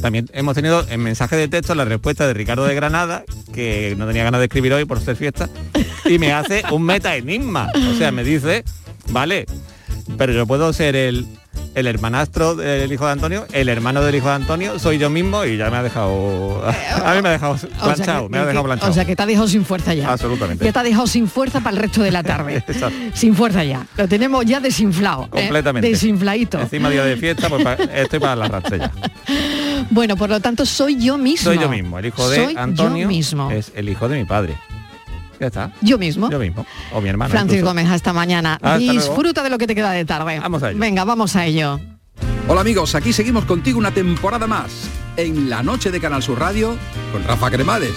También 0.00 0.28
hemos 0.34 0.54
tenido 0.54 0.86
en 0.88 1.00
mensaje 1.02 1.36
de 1.36 1.48
texto 1.48 1.74
la 1.74 1.84
respuesta 1.86 2.26
de 2.26 2.34
Ricardo 2.34 2.64
de 2.66 2.74
Granada, 2.74 3.24
que 3.54 3.94
no 3.96 4.06
tenía 4.06 4.24
ganas 4.24 4.40
de 4.40 4.44
escribir 4.46 4.72
hoy 4.74 4.84
por 4.84 5.00
ser 5.00 5.16
fiesta, 5.16 5.48
y 6.04 6.18
me 6.18 6.32
hace 6.32 6.62
un 6.72 6.82
meta 6.82 7.16
enigma. 7.16 7.70
O 7.90 7.94
sea, 7.96 8.12
me 8.12 8.22
dice, 8.22 8.64
vale, 9.08 9.46
pero 10.18 10.32
yo 10.32 10.46
puedo 10.46 10.72
ser 10.72 10.96
el, 10.96 11.26
el 11.74 11.86
hermanastro 11.86 12.54
del 12.54 12.92
hijo 12.92 13.06
de 13.06 13.12
Antonio, 13.12 13.46
el 13.52 13.68
hermano 13.68 14.02
del 14.02 14.14
hijo 14.14 14.28
de 14.28 14.34
Antonio, 14.34 14.78
soy 14.78 14.98
yo 14.98 15.10
mismo 15.10 15.44
y 15.44 15.56
ya 15.56 15.70
me 15.70 15.76
ha 15.78 15.82
dejado. 15.82 16.62
A 17.04 17.14
mí 17.14 17.22
me 17.22 17.28
ha 17.28 17.32
dejado 17.32 17.52
O 17.54 17.58
sea 17.58 17.68
planchado, 17.82 18.24
que- 18.24 18.28
me 18.32 18.38
ha 18.38 18.44
dejado 18.46 18.64
planchado. 18.64 18.90
O 18.90 18.94
sea 18.94 19.04
que 19.04 19.16
te 19.16 19.22
ha 19.22 19.26
dejado 19.26 19.48
sin 19.48 19.64
fuerza 19.64 19.94
ya. 19.94 20.12
Absolutamente. 20.12 20.64
Ya 20.64 20.72
te 20.72 20.78
ha 20.78 20.82
dejado 20.82 21.06
sin 21.06 21.26
fuerza 21.28 21.60
para 21.60 21.76
el 21.76 21.82
resto 21.82 22.02
de 22.02 22.10
la 22.10 22.22
tarde. 22.22 22.56
Exacto. 22.68 22.96
sin 23.14 23.34
fuerza 23.34 23.64
ya. 23.64 23.86
Lo 23.96 24.06
tenemos 24.08 24.44
ya 24.44 24.60
desinflado. 24.60 25.24
¿eh? 25.24 25.28
Completamente. 25.30 25.88
Desinfladito. 25.88 26.60
Encima 26.60 26.90
día 26.90 27.04
de 27.04 27.16
fiesta, 27.16 27.48
pues 27.48 27.64
estoy 27.94 28.20
para 28.20 28.36
la 28.36 28.48
rastrella. 28.48 28.90
Bueno, 29.90 30.16
por 30.16 30.28
lo 30.30 30.40
tanto, 30.40 30.64
soy 30.66 30.96
yo 30.96 31.18
mismo. 31.18 31.44
Soy 31.52 31.58
yo 31.58 31.68
mismo, 31.68 31.98
el 31.98 32.06
hijo 32.06 32.28
de 32.28 32.44
Soy 32.44 32.54
Antonio 32.56 33.02
yo 33.02 33.08
mismo. 33.08 33.50
es 33.50 33.72
el 33.74 33.88
hijo 33.88 34.08
de 34.08 34.18
mi 34.18 34.24
padre. 34.24 34.56
Ya 35.44 35.48
está. 35.48 35.70
Yo 35.82 35.98
mismo. 35.98 36.30
Yo 36.30 36.38
mismo. 36.38 36.64
O 36.94 37.02
mi 37.02 37.10
hermano. 37.10 37.30
Francis 37.30 37.58
incluso. 37.58 37.70
Gómez, 37.70 37.90
hasta 37.90 38.14
mañana. 38.14 38.54
Hasta 38.54 38.78
luego. 38.78 38.92
Disfruta 38.92 39.42
de 39.42 39.50
lo 39.50 39.58
que 39.58 39.66
te 39.66 39.74
queda 39.74 39.90
de 39.90 40.06
tarde. 40.06 40.40
Vamos 40.40 40.62
a 40.62 40.70
ello. 40.70 40.78
Venga, 40.78 41.04
vamos 41.04 41.36
a 41.36 41.44
ello. 41.44 41.80
Hola 42.48 42.62
amigos, 42.62 42.94
aquí 42.94 43.12
seguimos 43.12 43.44
contigo 43.44 43.78
una 43.78 43.90
temporada 43.90 44.46
más 44.46 44.88
en 45.16 45.48
la 45.50 45.62
noche 45.62 45.90
de 45.90 46.00
Canal 46.00 46.22
Sur 46.22 46.38
Radio 46.38 46.76
con 47.12 47.24
Rafa 47.24 47.50
Cremades. 47.50 47.92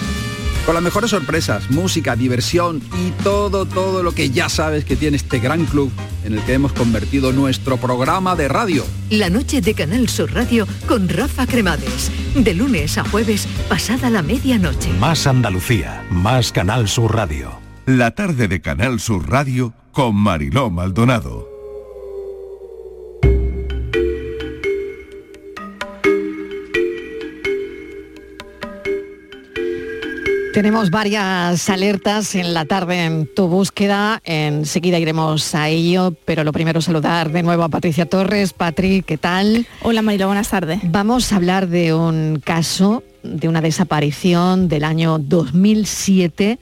Con 0.68 0.74
las 0.74 0.84
mejores 0.84 1.12
sorpresas, 1.12 1.70
música, 1.70 2.14
diversión 2.14 2.82
y 3.02 3.10
todo, 3.22 3.64
todo 3.64 4.02
lo 4.02 4.12
que 4.12 4.28
ya 4.28 4.50
sabes 4.50 4.84
que 4.84 4.96
tiene 4.96 5.16
este 5.16 5.38
gran 5.38 5.64
club 5.64 5.90
en 6.24 6.34
el 6.34 6.42
que 6.42 6.52
hemos 6.52 6.74
convertido 6.74 7.32
nuestro 7.32 7.78
programa 7.78 8.36
de 8.36 8.48
radio. 8.48 8.84
La 9.08 9.30
noche 9.30 9.62
de 9.62 9.72
Canal 9.72 10.10
Sur 10.10 10.34
Radio 10.34 10.68
con 10.86 11.08
Rafa 11.08 11.46
Cremades. 11.46 12.12
De 12.34 12.52
lunes 12.52 12.98
a 12.98 13.04
jueves, 13.04 13.48
pasada 13.70 14.10
la 14.10 14.20
medianoche. 14.20 14.92
Más 15.00 15.26
Andalucía, 15.26 16.04
más 16.10 16.52
Canal 16.52 16.86
Sur 16.86 17.14
Radio. 17.14 17.58
La 17.86 18.10
tarde 18.10 18.46
de 18.46 18.60
Canal 18.60 19.00
Sur 19.00 19.26
Radio 19.30 19.72
con 19.92 20.16
Mariló 20.16 20.68
Maldonado. 20.68 21.57
Tenemos 30.58 30.90
varias 30.90 31.70
alertas 31.70 32.34
en 32.34 32.52
la 32.52 32.64
tarde 32.64 33.04
en 33.04 33.32
tu 33.32 33.46
búsqueda. 33.46 34.20
Enseguida 34.24 34.98
iremos 34.98 35.54
a 35.54 35.68
ello, 35.68 36.16
pero 36.24 36.42
lo 36.42 36.50
primero 36.50 36.80
saludar 36.80 37.30
de 37.30 37.44
nuevo 37.44 37.62
a 37.62 37.68
Patricia 37.68 38.06
Torres. 38.06 38.54
Patri, 38.54 39.02
¿qué 39.02 39.18
tal? 39.18 39.68
Hola 39.82 40.02
Marilo, 40.02 40.26
buenas 40.26 40.48
tardes. 40.48 40.80
Vamos 40.82 41.32
a 41.32 41.36
hablar 41.36 41.68
de 41.68 41.94
un 41.94 42.42
caso, 42.44 43.04
de 43.22 43.46
una 43.46 43.60
desaparición 43.60 44.66
del 44.66 44.82
año 44.82 45.20
2007 45.20 46.58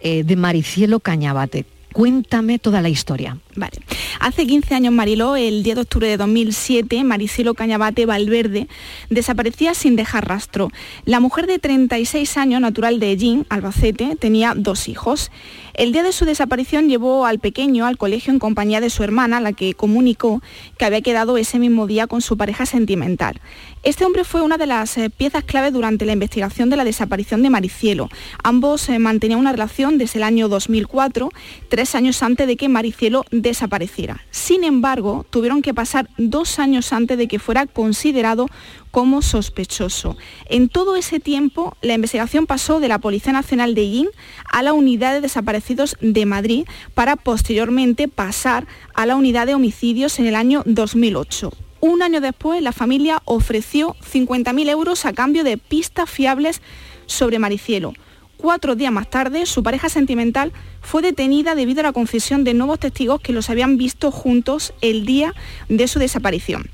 eh, 0.00 0.24
de 0.24 0.36
Maricielo 0.36 1.00
Cañabate. 1.00 1.66
Cuéntame 1.94 2.58
toda 2.58 2.82
la 2.82 2.88
historia. 2.88 3.38
Vale. 3.54 3.78
Hace 4.18 4.48
15 4.48 4.74
años, 4.74 4.92
Mariló, 4.92 5.36
el 5.36 5.62
10 5.62 5.76
de 5.76 5.82
octubre 5.82 6.08
de 6.08 6.16
2007, 6.16 7.04
Maricelo 7.04 7.54
Cañabate 7.54 8.04
Valverde 8.04 8.66
desaparecía 9.10 9.74
sin 9.74 9.94
dejar 9.94 10.26
rastro. 10.26 10.72
La 11.04 11.20
mujer 11.20 11.46
de 11.46 11.60
36 11.60 12.36
años, 12.36 12.60
natural 12.60 12.98
de 12.98 13.12
Ellín, 13.12 13.46
Albacete, 13.48 14.16
tenía 14.16 14.54
dos 14.56 14.88
hijos. 14.88 15.30
El 15.74 15.90
día 15.90 16.04
de 16.04 16.12
su 16.12 16.24
desaparición 16.24 16.88
llevó 16.88 17.26
al 17.26 17.40
pequeño 17.40 17.84
al 17.84 17.98
colegio 17.98 18.32
en 18.32 18.38
compañía 18.38 18.80
de 18.80 18.90
su 18.90 19.02
hermana, 19.02 19.40
la 19.40 19.52
que 19.52 19.74
comunicó 19.74 20.40
que 20.78 20.84
había 20.84 21.00
quedado 21.00 21.36
ese 21.36 21.58
mismo 21.58 21.88
día 21.88 22.06
con 22.06 22.20
su 22.20 22.36
pareja 22.36 22.64
sentimental. 22.64 23.40
Este 23.82 24.04
hombre 24.04 24.22
fue 24.22 24.42
una 24.42 24.56
de 24.56 24.66
las 24.66 24.96
eh, 24.96 25.10
piezas 25.10 25.42
clave 25.42 25.72
durante 25.72 26.06
la 26.06 26.12
investigación 26.12 26.70
de 26.70 26.76
la 26.76 26.84
desaparición 26.84 27.42
de 27.42 27.50
Maricielo. 27.50 28.08
Ambos 28.44 28.88
eh, 28.88 29.00
mantenían 29.00 29.40
una 29.40 29.50
relación 29.50 29.98
desde 29.98 30.20
el 30.20 30.22
año 30.22 30.48
2004, 30.48 31.30
tres 31.68 31.96
años 31.96 32.22
antes 32.22 32.46
de 32.46 32.56
que 32.56 32.68
Maricielo 32.68 33.24
desapareciera. 33.32 34.20
Sin 34.30 34.62
embargo, 34.62 35.26
tuvieron 35.28 35.60
que 35.60 35.74
pasar 35.74 36.08
dos 36.18 36.60
años 36.60 36.92
antes 36.92 37.18
de 37.18 37.26
que 37.26 37.40
fuera 37.40 37.66
considerado 37.66 38.46
como 38.94 39.22
sospechoso. 39.22 40.16
En 40.48 40.68
todo 40.68 40.94
ese 40.94 41.18
tiempo, 41.18 41.76
la 41.82 41.94
investigación 41.94 42.46
pasó 42.46 42.78
de 42.78 42.86
la 42.86 43.00
Policía 43.00 43.32
Nacional 43.32 43.74
de 43.74 43.90
Yin 43.90 44.08
a 44.48 44.62
la 44.62 44.72
Unidad 44.72 45.14
de 45.14 45.20
Desaparecidos 45.20 45.96
de 46.00 46.24
Madrid 46.26 46.64
para 46.94 47.16
posteriormente 47.16 48.06
pasar 48.06 48.68
a 48.94 49.04
la 49.04 49.16
Unidad 49.16 49.48
de 49.48 49.54
Homicidios 49.54 50.20
en 50.20 50.26
el 50.26 50.36
año 50.36 50.62
2008. 50.64 51.50
Un 51.80 52.02
año 52.04 52.20
después, 52.20 52.62
la 52.62 52.70
familia 52.70 53.20
ofreció 53.24 53.96
50.000 53.96 54.70
euros 54.70 55.06
a 55.06 55.12
cambio 55.12 55.42
de 55.42 55.58
pistas 55.58 56.08
fiables 56.08 56.62
sobre 57.06 57.40
Maricielo. 57.40 57.94
Cuatro 58.36 58.76
días 58.76 58.92
más 58.92 59.10
tarde, 59.10 59.46
su 59.46 59.64
pareja 59.64 59.88
sentimental 59.88 60.52
fue 60.82 61.02
detenida 61.02 61.56
debido 61.56 61.80
a 61.80 61.82
la 61.82 61.92
confesión 61.92 62.44
de 62.44 62.54
nuevos 62.54 62.78
testigos 62.78 63.20
que 63.20 63.32
los 63.32 63.50
habían 63.50 63.76
visto 63.76 64.12
juntos 64.12 64.72
el 64.82 65.04
día 65.04 65.34
de 65.68 65.88
su 65.88 65.98
desaparición. 65.98 66.70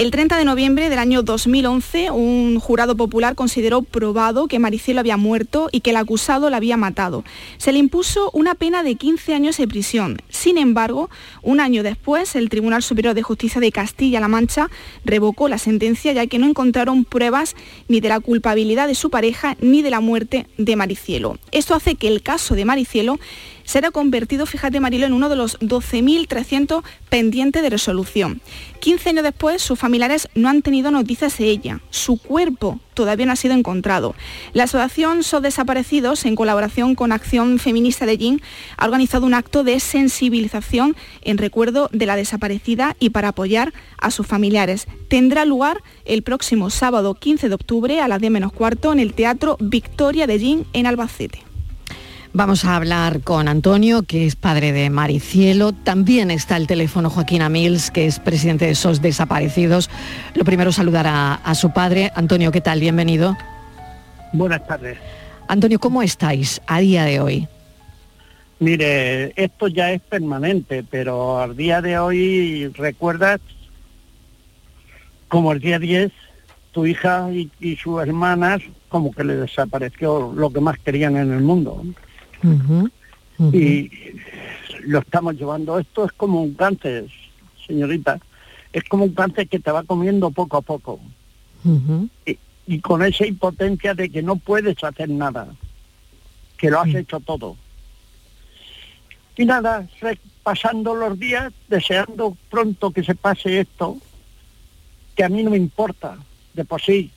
El 0.00 0.10
30 0.10 0.38
de 0.38 0.46
noviembre 0.46 0.88
del 0.88 0.98
año 0.98 1.22
2011, 1.22 2.10
un 2.10 2.58
jurado 2.58 2.96
popular 2.96 3.34
consideró 3.34 3.82
probado 3.82 4.48
que 4.48 4.58
Maricielo 4.58 5.00
había 5.00 5.18
muerto 5.18 5.68
y 5.72 5.80
que 5.80 5.90
el 5.90 5.96
acusado 5.96 6.48
la 6.48 6.56
había 6.56 6.78
matado. 6.78 7.22
Se 7.58 7.70
le 7.70 7.80
impuso 7.80 8.30
una 8.32 8.54
pena 8.54 8.82
de 8.82 8.94
15 8.94 9.34
años 9.34 9.58
de 9.58 9.68
prisión. 9.68 10.16
Sin 10.30 10.56
embargo, 10.56 11.10
un 11.42 11.60
año 11.60 11.82
después, 11.82 12.34
el 12.34 12.48
Tribunal 12.48 12.82
Superior 12.82 13.12
de 13.12 13.22
Justicia 13.22 13.60
de 13.60 13.72
Castilla-La 13.72 14.28
Mancha 14.28 14.70
revocó 15.04 15.50
la 15.50 15.58
sentencia 15.58 16.14
ya 16.14 16.26
que 16.26 16.38
no 16.38 16.46
encontraron 16.46 17.04
pruebas 17.04 17.54
ni 17.88 18.00
de 18.00 18.08
la 18.08 18.20
culpabilidad 18.20 18.88
de 18.88 18.94
su 18.94 19.10
pareja 19.10 19.58
ni 19.60 19.82
de 19.82 19.90
la 19.90 20.00
muerte 20.00 20.46
de 20.56 20.76
Maricielo. 20.76 21.36
Esto 21.52 21.74
hace 21.74 21.96
que 21.96 22.08
el 22.08 22.22
caso 22.22 22.54
de 22.54 22.64
Maricielo 22.64 23.18
será 23.70 23.92
convertido, 23.92 24.46
fíjate 24.46 24.80
Marilo, 24.80 25.06
en 25.06 25.12
uno 25.12 25.28
de 25.28 25.36
los 25.36 25.56
12.300 25.60 26.82
pendientes 27.08 27.62
de 27.62 27.70
resolución. 27.70 28.40
15 28.80 29.10
años 29.10 29.22
después, 29.22 29.62
sus 29.62 29.78
familiares 29.78 30.28
no 30.34 30.48
han 30.48 30.62
tenido 30.62 30.90
noticias 30.90 31.38
de 31.38 31.44
ella. 31.44 31.80
Su 31.90 32.16
cuerpo 32.16 32.80
todavía 32.94 33.26
no 33.26 33.32
ha 33.32 33.36
sido 33.36 33.54
encontrado. 33.54 34.16
La 34.54 34.64
asociación 34.64 35.22
SOS 35.22 35.42
Desaparecidos, 35.42 36.24
en 36.24 36.34
colaboración 36.34 36.96
con 36.96 37.12
Acción 37.12 37.60
Feminista 37.60 38.06
de 38.06 38.18
Jin, 38.18 38.42
ha 38.76 38.86
organizado 38.86 39.24
un 39.24 39.34
acto 39.34 39.62
de 39.62 39.78
sensibilización 39.78 40.96
en 41.22 41.38
recuerdo 41.38 41.88
de 41.92 42.06
la 42.06 42.16
desaparecida 42.16 42.96
y 42.98 43.10
para 43.10 43.28
apoyar 43.28 43.72
a 43.98 44.10
sus 44.10 44.26
familiares. 44.26 44.88
Tendrá 45.06 45.44
lugar 45.44 45.80
el 46.06 46.24
próximo 46.24 46.70
sábado 46.70 47.14
15 47.14 47.48
de 47.48 47.54
octubre 47.54 48.00
a 48.00 48.08
las 48.08 48.20
10 48.20 48.32
menos 48.32 48.52
cuarto 48.52 48.92
en 48.92 48.98
el 48.98 49.14
Teatro 49.14 49.58
Victoria 49.60 50.26
de 50.26 50.40
Jin 50.40 50.66
en 50.72 50.86
Albacete. 50.86 51.49
Vamos 52.32 52.64
a 52.64 52.76
hablar 52.76 53.22
con 53.22 53.48
Antonio, 53.48 54.04
que 54.04 54.24
es 54.24 54.36
padre 54.36 54.70
de 54.70 54.88
Maricielo. 54.88 55.72
También 55.72 56.30
está 56.30 56.56
el 56.56 56.68
teléfono 56.68 57.10
Joaquín 57.10 57.42
Amils, 57.42 57.90
que 57.90 58.06
es 58.06 58.20
presidente 58.20 58.66
de 58.66 58.70
esos 58.70 59.02
desaparecidos. 59.02 59.90
Lo 60.34 60.44
primero, 60.44 60.70
saludar 60.70 61.08
a, 61.08 61.34
a 61.34 61.54
su 61.56 61.72
padre. 61.72 62.12
Antonio, 62.14 62.52
¿qué 62.52 62.60
tal? 62.60 62.78
Bienvenido. 62.78 63.36
Buenas 64.32 64.64
tardes. 64.64 64.96
Antonio, 65.48 65.80
¿cómo 65.80 66.02
estáis 66.02 66.62
a 66.68 66.78
día 66.78 67.04
de 67.04 67.18
hoy? 67.18 67.48
Mire, 68.60 69.32
esto 69.34 69.66
ya 69.66 69.90
es 69.90 70.00
permanente, 70.00 70.84
pero 70.88 71.40
al 71.40 71.56
día 71.56 71.82
de 71.82 71.98
hoy 71.98 72.68
recuerdas 72.68 73.40
como 75.26 75.50
el 75.50 75.58
día 75.58 75.80
10 75.80 76.12
tu 76.70 76.86
hija 76.86 77.28
y, 77.32 77.50
y 77.58 77.74
sus 77.74 78.00
hermanas 78.00 78.60
como 78.88 79.10
que 79.10 79.24
le 79.24 79.34
desapareció 79.34 80.32
lo 80.32 80.50
que 80.50 80.60
más 80.60 80.78
querían 80.78 81.16
en 81.16 81.32
el 81.32 81.40
mundo. 81.40 81.82
Y 83.52 83.90
lo 84.84 84.98
estamos 85.00 85.34
llevando. 85.36 85.78
Esto 85.78 86.04
es 86.04 86.12
como 86.12 86.42
un 86.42 86.54
cáncer, 86.54 87.06
señorita. 87.66 88.20
Es 88.72 88.84
como 88.84 89.04
un 89.04 89.14
cáncer 89.14 89.48
que 89.48 89.58
te 89.58 89.70
va 89.70 89.82
comiendo 89.84 90.30
poco 90.30 90.58
a 90.58 90.62
poco. 90.62 91.00
y, 92.26 92.38
y 92.66 92.80
con 92.80 93.02
esa 93.02 93.26
impotencia 93.26 93.94
de 93.94 94.08
que 94.10 94.22
no 94.22 94.36
puedes 94.36 94.82
hacer 94.84 95.08
nada, 95.08 95.48
que 96.56 96.70
lo 96.70 96.80
has 96.80 96.94
hecho 96.94 97.18
todo. 97.20 97.56
Y 99.36 99.44
nada, 99.44 99.88
pasando 100.42 100.94
los 100.94 101.18
días, 101.18 101.52
deseando 101.68 102.36
pronto 102.50 102.90
que 102.90 103.02
se 103.02 103.14
pase 103.14 103.60
esto, 103.60 103.96
que 105.16 105.24
a 105.24 105.28
mí 105.28 105.42
no 105.42 105.50
me 105.50 105.56
importa, 105.56 106.18
de 106.54 106.64
por 106.64 106.80
sí. 106.80 107.10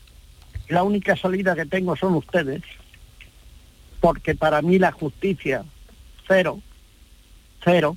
La 0.69 0.83
única 0.83 1.15
salida 1.15 1.53
que 1.55 1.65
tengo 1.65 1.95
son 1.95 2.15
ustedes, 2.15 2.61
porque 4.03 4.35
para 4.35 4.61
mí 4.61 4.77
la 4.79 4.91
justicia, 4.91 5.63
cero, 6.27 6.59
cero. 7.63 7.95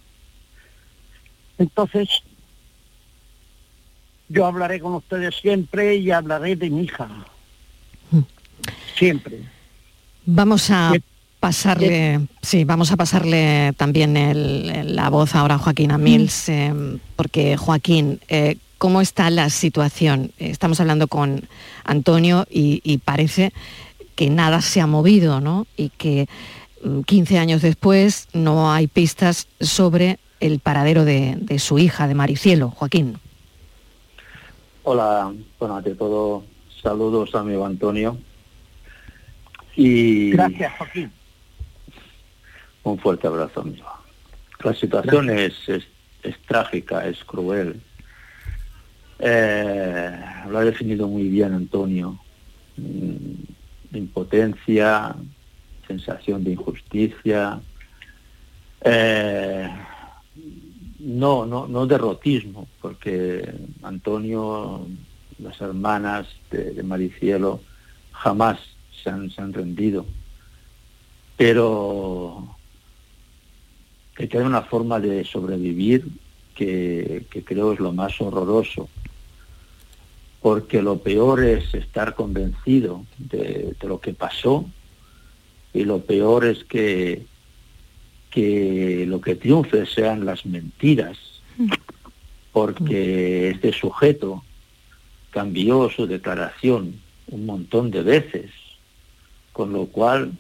Entonces, 1.58 2.08
yo 4.28 4.46
hablaré 4.46 4.78
con 4.78 4.94
ustedes 4.94 5.34
siempre 5.34 5.96
y 5.96 6.12
hablaré 6.12 6.54
de 6.54 6.70
mi 6.70 6.82
hija. 6.84 7.08
Siempre. 8.96 9.40
Vamos 10.26 10.70
a 10.70 10.92
pasarle, 11.40 12.20
sí, 12.40 12.62
vamos 12.62 12.92
a 12.92 12.96
pasarle 12.96 13.72
también 13.76 14.16
el- 14.16 14.94
la 14.94 15.10
voz 15.10 15.34
ahora 15.34 15.56
a 15.56 15.58
Joaquín 15.58 15.90
Amils, 15.90 16.48
eh, 16.48 16.72
porque 17.16 17.56
Joaquín, 17.56 18.20
eh, 18.28 18.58
¿cómo 18.78 19.00
está 19.00 19.28
la 19.30 19.50
situación? 19.50 20.30
Eh, 20.38 20.50
Estamos 20.50 20.78
hablando 20.78 21.08
con 21.08 21.48
Antonio 21.82 22.46
y, 22.48 22.80
y 22.84 22.98
parece 22.98 23.52
que 24.16 24.30
nada 24.30 24.60
se 24.60 24.80
ha 24.80 24.86
movido, 24.86 25.40
¿no? 25.40 25.66
Y 25.76 25.90
que 25.90 26.26
mm, 26.82 27.02
15 27.02 27.38
años 27.38 27.62
después 27.62 28.28
no 28.32 28.72
hay 28.72 28.88
pistas 28.88 29.46
sobre 29.60 30.18
el 30.40 30.58
paradero 30.58 31.04
de, 31.04 31.36
de 31.38 31.58
su 31.58 31.78
hija, 31.78 32.08
de 32.08 32.14
Maricielo. 32.14 32.70
Joaquín. 32.70 33.18
Hola, 34.82 35.32
bueno, 35.58 35.76
ante 35.76 35.94
todo, 35.94 36.44
saludos 36.82 37.34
a 37.34 37.42
mi 37.42 37.50
amigo 37.50 37.66
Antonio. 37.66 38.18
Y 39.76 40.30
Gracias, 40.30 40.72
Joaquín. 40.78 41.12
un 42.82 42.98
fuerte 42.98 43.26
abrazo, 43.26 43.60
amigo. 43.60 43.86
La 44.64 44.72
situación 44.74 45.28
es, 45.30 45.52
es, 45.68 45.84
es 46.22 46.36
trágica, 46.46 47.06
es 47.06 47.22
cruel. 47.24 47.80
Eh, 49.18 50.20
lo 50.48 50.58
ha 50.58 50.64
definido 50.64 51.08
muy 51.08 51.28
bien 51.28 51.52
Antonio. 51.52 52.18
Mm, 52.76 53.55
Impotencia, 53.92 55.14
sensación 55.86 56.44
de 56.44 56.52
injusticia, 56.52 57.60
eh, 58.80 59.68
no, 61.00 61.46
no, 61.46 61.66
no 61.66 61.86
derrotismo, 61.86 62.68
porque 62.80 63.48
Antonio, 63.82 64.86
las 65.38 65.60
hermanas 65.60 66.26
de, 66.50 66.72
de 66.72 66.82
Maricielo 66.82 67.60
jamás 68.12 68.58
se 69.02 69.10
han, 69.10 69.30
se 69.30 69.40
han 69.40 69.52
rendido. 69.52 70.06
Pero 71.36 72.56
que 74.16 74.28
queda 74.28 74.46
una 74.46 74.62
forma 74.62 74.98
de 74.98 75.24
sobrevivir 75.24 76.06
que, 76.54 77.26
que 77.30 77.44
creo 77.44 77.72
es 77.74 77.80
lo 77.80 77.92
más 77.92 78.18
horroroso, 78.20 78.88
porque 80.46 80.80
lo 80.80 80.98
peor 80.98 81.42
es 81.42 81.74
estar 81.74 82.14
convencido 82.14 83.04
de, 83.18 83.74
de 83.80 83.88
lo 83.88 83.98
que 83.98 84.14
pasó 84.14 84.64
y 85.74 85.82
lo 85.82 86.02
peor 86.02 86.44
es 86.44 86.62
que, 86.62 87.26
que 88.30 89.06
lo 89.08 89.20
que 89.20 89.34
triunfe 89.34 89.86
sean 89.86 90.24
las 90.24 90.46
mentiras, 90.46 91.18
porque 92.52 93.50
este 93.50 93.72
sujeto 93.72 94.44
cambió 95.30 95.90
su 95.90 96.06
declaración 96.06 97.00
un 97.26 97.44
montón 97.44 97.90
de 97.90 98.02
veces, 98.02 98.52
con 99.52 99.72
lo 99.72 99.86
cual 99.86 100.30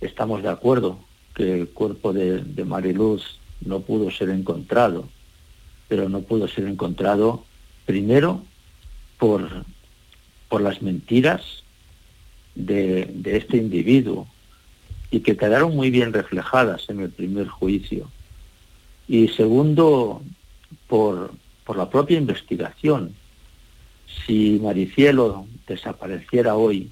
estamos 0.00 0.42
de 0.42 0.48
acuerdo 0.48 0.98
que 1.36 1.60
el 1.60 1.68
cuerpo 1.68 2.12
de, 2.12 2.42
de 2.42 2.64
Mariluz 2.64 3.38
no 3.60 3.78
pudo 3.78 4.10
ser 4.10 4.30
encontrado, 4.30 5.08
pero 5.86 6.08
no 6.08 6.22
pudo 6.22 6.48
ser 6.48 6.64
encontrado 6.66 7.44
primero 7.84 8.42
por, 9.18 9.64
por 10.48 10.60
las 10.60 10.82
mentiras 10.82 11.62
de, 12.54 13.08
este 13.24 13.56
individuo 13.58 14.26
y 15.10 15.20
que 15.20 15.36
quedaron 15.36 15.74
muy 15.74 15.90
bien 15.90 16.12
reflejadas 16.12 16.88
en 16.88 17.00
el 17.00 17.10
primer 17.10 17.48
juicio. 17.48 18.10
Y 19.08 19.28
segundo, 19.28 20.22
por, 20.88 21.32
por 21.64 21.76
la 21.76 21.88
propia 21.88 22.18
investigación. 22.18 23.14
Si 24.26 24.58
Maricielo 24.62 25.46
desapareciera 25.66 26.56
hoy, 26.56 26.90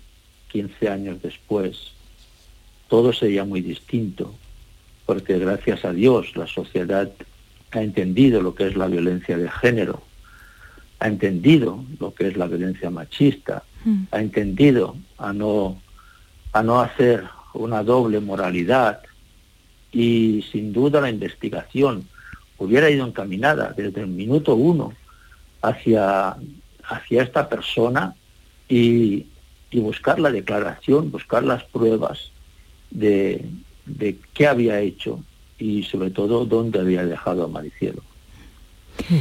15 0.51 0.89
años 0.89 1.23
después, 1.23 1.93
todo 2.89 3.13
sería 3.13 3.45
muy 3.45 3.61
distinto, 3.61 4.35
porque 5.07 5.39
gracias 5.39 5.85
a 5.85 5.93
Dios 5.93 6.37
la 6.37 6.47
sociedad 6.47 7.11
ha 7.73 7.83
entendido 7.83 8.41
lo 8.41 8.55
que 8.55 8.67
es 8.67 8.77
la 8.77 8.87
violencia 8.87 9.37
de 9.37 9.51
género, 9.51 10.03
ha 11.01 11.09
entendido 11.09 11.85
lo 12.01 12.15
que 12.15 12.29
es 12.29 12.37
la 12.37 12.47
violencia 12.47 12.91
machista, 12.91 13.63
Mm. 13.85 14.05
ha 14.13 14.21
entendido 14.21 14.97
a 15.19 15.33
no, 15.35 15.79
a 16.53 16.63
no 16.63 16.81
hacer 16.81 17.25
una 17.53 17.83
doble 17.83 18.19
moralidad 18.19 19.01
y 19.93 20.43
sin 20.51 20.73
duda 20.73 21.03
la 21.03 21.11
investigación 21.11 22.09
hubiera 22.57 22.89
ido 22.89 23.07
encaminada 23.07 23.75
desde 23.77 24.01
el 24.01 24.07
minuto 24.07 24.55
uno 24.55 24.95
hacia, 25.61 26.37
hacia 26.89 27.23
esta 27.23 27.49
persona 27.49 28.15
y, 28.69 29.27
y 29.71 29.81
buscar 29.81 30.19
la 30.19 30.31
declaración, 30.31 31.11
buscar 31.11 31.45
las 31.45 31.63
pruebas 31.65 32.31
de, 32.91 33.45
de 33.85 34.17
qué 34.33 34.47
había 34.47 34.81
hecho 34.81 35.23
y 35.59 35.83
sobre 35.83 36.11
todo 36.11 36.47
dónde 36.47 36.81
había 36.81 37.05
dejado 37.05 37.45
a 37.45 37.49
Maricielo. 37.49 38.03
Mm, 39.11 39.19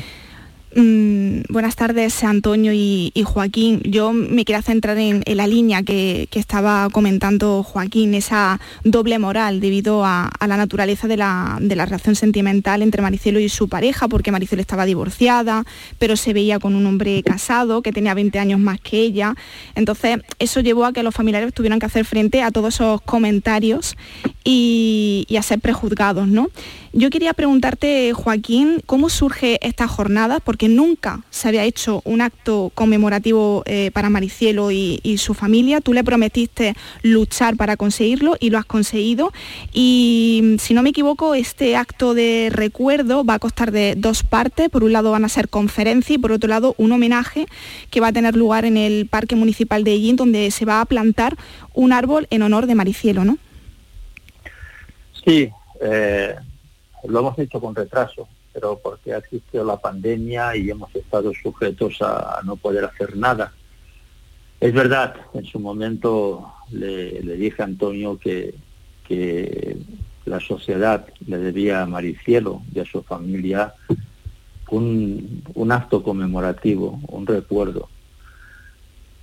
buenas 0.76 1.76
tardes, 1.76 2.24
Antonio 2.24 2.72
y, 2.74 3.12
Joaquín. 3.24 3.82
Yo 3.84 4.14
me 4.14 4.46
quería 4.46 4.62
centrar 4.62 4.98
en, 4.98 5.24
la 5.26 5.48
línea 5.48 5.84
que, 5.84 6.28
estaba 6.34 6.90
comentando 6.92 7.64
Joaquín, 7.64 8.14
esa 8.16 8.60
doble 8.84 9.20
moral 9.20 9.60
debido 9.60 10.04
a, 10.06 10.32
la 10.40 10.58
naturaleza 10.58 11.08
de 11.08 11.18
la, 11.18 11.60
relación 11.60 12.16
sentimental 12.16 12.82
entre 12.82 13.02
Maricelo 13.02 13.40
y 13.40 13.50
su 13.50 13.70
pareja, 13.70 14.08
porque 14.08 14.32
Maricelo 14.32 14.62
estaba 14.62 14.86
divorciada, 14.86 15.66
pero 16.00 16.16
se 16.16 16.34
veía 16.34 16.60
con 16.60 16.76
un 16.76 16.86
hombre 16.86 17.22
casado 17.24 17.82
que 17.82 17.92
tenía 17.92 18.14
20 18.14 18.40
años 18.40 18.60
más 18.60 18.80
que 18.82 19.00
ella. 19.00 19.36
Entonces, 19.76 20.20
eso 20.40 20.60
llevó 20.60 20.86
a 20.86 20.94
que 20.94 21.04
los 21.04 21.14
familiares 21.14 21.54
tuvieran 21.54 21.80
que 21.80 21.86
hacer 21.86 22.06
frente 22.06 22.42
a 22.42 22.52
todos 22.52 22.76
esos 22.76 23.02
comentarios 23.02 23.96
y, 24.44 25.26
y 25.28 25.38
a 25.38 25.44
ser 25.44 25.60
prejuzgados, 25.60 26.28
¿no? 26.28 26.50
Yo 26.96 27.10
quería 27.10 27.34
preguntarte, 27.34 28.14
Joaquín, 28.14 28.84
¿cómo 28.86 29.10
surge 29.10 29.58
esta 29.66 29.88
jornada? 29.88 30.40
Porque 30.40 30.63
nunca 30.70 31.22
se 31.30 31.48
había 31.48 31.64
hecho 31.64 32.02
un 32.06 32.22
acto 32.22 32.72
conmemorativo 32.76 33.64
eh, 33.66 33.92
para 33.92 34.10
Maricielo 34.10 34.72
y, 34.72 35.00
su 35.18 35.34
familia. 35.34 35.80
Tú 35.80 35.94
le 35.94 36.04
prometiste 36.04 36.76
luchar 37.04 37.56
para 37.56 37.78
conseguirlo 37.78 38.36
y 38.40 38.50
lo 38.50 38.58
has 38.58 38.66
conseguido. 38.66 39.32
Y 39.72 40.56
si 40.60 40.74
no 40.74 40.82
me 40.82 40.90
equivoco, 40.90 41.36
este 41.36 41.76
acto 41.76 42.14
de 42.14 42.50
recuerdo 42.52 43.24
va 43.24 43.36
a 43.36 43.40
costar 43.40 43.72
de 43.72 43.94
dos 43.96 44.24
partes. 44.24 44.70
Por 44.70 44.84
un 44.84 44.92
lado 44.92 45.12
van 45.12 45.24
a 45.24 45.30
ser 45.30 45.50
conferencias 45.50 46.18
y 46.18 46.18
por 46.18 46.32
otro 46.32 46.50
lado 46.50 46.74
un 46.78 46.92
homenaje 46.92 47.46
que 47.92 48.00
va 48.00 48.08
a 48.08 48.14
tener 48.14 48.36
lugar 48.36 48.66
en 48.66 48.78
el 48.78 49.08
Parque 49.08 49.36
Municipal 49.36 49.84
de 49.84 49.94
Ellín, 49.94 50.16
donde 50.16 50.50
se 50.52 50.66
va 50.66 50.82
a 50.82 50.86
plantar 50.86 51.38
un 51.74 51.94
árbol 51.94 52.28
en 52.30 52.42
honor 52.42 52.66
de 52.66 52.76
Maricielo, 52.76 53.24
¿no? 53.24 53.38
Sí, 55.26 55.50
eh, 55.82 56.36
lo 57.04 57.20
hemos 57.20 57.40
hecho 57.40 57.60
con 57.60 57.76
retraso, 57.76 58.28
pero 58.54 58.80
porque 58.82 59.14
ha 59.14 59.18
existido 59.18 59.66
la 59.66 59.78
pandemia 59.78 60.56
y 60.56 60.70
hemos 60.70 60.96
estado 60.96 61.34
sujetos 61.34 61.98
a, 62.02 62.40
no 62.46 62.56
poder 62.56 62.86
hacer 62.86 63.18
nada. 63.18 63.52
Es 64.60 64.74
verdad, 64.74 65.16
en 65.34 65.44
su 65.46 65.60
momento 65.60 66.54
le, 66.72 67.22
dije 67.22 67.62
a 67.62 67.66
Antonio 67.66 68.18
que, 68.18 68.54
que, 69.08 69.78
la 70.26 70.40
sociedad 70.40 71.06
le 71.28 71.38
debía 71.38 71.82
a 71.82 71.86
Maricielo 71.86 72.62
y 72.74 72.80
a 72.80 72.86
su 72.86 73.04
familia 73.04 73.74
un, 74.70 75.44
un 75.54 75.72
acto 75.74 76.02
conmemorativo, 76.02 77.02
un 77.10 77.28
recuerdo. 77.28 77.90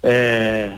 Eh, 0.03 0.77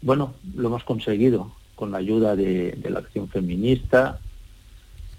bueno, 0.00 0.34
lo 0.56 0.66
hemos 0.66 0.82
conseguido 0.82 1.52
con 1.76 1.92
la 1.92 1.98
ayuda 1.98 2.34
de 2.34 2.76
la 2.90 2.98
acción 2.98 3.28
feminista, 3.28 4.18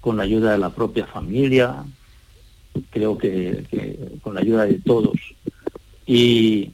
con 0.01 0.17
la 0.17 0.23
ayuda 0.23 0.51
de 0.51 0.57
la 0.57 0.71
propia 0.71 1.05
familia, 1.05 1.85
creo 2.89 3.17
que, 3.17 3.65
que 3.69 3.97
con 4.21 4.35
la 4.35 4.41
ayuda 4.41 4.65
de 4.65 4.79
todos. 4.79 5.17
Y, 6.05 6.71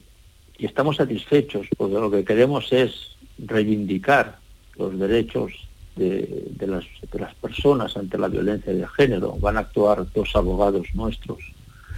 y, 0.58 0.66
estamos 0.66 0.96
satisfechos 0.96 1.66
porque 1.76 1.94
lo 1.94 2.10
que 2.10 2.24
queremos 2.24 2.72
es 2.72 3.16
reivindicar 3.38 4.38
los 4.76 4.98
derechos 4.98 5.52
de, 5.96 6.46
de, 6.50 6.66
las, 6.66 6.84
de, 7.12 7.18
las, 7.18 7.34
personas 7.34 7.96
ante 7.96 8.18
la 8.18 8.28
violencia 8.28 8.72
de 8.72 8.86
género. 8.88 9.36
Van 9.40 9.56
a 9.56 9.60
actuar 9.60 10.06
dos 10.12 10.34
abogados 10.34 10.86
nuestros, 10.94 11.38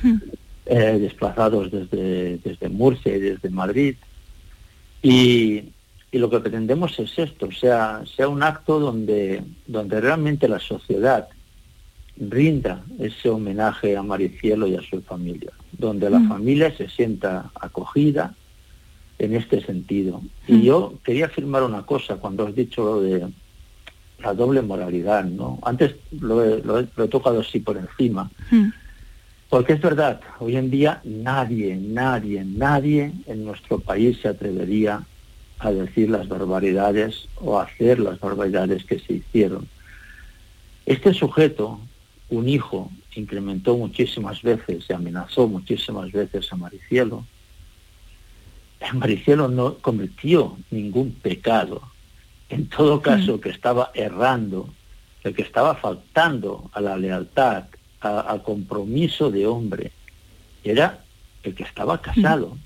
mm. 0.02 0.16
eh, 0.66 0.98
desplazados 1.00 1.70
desde, 1.70 2.38
desde 2.38 2.68
Murcia 2.68 3.16
y 3.16 3.20
desde 3.20 3.50
Madrid. 3.50 3.96
Y, 5.02 5.64
y 6.12 6.18
lo 6.18 6.28
que 6.28 6.40
pretendemos 6.40 6.98
es 6.98 7.18
esto, 7.18 7.50
sea, 7.50 8.02
sea 8.16 8.28
un 8.28 8.42
acto 8.42 8.78
donde, 8.78 9.42
donde 9.66 10.00
realmente 10.00 10.46
la 10.46 10.60
sociedad 10.60 11.28
rinda 12.16 12.84
ese 12.98 13.30
homenaje 13.30 13.96
a 13.96 14.02
Maricielo 14.02 14.66
y 14.66 14.76
a 14.76 14.82
su 14.82 15.00
familia, 15.02 15.50
donde 15.72 16.10
la 16.10 16.18
mm. 16.18 16.28
familia 16.28 16.76
se 16.76 16.88
sienta 16.88 17.50
acogida 17.54 18.34
en 19.18 19.34
este 19.34 19.60
sentido. 19.64 20.20
Mm. 20.48 20.54
Y 20.54 20.62
yo 20.62 20.94
quería 21.04 21.26
afirmar 21.26 21.62
una 21.62 21.84
cosa 21.84 22.16
cuando 22.16 22.46
has 22.46 22.54
dicho 22.54 22.84
lo 22.84 23.00
de 23.00 23.28
la 24.22 24.34
doble 24.34 24.62
moralidad, 24.62 25.24
¿no? 25.24 25.58
Antes 25.62 25.96
lo 26.20 26.44
he, 26.44 26.62
lo 26.62 26.78
he, 26.78 26.88
lo 26.94 27.04
he 27.04 27.08
tocado 27.08 27.40
así 27.40 27.60
por 27.60 27.76
encima, 27.76 28.30
mm. 28.50 28.68
porque 29.48 29.72
es 29.72 29.80
verdad, 29.80 30.20
hoy 30.38 30.56
en 30.56 30.70
día 30.70 31.00
nadie, 31.04 31.76
nadie, 31.76 32.44
nadie 32.44 33.12
en 33.26 33.44
nuestro 33.44 33.78
país 33.78 34.18
se 34.20 34.28
atrevería 34.28 35.04
a 35.58 35.70
decir 35.70 36.10
las 36.10 36.28
barbaridades 36.28 37.28
o 37.36 37.58
a 37.58 37.64
hacer 37.64 38.00
las 38.00 38.18
barbaridades 38.18 38.84
que 38.84 38.98
se 38.98 39.14
hicieron. 39.14 39.68
Este 40.86 41.14
sujeto, 41.14 41.80
un 42.32 42.48
hijo, 42.48 42.90
incrementó 43.14 43.76
muchísimas 43.76 44.40
veces 44.42 44.84
y 44.88 44.92
amenazó 44.92 45.46
muchísimas 45.48 46.10
veces 46.10 46.50
a 46.50 46.56
Maricielo. 46.56 47.26
Maricielo 48.94 49.48
no 49.48 49.76
cometió 49.78 50.56
ningún 50.70 51.12
pecado. 51.12 51.82
En 52.48 52.68
todo 52.68 53.00
caso, 53.02 53.40
que 53.40 53.50
estaba 53.50 53.90
errando, 53.94 54.68
el 55.24 55.34
que 55.34 55.42
estaba 55.42 55.74
faltando 55.74 56.70
a 56.72 56.80
la 56.80 56.96
lealtad, 56.96 57.64
al 58.00 58.42
compromiso 58.42 59.30
de 59.30 59.46
hombre, 59.46 59.92
era 60.64 61.04
el 61.42 61.54
que 61.54 61.64
estaba 61.64 62.00
casado, 62.00 62.56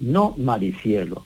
no 0.00 0.34
Maricielo. 0.36 1.24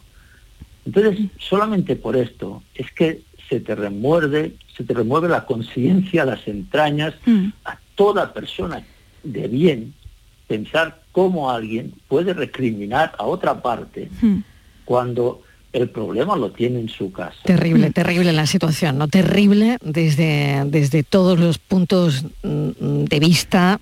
Entonces, 0.87 1.26
solamente 1.39 1.97
por 1.97 2.16
esto 2.16 2.62
es 2.74 2.91
que 2.93 3.22
se 3.49 3.61
te 3.61 3.74
remuerde, 3.74 4.57
se 4.76 4.84
te 4.84 4.94
remueve 4.94 5.28
la 5.28 5.44
conciencia, 5.44 6.24
las 6.24 6.46
entrañas 6.48 7.14
mm. 7.26 7.48
a 7.64 7.78
toda 7.94 8.32
persona 8.32 8.84
de 9.22 9.48
bien 9.48 9.94
pensar 10.46 11.02
cómo 11.12 11.50
alguien 11.50 11.94
puede 12.08 12.34
recriminar 12.34 13.12
a 13.18 13.24
otra 13.24 13.62
parte 13.62 14.10
mm. 14.20 14.38
cuando 14.84 15.42
el 15.72 15.88
problema 15.88 16.36
lo 16.36 16.50
tiene 16.50 16.80
en 16.80 16.88
su 16.88 17.12
casa. 17.12 17.36
Terrible, 17.44 17.90
terrible 17.90 18.32
la 18.32 18.46
situación, 18.46 18.98
¿no? 18.98 19.08
Terrible 19.08 19.78
desde, 19.82 20.62
desde 20.66 21.02
todos 21.02 21.38
los 21.38 21.58
puntos 21.58 22.24
mm, 22.42 23.04
de 23.04 23.20
vista 23.20 23.80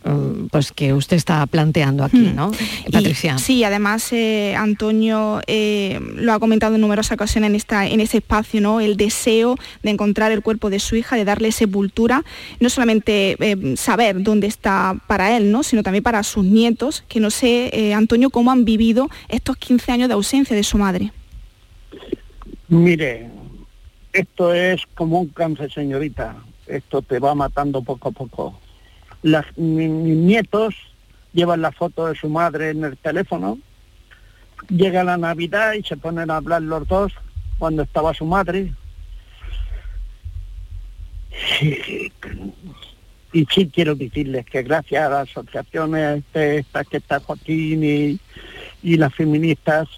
pues 0.50 0.72
que 0.72 0.92
usted 0.92 1.16
está 1.16 1.46
planteando 1.46 2.04
aquí, 2.04 2.32
¿no? 2.34 2.52
Y, 2.86 2.92
Patricia. 2.92 3.38
Sí, 3.38 3.64
además 3.64 4.12
eh, 4.12 4.54
Antonio 4.56 5.40
eh, 5.46 6.00
lo 6.16 6.32
ha 6.32 6.38
comentado 6.38 6.74
en 6.74 6.80
numerosas 6.80 7.12
ocasiones 7.12 7.50
en, 7.50 7.56
esta, 7.56 7.86
en 7.86 8.00
este 8.00 8.18
espacio, 8.18 8.60
¿no? 8.60 8.80
El 8.80 8.96
deseo 8.96 9.56
de 9.82 9.90
encontrar 9.90 10.32
el 10.32 10.42
cuerpo 10.42 10.70
de 10.70 10.78
su 10.78 10.96
hija, 10.96 11.16
de 11.16 11.24
darle 11.24 11.52
sepultura, 11.52 12.24
no 12.60 12.70
solamente 12.70 13.36
eh, 13.40 13.76
saber 13.76 14.22
dónde 14.22 14.46
está 14.46 14.96
para 15.06 15.36
él, 15.36 15.50
¿no? 15.50 15.62
Sino 15.62 15.82
también 15.82 16.02
para 16.02 16.22
sus 16.22 16.44
nietos, 16.44 17.04
que 17.08 17.20
no 17.20 17.30
sé, 17.30 17.70
eh, 17.72 17.94
Antonio, 17.94 18.30
cómo 18.30 18.50
han 18.50 18.64
vivido 18.64 19.08
estos 19.28 19.56
15 19.56 19.92
años 19.92 20.08
de 20.08 20.14
ausencia 20.14 20.54
de 20.54 20.62
su 20.62 20.78
madre. 20.78 21.12
Mire, 22.70 23.28
esto 24.12 24.54
es 24.54 24.86
como 24.94 25.18
un 25.20 25.28
cáncer, 25.30 25.72
señorita. 25.72 26.36
Esto 26.68 27.02
te 27.02 27.18
va 27.18 27.34
matando 27.34 27.82
poco 27.82 28.10
a 28.10 28.12
poco. 28.12 28.60
Las, 29.22 29.44
mi, 29.58 29.88
mis 29.88 30.16
nietos 30.16 30.76
llevan 31.32 31.62
la 31.62 31.72
foto 31.72 32.06
de 32.06 32.14
su 32.14 32.28
madre 32.28 32.70
en 32.70 32.84
el 32.84 32.96
teléfono. 32.96 33.58
Llega 34.68 35.02
la 35.02 35.16
Navidad 35.16 35.72
y 35.72 35.82
se 35.82 35.96
ponen 35.96 36.30
a 36.30 36.36
hablar 36.36 36.62
los 36.62 36.86
dos 36.86 37.12
cuando 37.58 37.82
estaba 37.82 38.14
su 38.14 38.24
madre. 38.24 38.72
Y, 43.32 43.46
sí 43.52 43.68
quiero 43.74 43.96
decirles 43.96 44.46
que 44.46 44.62
gracias 44.62 45.06
a 45.06 45.10
las 45.10 45.28
asociaciones 45.28 46.22
estas 46.34 46.86
que 46.86 46.98
está 46.98 47.18
Joaquín 47.18 47.82
y, 47.82 48.20
y 48.82 48.96
las 48.96 49.12
feministas, 49.12 49.88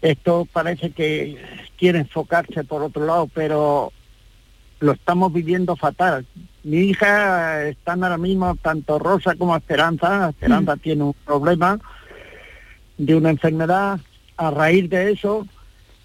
esto 0.00 0.46
parece 0.52 0.90
que, 0.90 1.38
quiere 1.78 2.00
enfocarse 2.00 2.64
por 2.64 2.82
otro 2.82 3.06
lado, 3.06 3.30
pero 3.32 3.92
lo 4.80 4.92
estamos 4.92 5.32
viviendo 5.32 5.76
fatal. 5.76 6.26
Mi 6.64 6.78
hija 6.78 7.68
están 7.68 8.02
ahora 8.02 8.18
mismo 8.18 8.54
tanto 8.56 8.98
Rosa 8.98 9.36
como 9.36 9.56
Esperanza. 9.56 10.30
Esperanza 10.30 10.76
tiene 10.76 11.04
un 11.04 11.14
problema 11.24 11.78
de 12.98 13.14
una 13.14 13.30
enfermedad 13.30 14.00
a 14.36 14.50
raíz 14.50 14.90
de 14.90 15.12
eso 15.12 15.46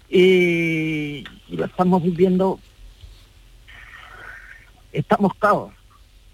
y, 0.08 1.24
y 1.48 1.56
lo 1.56 1.66
estamos 1.66 2.02
viviendo. 2.02 2.60
Estamos 4.92 5.34
caos. 5.34 5.72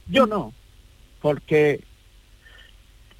Yo 0.06 0.26
no, 0.26 0.52
porque 1.22 1.82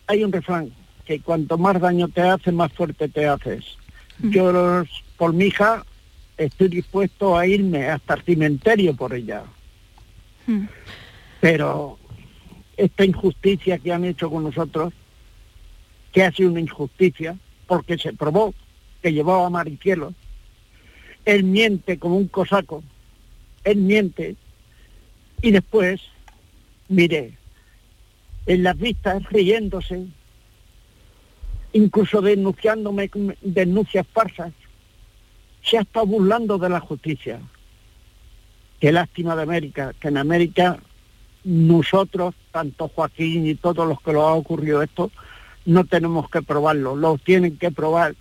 hay 0.06 0.22
un 0.22 0.32
refrán 0.32 0.70
que 1.06 1.20
cuanto 1.20 1.56
más 1.56 1.80
daño 1.80 2.08
te 2.08 2.20
hace, 2.20 2.52
más 2.52 2.72
fuerte 2.72 3.08
te 3.08 3.26
haces. 3.26 3.78
Yo 4.22 4.52
los- 4.52 4.88
por 5.16 5.32
mi 5.32 5.46
hija 5.46 5.84
estoy 6.36 6.68
dispuesto 6.68 7.36
a 7.36 7.46
irme 7.46 7.88
hasta 7.88 8.14
el 8.14 8.22
cementerio 8.22 8.94
por 8.94 9.14
ella. 9.14 9.42
Pero 11.40 11.98
esta 12.76 13.04
injusticia 13.04 13.78
que 13.78 13.92
han 13.92 14.04
hecho 14.04 14.30
con 14.30 14.44
nosotros, 14.44 14.92
que 16.12 16.24
ha 16.24 16.32
sido 16.32 16.50
una 16.50 16.60
injusticia, 16.60 17.36
porque 17.66 17.96
se 17.98 18.12
probó 18.12 18.52
que 19.02 19.12
llevaba 19.12 19.46
a 19.46 19.50
Maricielo, 19.50 20.12
él 21.24 21.44
miente 21.44 21.98
como 21.98 22.16
un 22.16 22.28
cosaco, 22.28 22.82
él 23.64 23.76
miente, 23.76 24.36
y 25.42 25.50
después, 25.52 26.00
mire, 26.88 27.34
en 28.46 28.62
las 28.62 28.76
vistas 28.76 29.22
riéndose, 29.30 30.06
incluso 31.72 32.20
denunciándome 32.20 33.10
denuncias 33.40 34.06
falsas, 34.12 34.52
se 35.62 35.78
ha 35.78 35.82
estado 35.82 36.06
burlando 36.06 36.58
de 36.58 36.68
la 36.68 36.80
justicia. 36.80 37.40
Qué 38.80 38.92
lástima 38.92 39.36
de 39.36 39.42
América, 39.42 39.92
que 40.00 40.08
en 40.08 40.16
América 40.16 40.78
nosotros, 41.44 42.34
tanto 42.50 42.88
Joaquín 42.88 43.46
y 43.46 43.54
todos 43.54 43.86
los 43.86 44.00
que 44.00 44.12
lo 44.12 44.26
ha 44.26 44.34
ocurrido 44.34 44.82
esto, 44.82 45.10
no 45.66 45.84
tenemos 45.84 46.28
que 46.30 46.42
probarlo, 46.42 46.96
lo 46.96 47.18
tienen 47.18 47.56
que 47.58 47.70
probar 47.70 48.14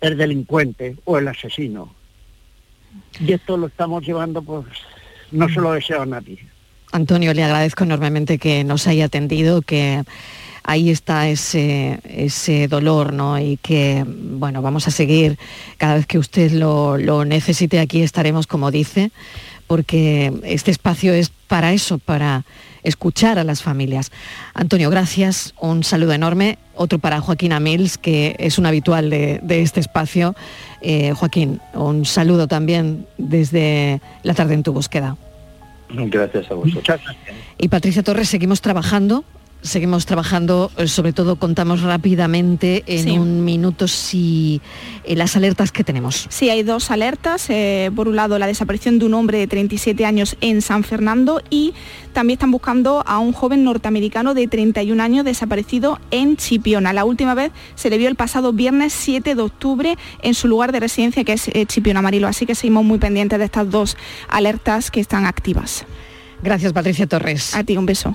el 0.00 0.16
delincuente 0.16 0.96
o 1.04 1.18
el 1.18 1.28
asesino. 1.28 1.94
Y 3.20 3.32
esto 3.32 3.56
lo 3.56 3.66
estamos 3.68 4.04
llevando, 4.04 4.42
pues, 4.42 4.66
no 5.30 5.48
se 5.48 5.60
lo 5.60 5.72
deseo 5.72 6.02
a 6.02 6.06
nadie. 6.06 6.38
Antonio, 6.92 7.32
le 7.32 7.42
agradezco 7.42 7.84
enormemente 7.84 8.38
que 8.38 8.64
nos 8.64 8.86
haya 8.86 9.06
atendido, 9.06 9.62
que 9.62 10.02
ahí 10.64 10.90
está 10.90 11.28
ese, 11.28 12.00
ese 12.04 12.68
dolor, 12.68 13.12
¿no? 13.12 13.38
Y 13.38 13.58
que, 13.58 14.04
bueno, 14.06 14.62
vamos 14.62 14.88
a 14.88 14.90
seguir 14.90 15.38
cada 15.78 15.94
vez 15.94 16.06
que 16.06 16.18
usted 16.18 16.52
lo, 16.52 16.98
lo 16.98 17.24
necesite, 17.24 17.80
aquí 17.80 18.02
estaremos, 18.02 18.46
como 18.46 18.70
dice, 18.70 19.12
porque 19.66 20.32
este 20.44 20.70
espacio 20.70 21.12
es 21.12 21.30
para 21.48 21.72
eso, 21.72 21.98
para 21.98 22.44
escuchar 22.82 23.38
a 23.38 23.44
las 23.44 23.62
familias. 23.62 24.10
Antonio, 24.54 24.90
gracias, 24.90 25.54
un 25.60 25.84
saludo 25.84 26.12
enorme. 26.12 26.58
Otro 26.74 26.98
para 26.98 27.20
Joaquín 27.20 27.52
Amils, 27.52 27.98
que 27.98 28.34
es 28.38 28.58
un 28.58 28.66
habitual 28.66 29.10
de, 29.10 29.40
de 29.42 29.62
este 29.62 29.80
espacio. 29.80 30.34
Eh, 30.80 31.12
Joaquín, 31.12 31.60
un 31.74 32.04
saludo 32.04 32.48
también 32.48 33.06
desde 33.18 34.00
la 34.22 34.34
tarde 34.34 34.54
en 34.54 34.62
tu 34.62 34.72
búsqueda. 34.72 35.16
Gracias 35.90 36.50
a 36.50 36.54
vosotros. 36.54 37.00
Y 37.58 37.68
Patricia 37.68 38.02
Torres, 38.02 38.28
seguimos 38.28 38.62
trabajando, 38.62 39.24
seguimos 39.62 40.06
trabajando, 40.06 40.70
eh, 40.76 40.88
sobre 40.88 41.12
todo 41.12 41.36
contamos 41.36 41.80
rápidamente 41.82 42.82
en 42.86 43.04
Sí. 43.04 43.10
un 43.18 43.44
minuto 43.44 43.88
si 43.88 44.60
eh, 45.04 45.16
las 45.16 45.36
alertas 45.36 45.72
que 45.72 45.84
tenemos. 45.84 46.26
Sí, 46.28 46.50
hay 46.50 46.62
dos 46.62 46.90
alertas. 46.90 47.46
eh, 47.48 47.90
por 47.94 48.08
un 48.08 48.16
lado, 48.16 48.38
la 48.38 48.46
desaparición 48.46 48.98
de 48.98 49.06
un 49.06 49.14
hombre 49.14 49.38
de 49.38 49.46
37 49.46 50.04
años 50.04 50.36
en 50.40 50.62
San 50.62 50.84
Fernando 50.84 51.40
y 51.50 51.72
también 52.12 52.36
están 52.36 52.50
buscando 52.50 53.02
a 53.06 53.18
un 53.18 53.32
joven 53.32 53.64
norteamericano 53.64 54.34
de 54.34 54.46
31 54.48 55.00
años 55.00 55.24
desaparecido 55.24 55.98
en 56.10 56.36
Chipiona. 56.36 56.92
La 56.92 57.04
última 57.04 57.34
vez 57.34 57.52
se 57.74 57.88
le 57.90 57.98
vio 57.98 58.08
el 58.08 58.16
pasado 58.16 58.52
viernes 58.52 58.92
7 58.92 59.34
de 59.34 59.42
octubre 59.42 59.96
en 60.22 60.34
su 60.34 60.48
lugar 60.48 60.72
de 60.72 60.80
residencia, 60.80 61.24
que 61.24 61.32
es 61.34 61.48
eh, 61.48 61.64
Chipiona 61.66 62.02
Marilo. 62.02 62.26
Así 62.28 62.46
que 62.46 62.54
seguimos 62.54 62.84
muy 62.84 62.98
pendientes 62.98 63.38
de 63.38 63.44
estas 63.44 63.70
dos 63.70 63.96
alertas 64.28 64.90
que 64.90 65.00
están 65.00 65.24
activas. 65.26 65.84
Gracias, 66.42 66.72
Patricia 66.72 67.06
Torres. 67.06 67.54
A 67.54 67.62
ti, 67.64 67.76
un 67.76 67.86
beso. 67.86 68.14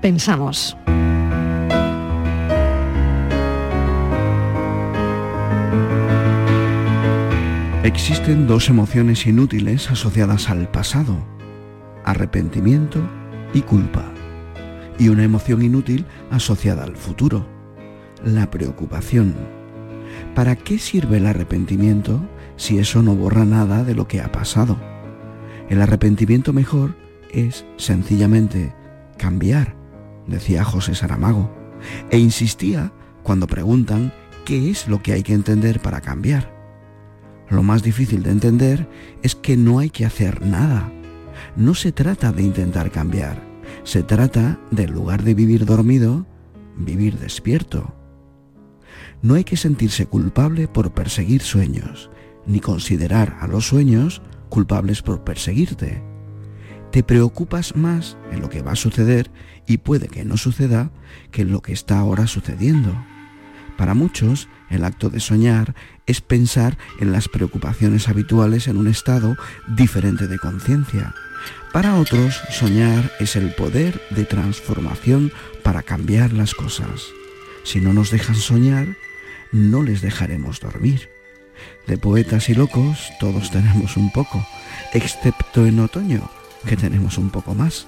Pensamos. 0.00 0.76
Existen 7.86 8.48
dos 8.48 8.68
emociones 8.68 9.26
inútiles 9.28 9.88
asociadas 9.90 10.50
al 10.50 10.68
pasado, 10.68 11.16
arrepentimiento 12.04 12.98
y 13.54 13.60
culpa, 13.62 14.04
y 14.98 15.08
una 15.08 15.22
emoción 15.22 15.62
inútil 15.62 16.04
asociada 16.32 16.82
al 16.82 16.96
futuro, 16.96 17.46
la 18.24 18.50
preocupación. 18.50 19.36
¿Para 20.34 20.56
qué 20.56 20.80
sirve 20.80 21.18
el 21.18 21.26
arrepentimiento 21.26 22.20
si 22.56 22.80
eso 22.80 23.02
no 23.02 23.14
borra 23.14 23.44
nada 23.44 23.84
de 23.84 23.94
lo 23.94 24.08
que 24.08 24.20
ha 24.20 24.32
pasado? 24.32 24.76
El 25.68 25.80
arrepentimiento 25.80 26.52
mejor 26.52 26.96
es 27.30 27.64
sencillamente 27.76 28.74
cambiar, 29.16 29.75
decía 30.26 30.64
José 30.64 30.94
Saramago, 30.94 31.50
e 32.10 32.18
insistía 32.18 32.92
cuando 33.22 33.46
preguntan 33.46 34.12
qué 34.44 34.70
es 34.70 34.88
lo 34.88 35.02
que 35.02 35.12
hay 35.12 35.22
que 35.22 35.34
entender 35.34 35.80
para 35.80 36.00
cambiar. 36.00 36.54
Lo 37.48 37.62
más 37.62 37.82
difícil 37.82 38.22
de 38.22 38.30
entender 38.30 38.88
es 39.22 39.34
que 39.34 39.56
no 39.56 39.78
hay 39.78 39.90
que 39.90 40.04
hacer 40.04 40.44
nada. 40.44 40.90
No 41.56 41.74
se 41.74 41.92
trata 41.92 42.32
de 42.32 42.42
intentar 42.42 42.90
cambiar, 42.90 43.40
se 43.84 44.02
trata 44.02 44.58
de 44.70 44.84
en 44.84 44.92
lugar 44.92 45.22
de 45.22 45.34
vivir 45.34 45.64
dormido, 45.64 46.26
vivir 46.76 47.18
despierto. 47.18 47.94
No 49.22 49.34
hay 49.34 49.44
que 49.44 49.56
sentirse 49.56 50.06
culpable 50.06 50.68
por 50.68 50.92
perseguir 50.92 51.42
sueños, 51.42 52.10
ni 52.46 52.60
considerar 52.60 53.36
a 53.40 53.46
los 53.46 53.66
sueños 53.66 54.22
culpables 54.48 55.02
por 55.02 55.24
perseguirte. 55.24 56.02
Te 56.90 57.02
preocupas 57.02 57.76
más 57.76 58.16
en 58.30 58.40
lo 58.40 58.48
que 58.48 58.62
va 58.62 58.72
a 58.72 58.76
suceder 58.76 59.30
y 59.66 59.78
puede 59.78 60.08
que 60.08 60.24
no 60.24 60.36
suceda 60.36 60.90
que 61.30 61.44
lo 61.44 61.62
que 61.62 61.72
está 61.72 61.98
ahora 61.98 62.26
sucediendo. 62.26 62.94
Para 63.76 63.94
muchos, 63.94 64.48
el 64.70 64.84
acto 64.84 65.10
de 65.10 65.20
soñar 65.20 65.74
es 66.06 66.20
pensar 66.20 66.78
en 66.98 67.12
las 67.12 67.28
preocupaciones 67.28 68.08
habituales 68.08 68.68
en 68.68 68.76
un 68.78 68.86
estado 68.86 69.36
diferente 69.68 70.28
de 70.28 70.38
conciencia. 70.38 71.14
Para 71.72 71.96
otros, 71.96 72.40
soñar 72.50 73.12
es 73.20 73.36
el 73.36 73.54
poder 73.54 74.00
de 74.10 74.24
transformación 74.24 75.30
para 75.62 75.82
cambiar 75.82 76.32
las 76.32 76.54
cosas. 76.54 77.04
Si 77.64 77.80
no 77.80 77.92
nos 77.92 78.10
dejan 78.10 78.36
soñar, 78.36 78.96
no 79.52 79.82
les 79.82 80.00
dejaremos 80.00 80.60
dormir. 80.60 81.10
De 81.86 81.98
poetas 81.98 82.48
y 82.48 82.54
locos 82.54 83.10
todos 83.20 83.50
tenemos 83.50 83.96
un 83.96 84.10
poco, 84.10 84.46
excepto 84.92 85.66
en 85.66 85.80
otoño, 85.80 86.30
que 86.66 86.76
tenemos 86.76 87.18
un 87.18 87.30
poco 87.30 87.54
más. 87.54 87.86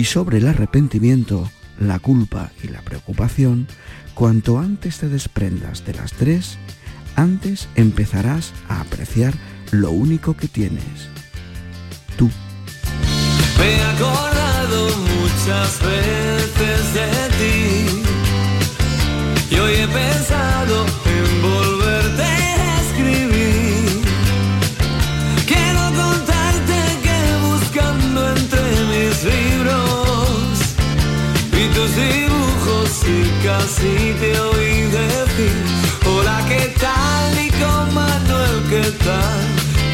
Y 0.00 0.06
sobre 0.06 0.38
el 0.38 0.48
arrepentimiento, 0.48 1.50
la 1.78 1.98
culpa 1.98 2.52
y 2.62 2.68
la 2.68 2.80
preocupación, 2.80 3.66
cuanto 4.14 4.58
antes 4.58 4.96
te 4.96 5.10
desprendas 5.10 5.84
de 5.84 5.92
las 5.92 6.14
tres, 6.14 6.56
antes 7.16 7.68
empezarás 7.74 8.54
a 8.70 8.80
apreciar 8.80 9.34
lo 9.72 9.90
único 9.90 10.34
que 10.38 10.48
tienes. 10.48 11.10
Tú. 12.16 12.30
Me 13.58 13.72
he 13.72 13.82
acordado 13.82 14.88
muchas 15.20 15.78
veces 15.82 16.94
de 16.94 17.28
ti 17.38 18.02
y 19.54 19.58
hoy 19.58 19.72
he 19.74 19.86
pensado 19.86 21.09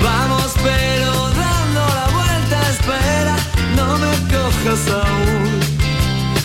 Vamos, 0.03 0.53
pero 0.63 1.13
dando 1.31 1.81
la 1.81 2.09
vuelta, 2.15 2.71
espera, 2.71 3.37
no 3.77 3.99
me 3.99 4.13
cojas 4.33 4.89
aún, 4.93 5.61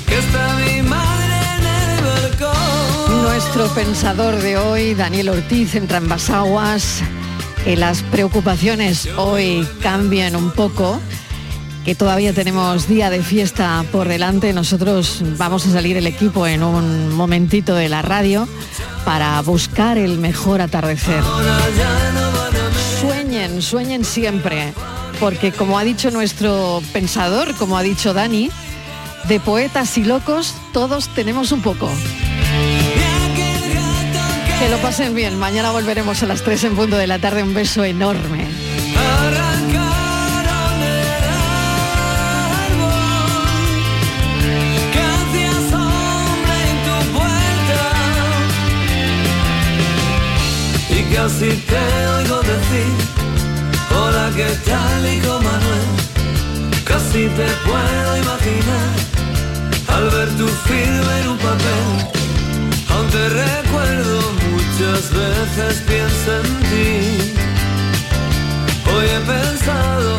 que 0.08 0.18
está 0.18 0.54
mi 0.56 0.82
madre 0.82 1.36
en 1.58 1.66
el 1.68 2.04
balcón. 2.04 3.24
Nuestro 3.24 3.68
pensador 3.70 4.36
de 4.42 4.58
hoy, 4.58 4.94
Daniel 4.94 5.30
Ortiz, 5.30 5.76
entra 5.76 5.98
en 5.98 6.10
Basaguas. 6.10 7.02
Que 7.64 7.78
las 7.78 8.02
preocupaciones 8.02 9.08
hoy 9.18 9.68
cambian 9.84 10.36
un 10.36 10.50
poco, 10.50 11.00
que 11.86 11.94
todavía 11.94 12.34
tenemos 12.34 12.88
día 12.88 13.12
de 13.12 13.22
fiesta 13.22 13.86
por 13.92 14.08
delante. 14.08 14.52
Nosotros 14.52 15.22
vamos 15.38 15.68
a 15.68 15.72
salir 15.72 15.96
el 15.96 16.08
equipo 16.08 16.48
en 16.48 16.64
un 16.64 17.14
momentito 17.14 17.76
de 17.76 17.88
la 17.88 18.02
radio 18.02 18.48
para 19.06 19.40
buscar 19.42 20.00
el 20.00 20.18
mejor 20.18 20.60
atardecer. 20.62 21.22
Sueñen, 23.62 24.06
siempre, 24.06 24.74
porque 25.20 25.52
como 25.52 25.80
ha 25.80 25.84
dicho 25.84 26.12
nuestro 26.12 26.82
pensador, 26.94 27.56
como 27.56 27.78
ha 27.78 27.84
dicho 27.84 28.14
Dani, 28.14 28.52
de 29.28 29.40
poetas 29.40 29.98
y 29.98 30.04
locos 30.04 30.54
todos 30.74 31.10
tenemos 31.10 31.52
un 31.52 31.62
poco. 31.62 31.90
Que 34.60 34.70
lo 34.70 34.78
pasen 34.78 35.16
bien, 35.16 35.40
mañana 35.40 35.72
volveremos 35.72 36.22
a 36.22 36.28
las 36.28 36.44
3 36.44 36.66
en 36.66 36.76
punto 36.76 36.98
de 36.98 37.08
la 37.08 37.18
tarde, 37.18 37.42
un 37.42 37.54
beso 37.54 37.84
enorme. 37.84 38.48
así 51.26 51.50
te 51.68 51.78
oigo 52.18 52.42
decir 52.42 53.01
qué 54.36 54.48
tal 54.66 55.14
hijo 55.14 55.40
Manuel 55.42 55.88
casi 56.86 57.28
te 57.40 57.48
puedo 57.68 58.18
imaginar 58.18 58.90
al 59.88 60.10
ver 60.10 60.30
tu 60.38 60.48
firma 60.48 61.20
en 61.20 61.28
un 61.30 61.38
papel 61.38 61.88
aún 62.90 63.08
te 63.10 63.30
recuerdo 63.30 64.22
muchas 64.52 65.12
veces 65.12 65.84
pienso 65.88 66.38
en 66.38 66.60
ti. 66.70 67.34
Hoy 68.92 69.06
he 69.06 69.20
pensado 69.20 70.18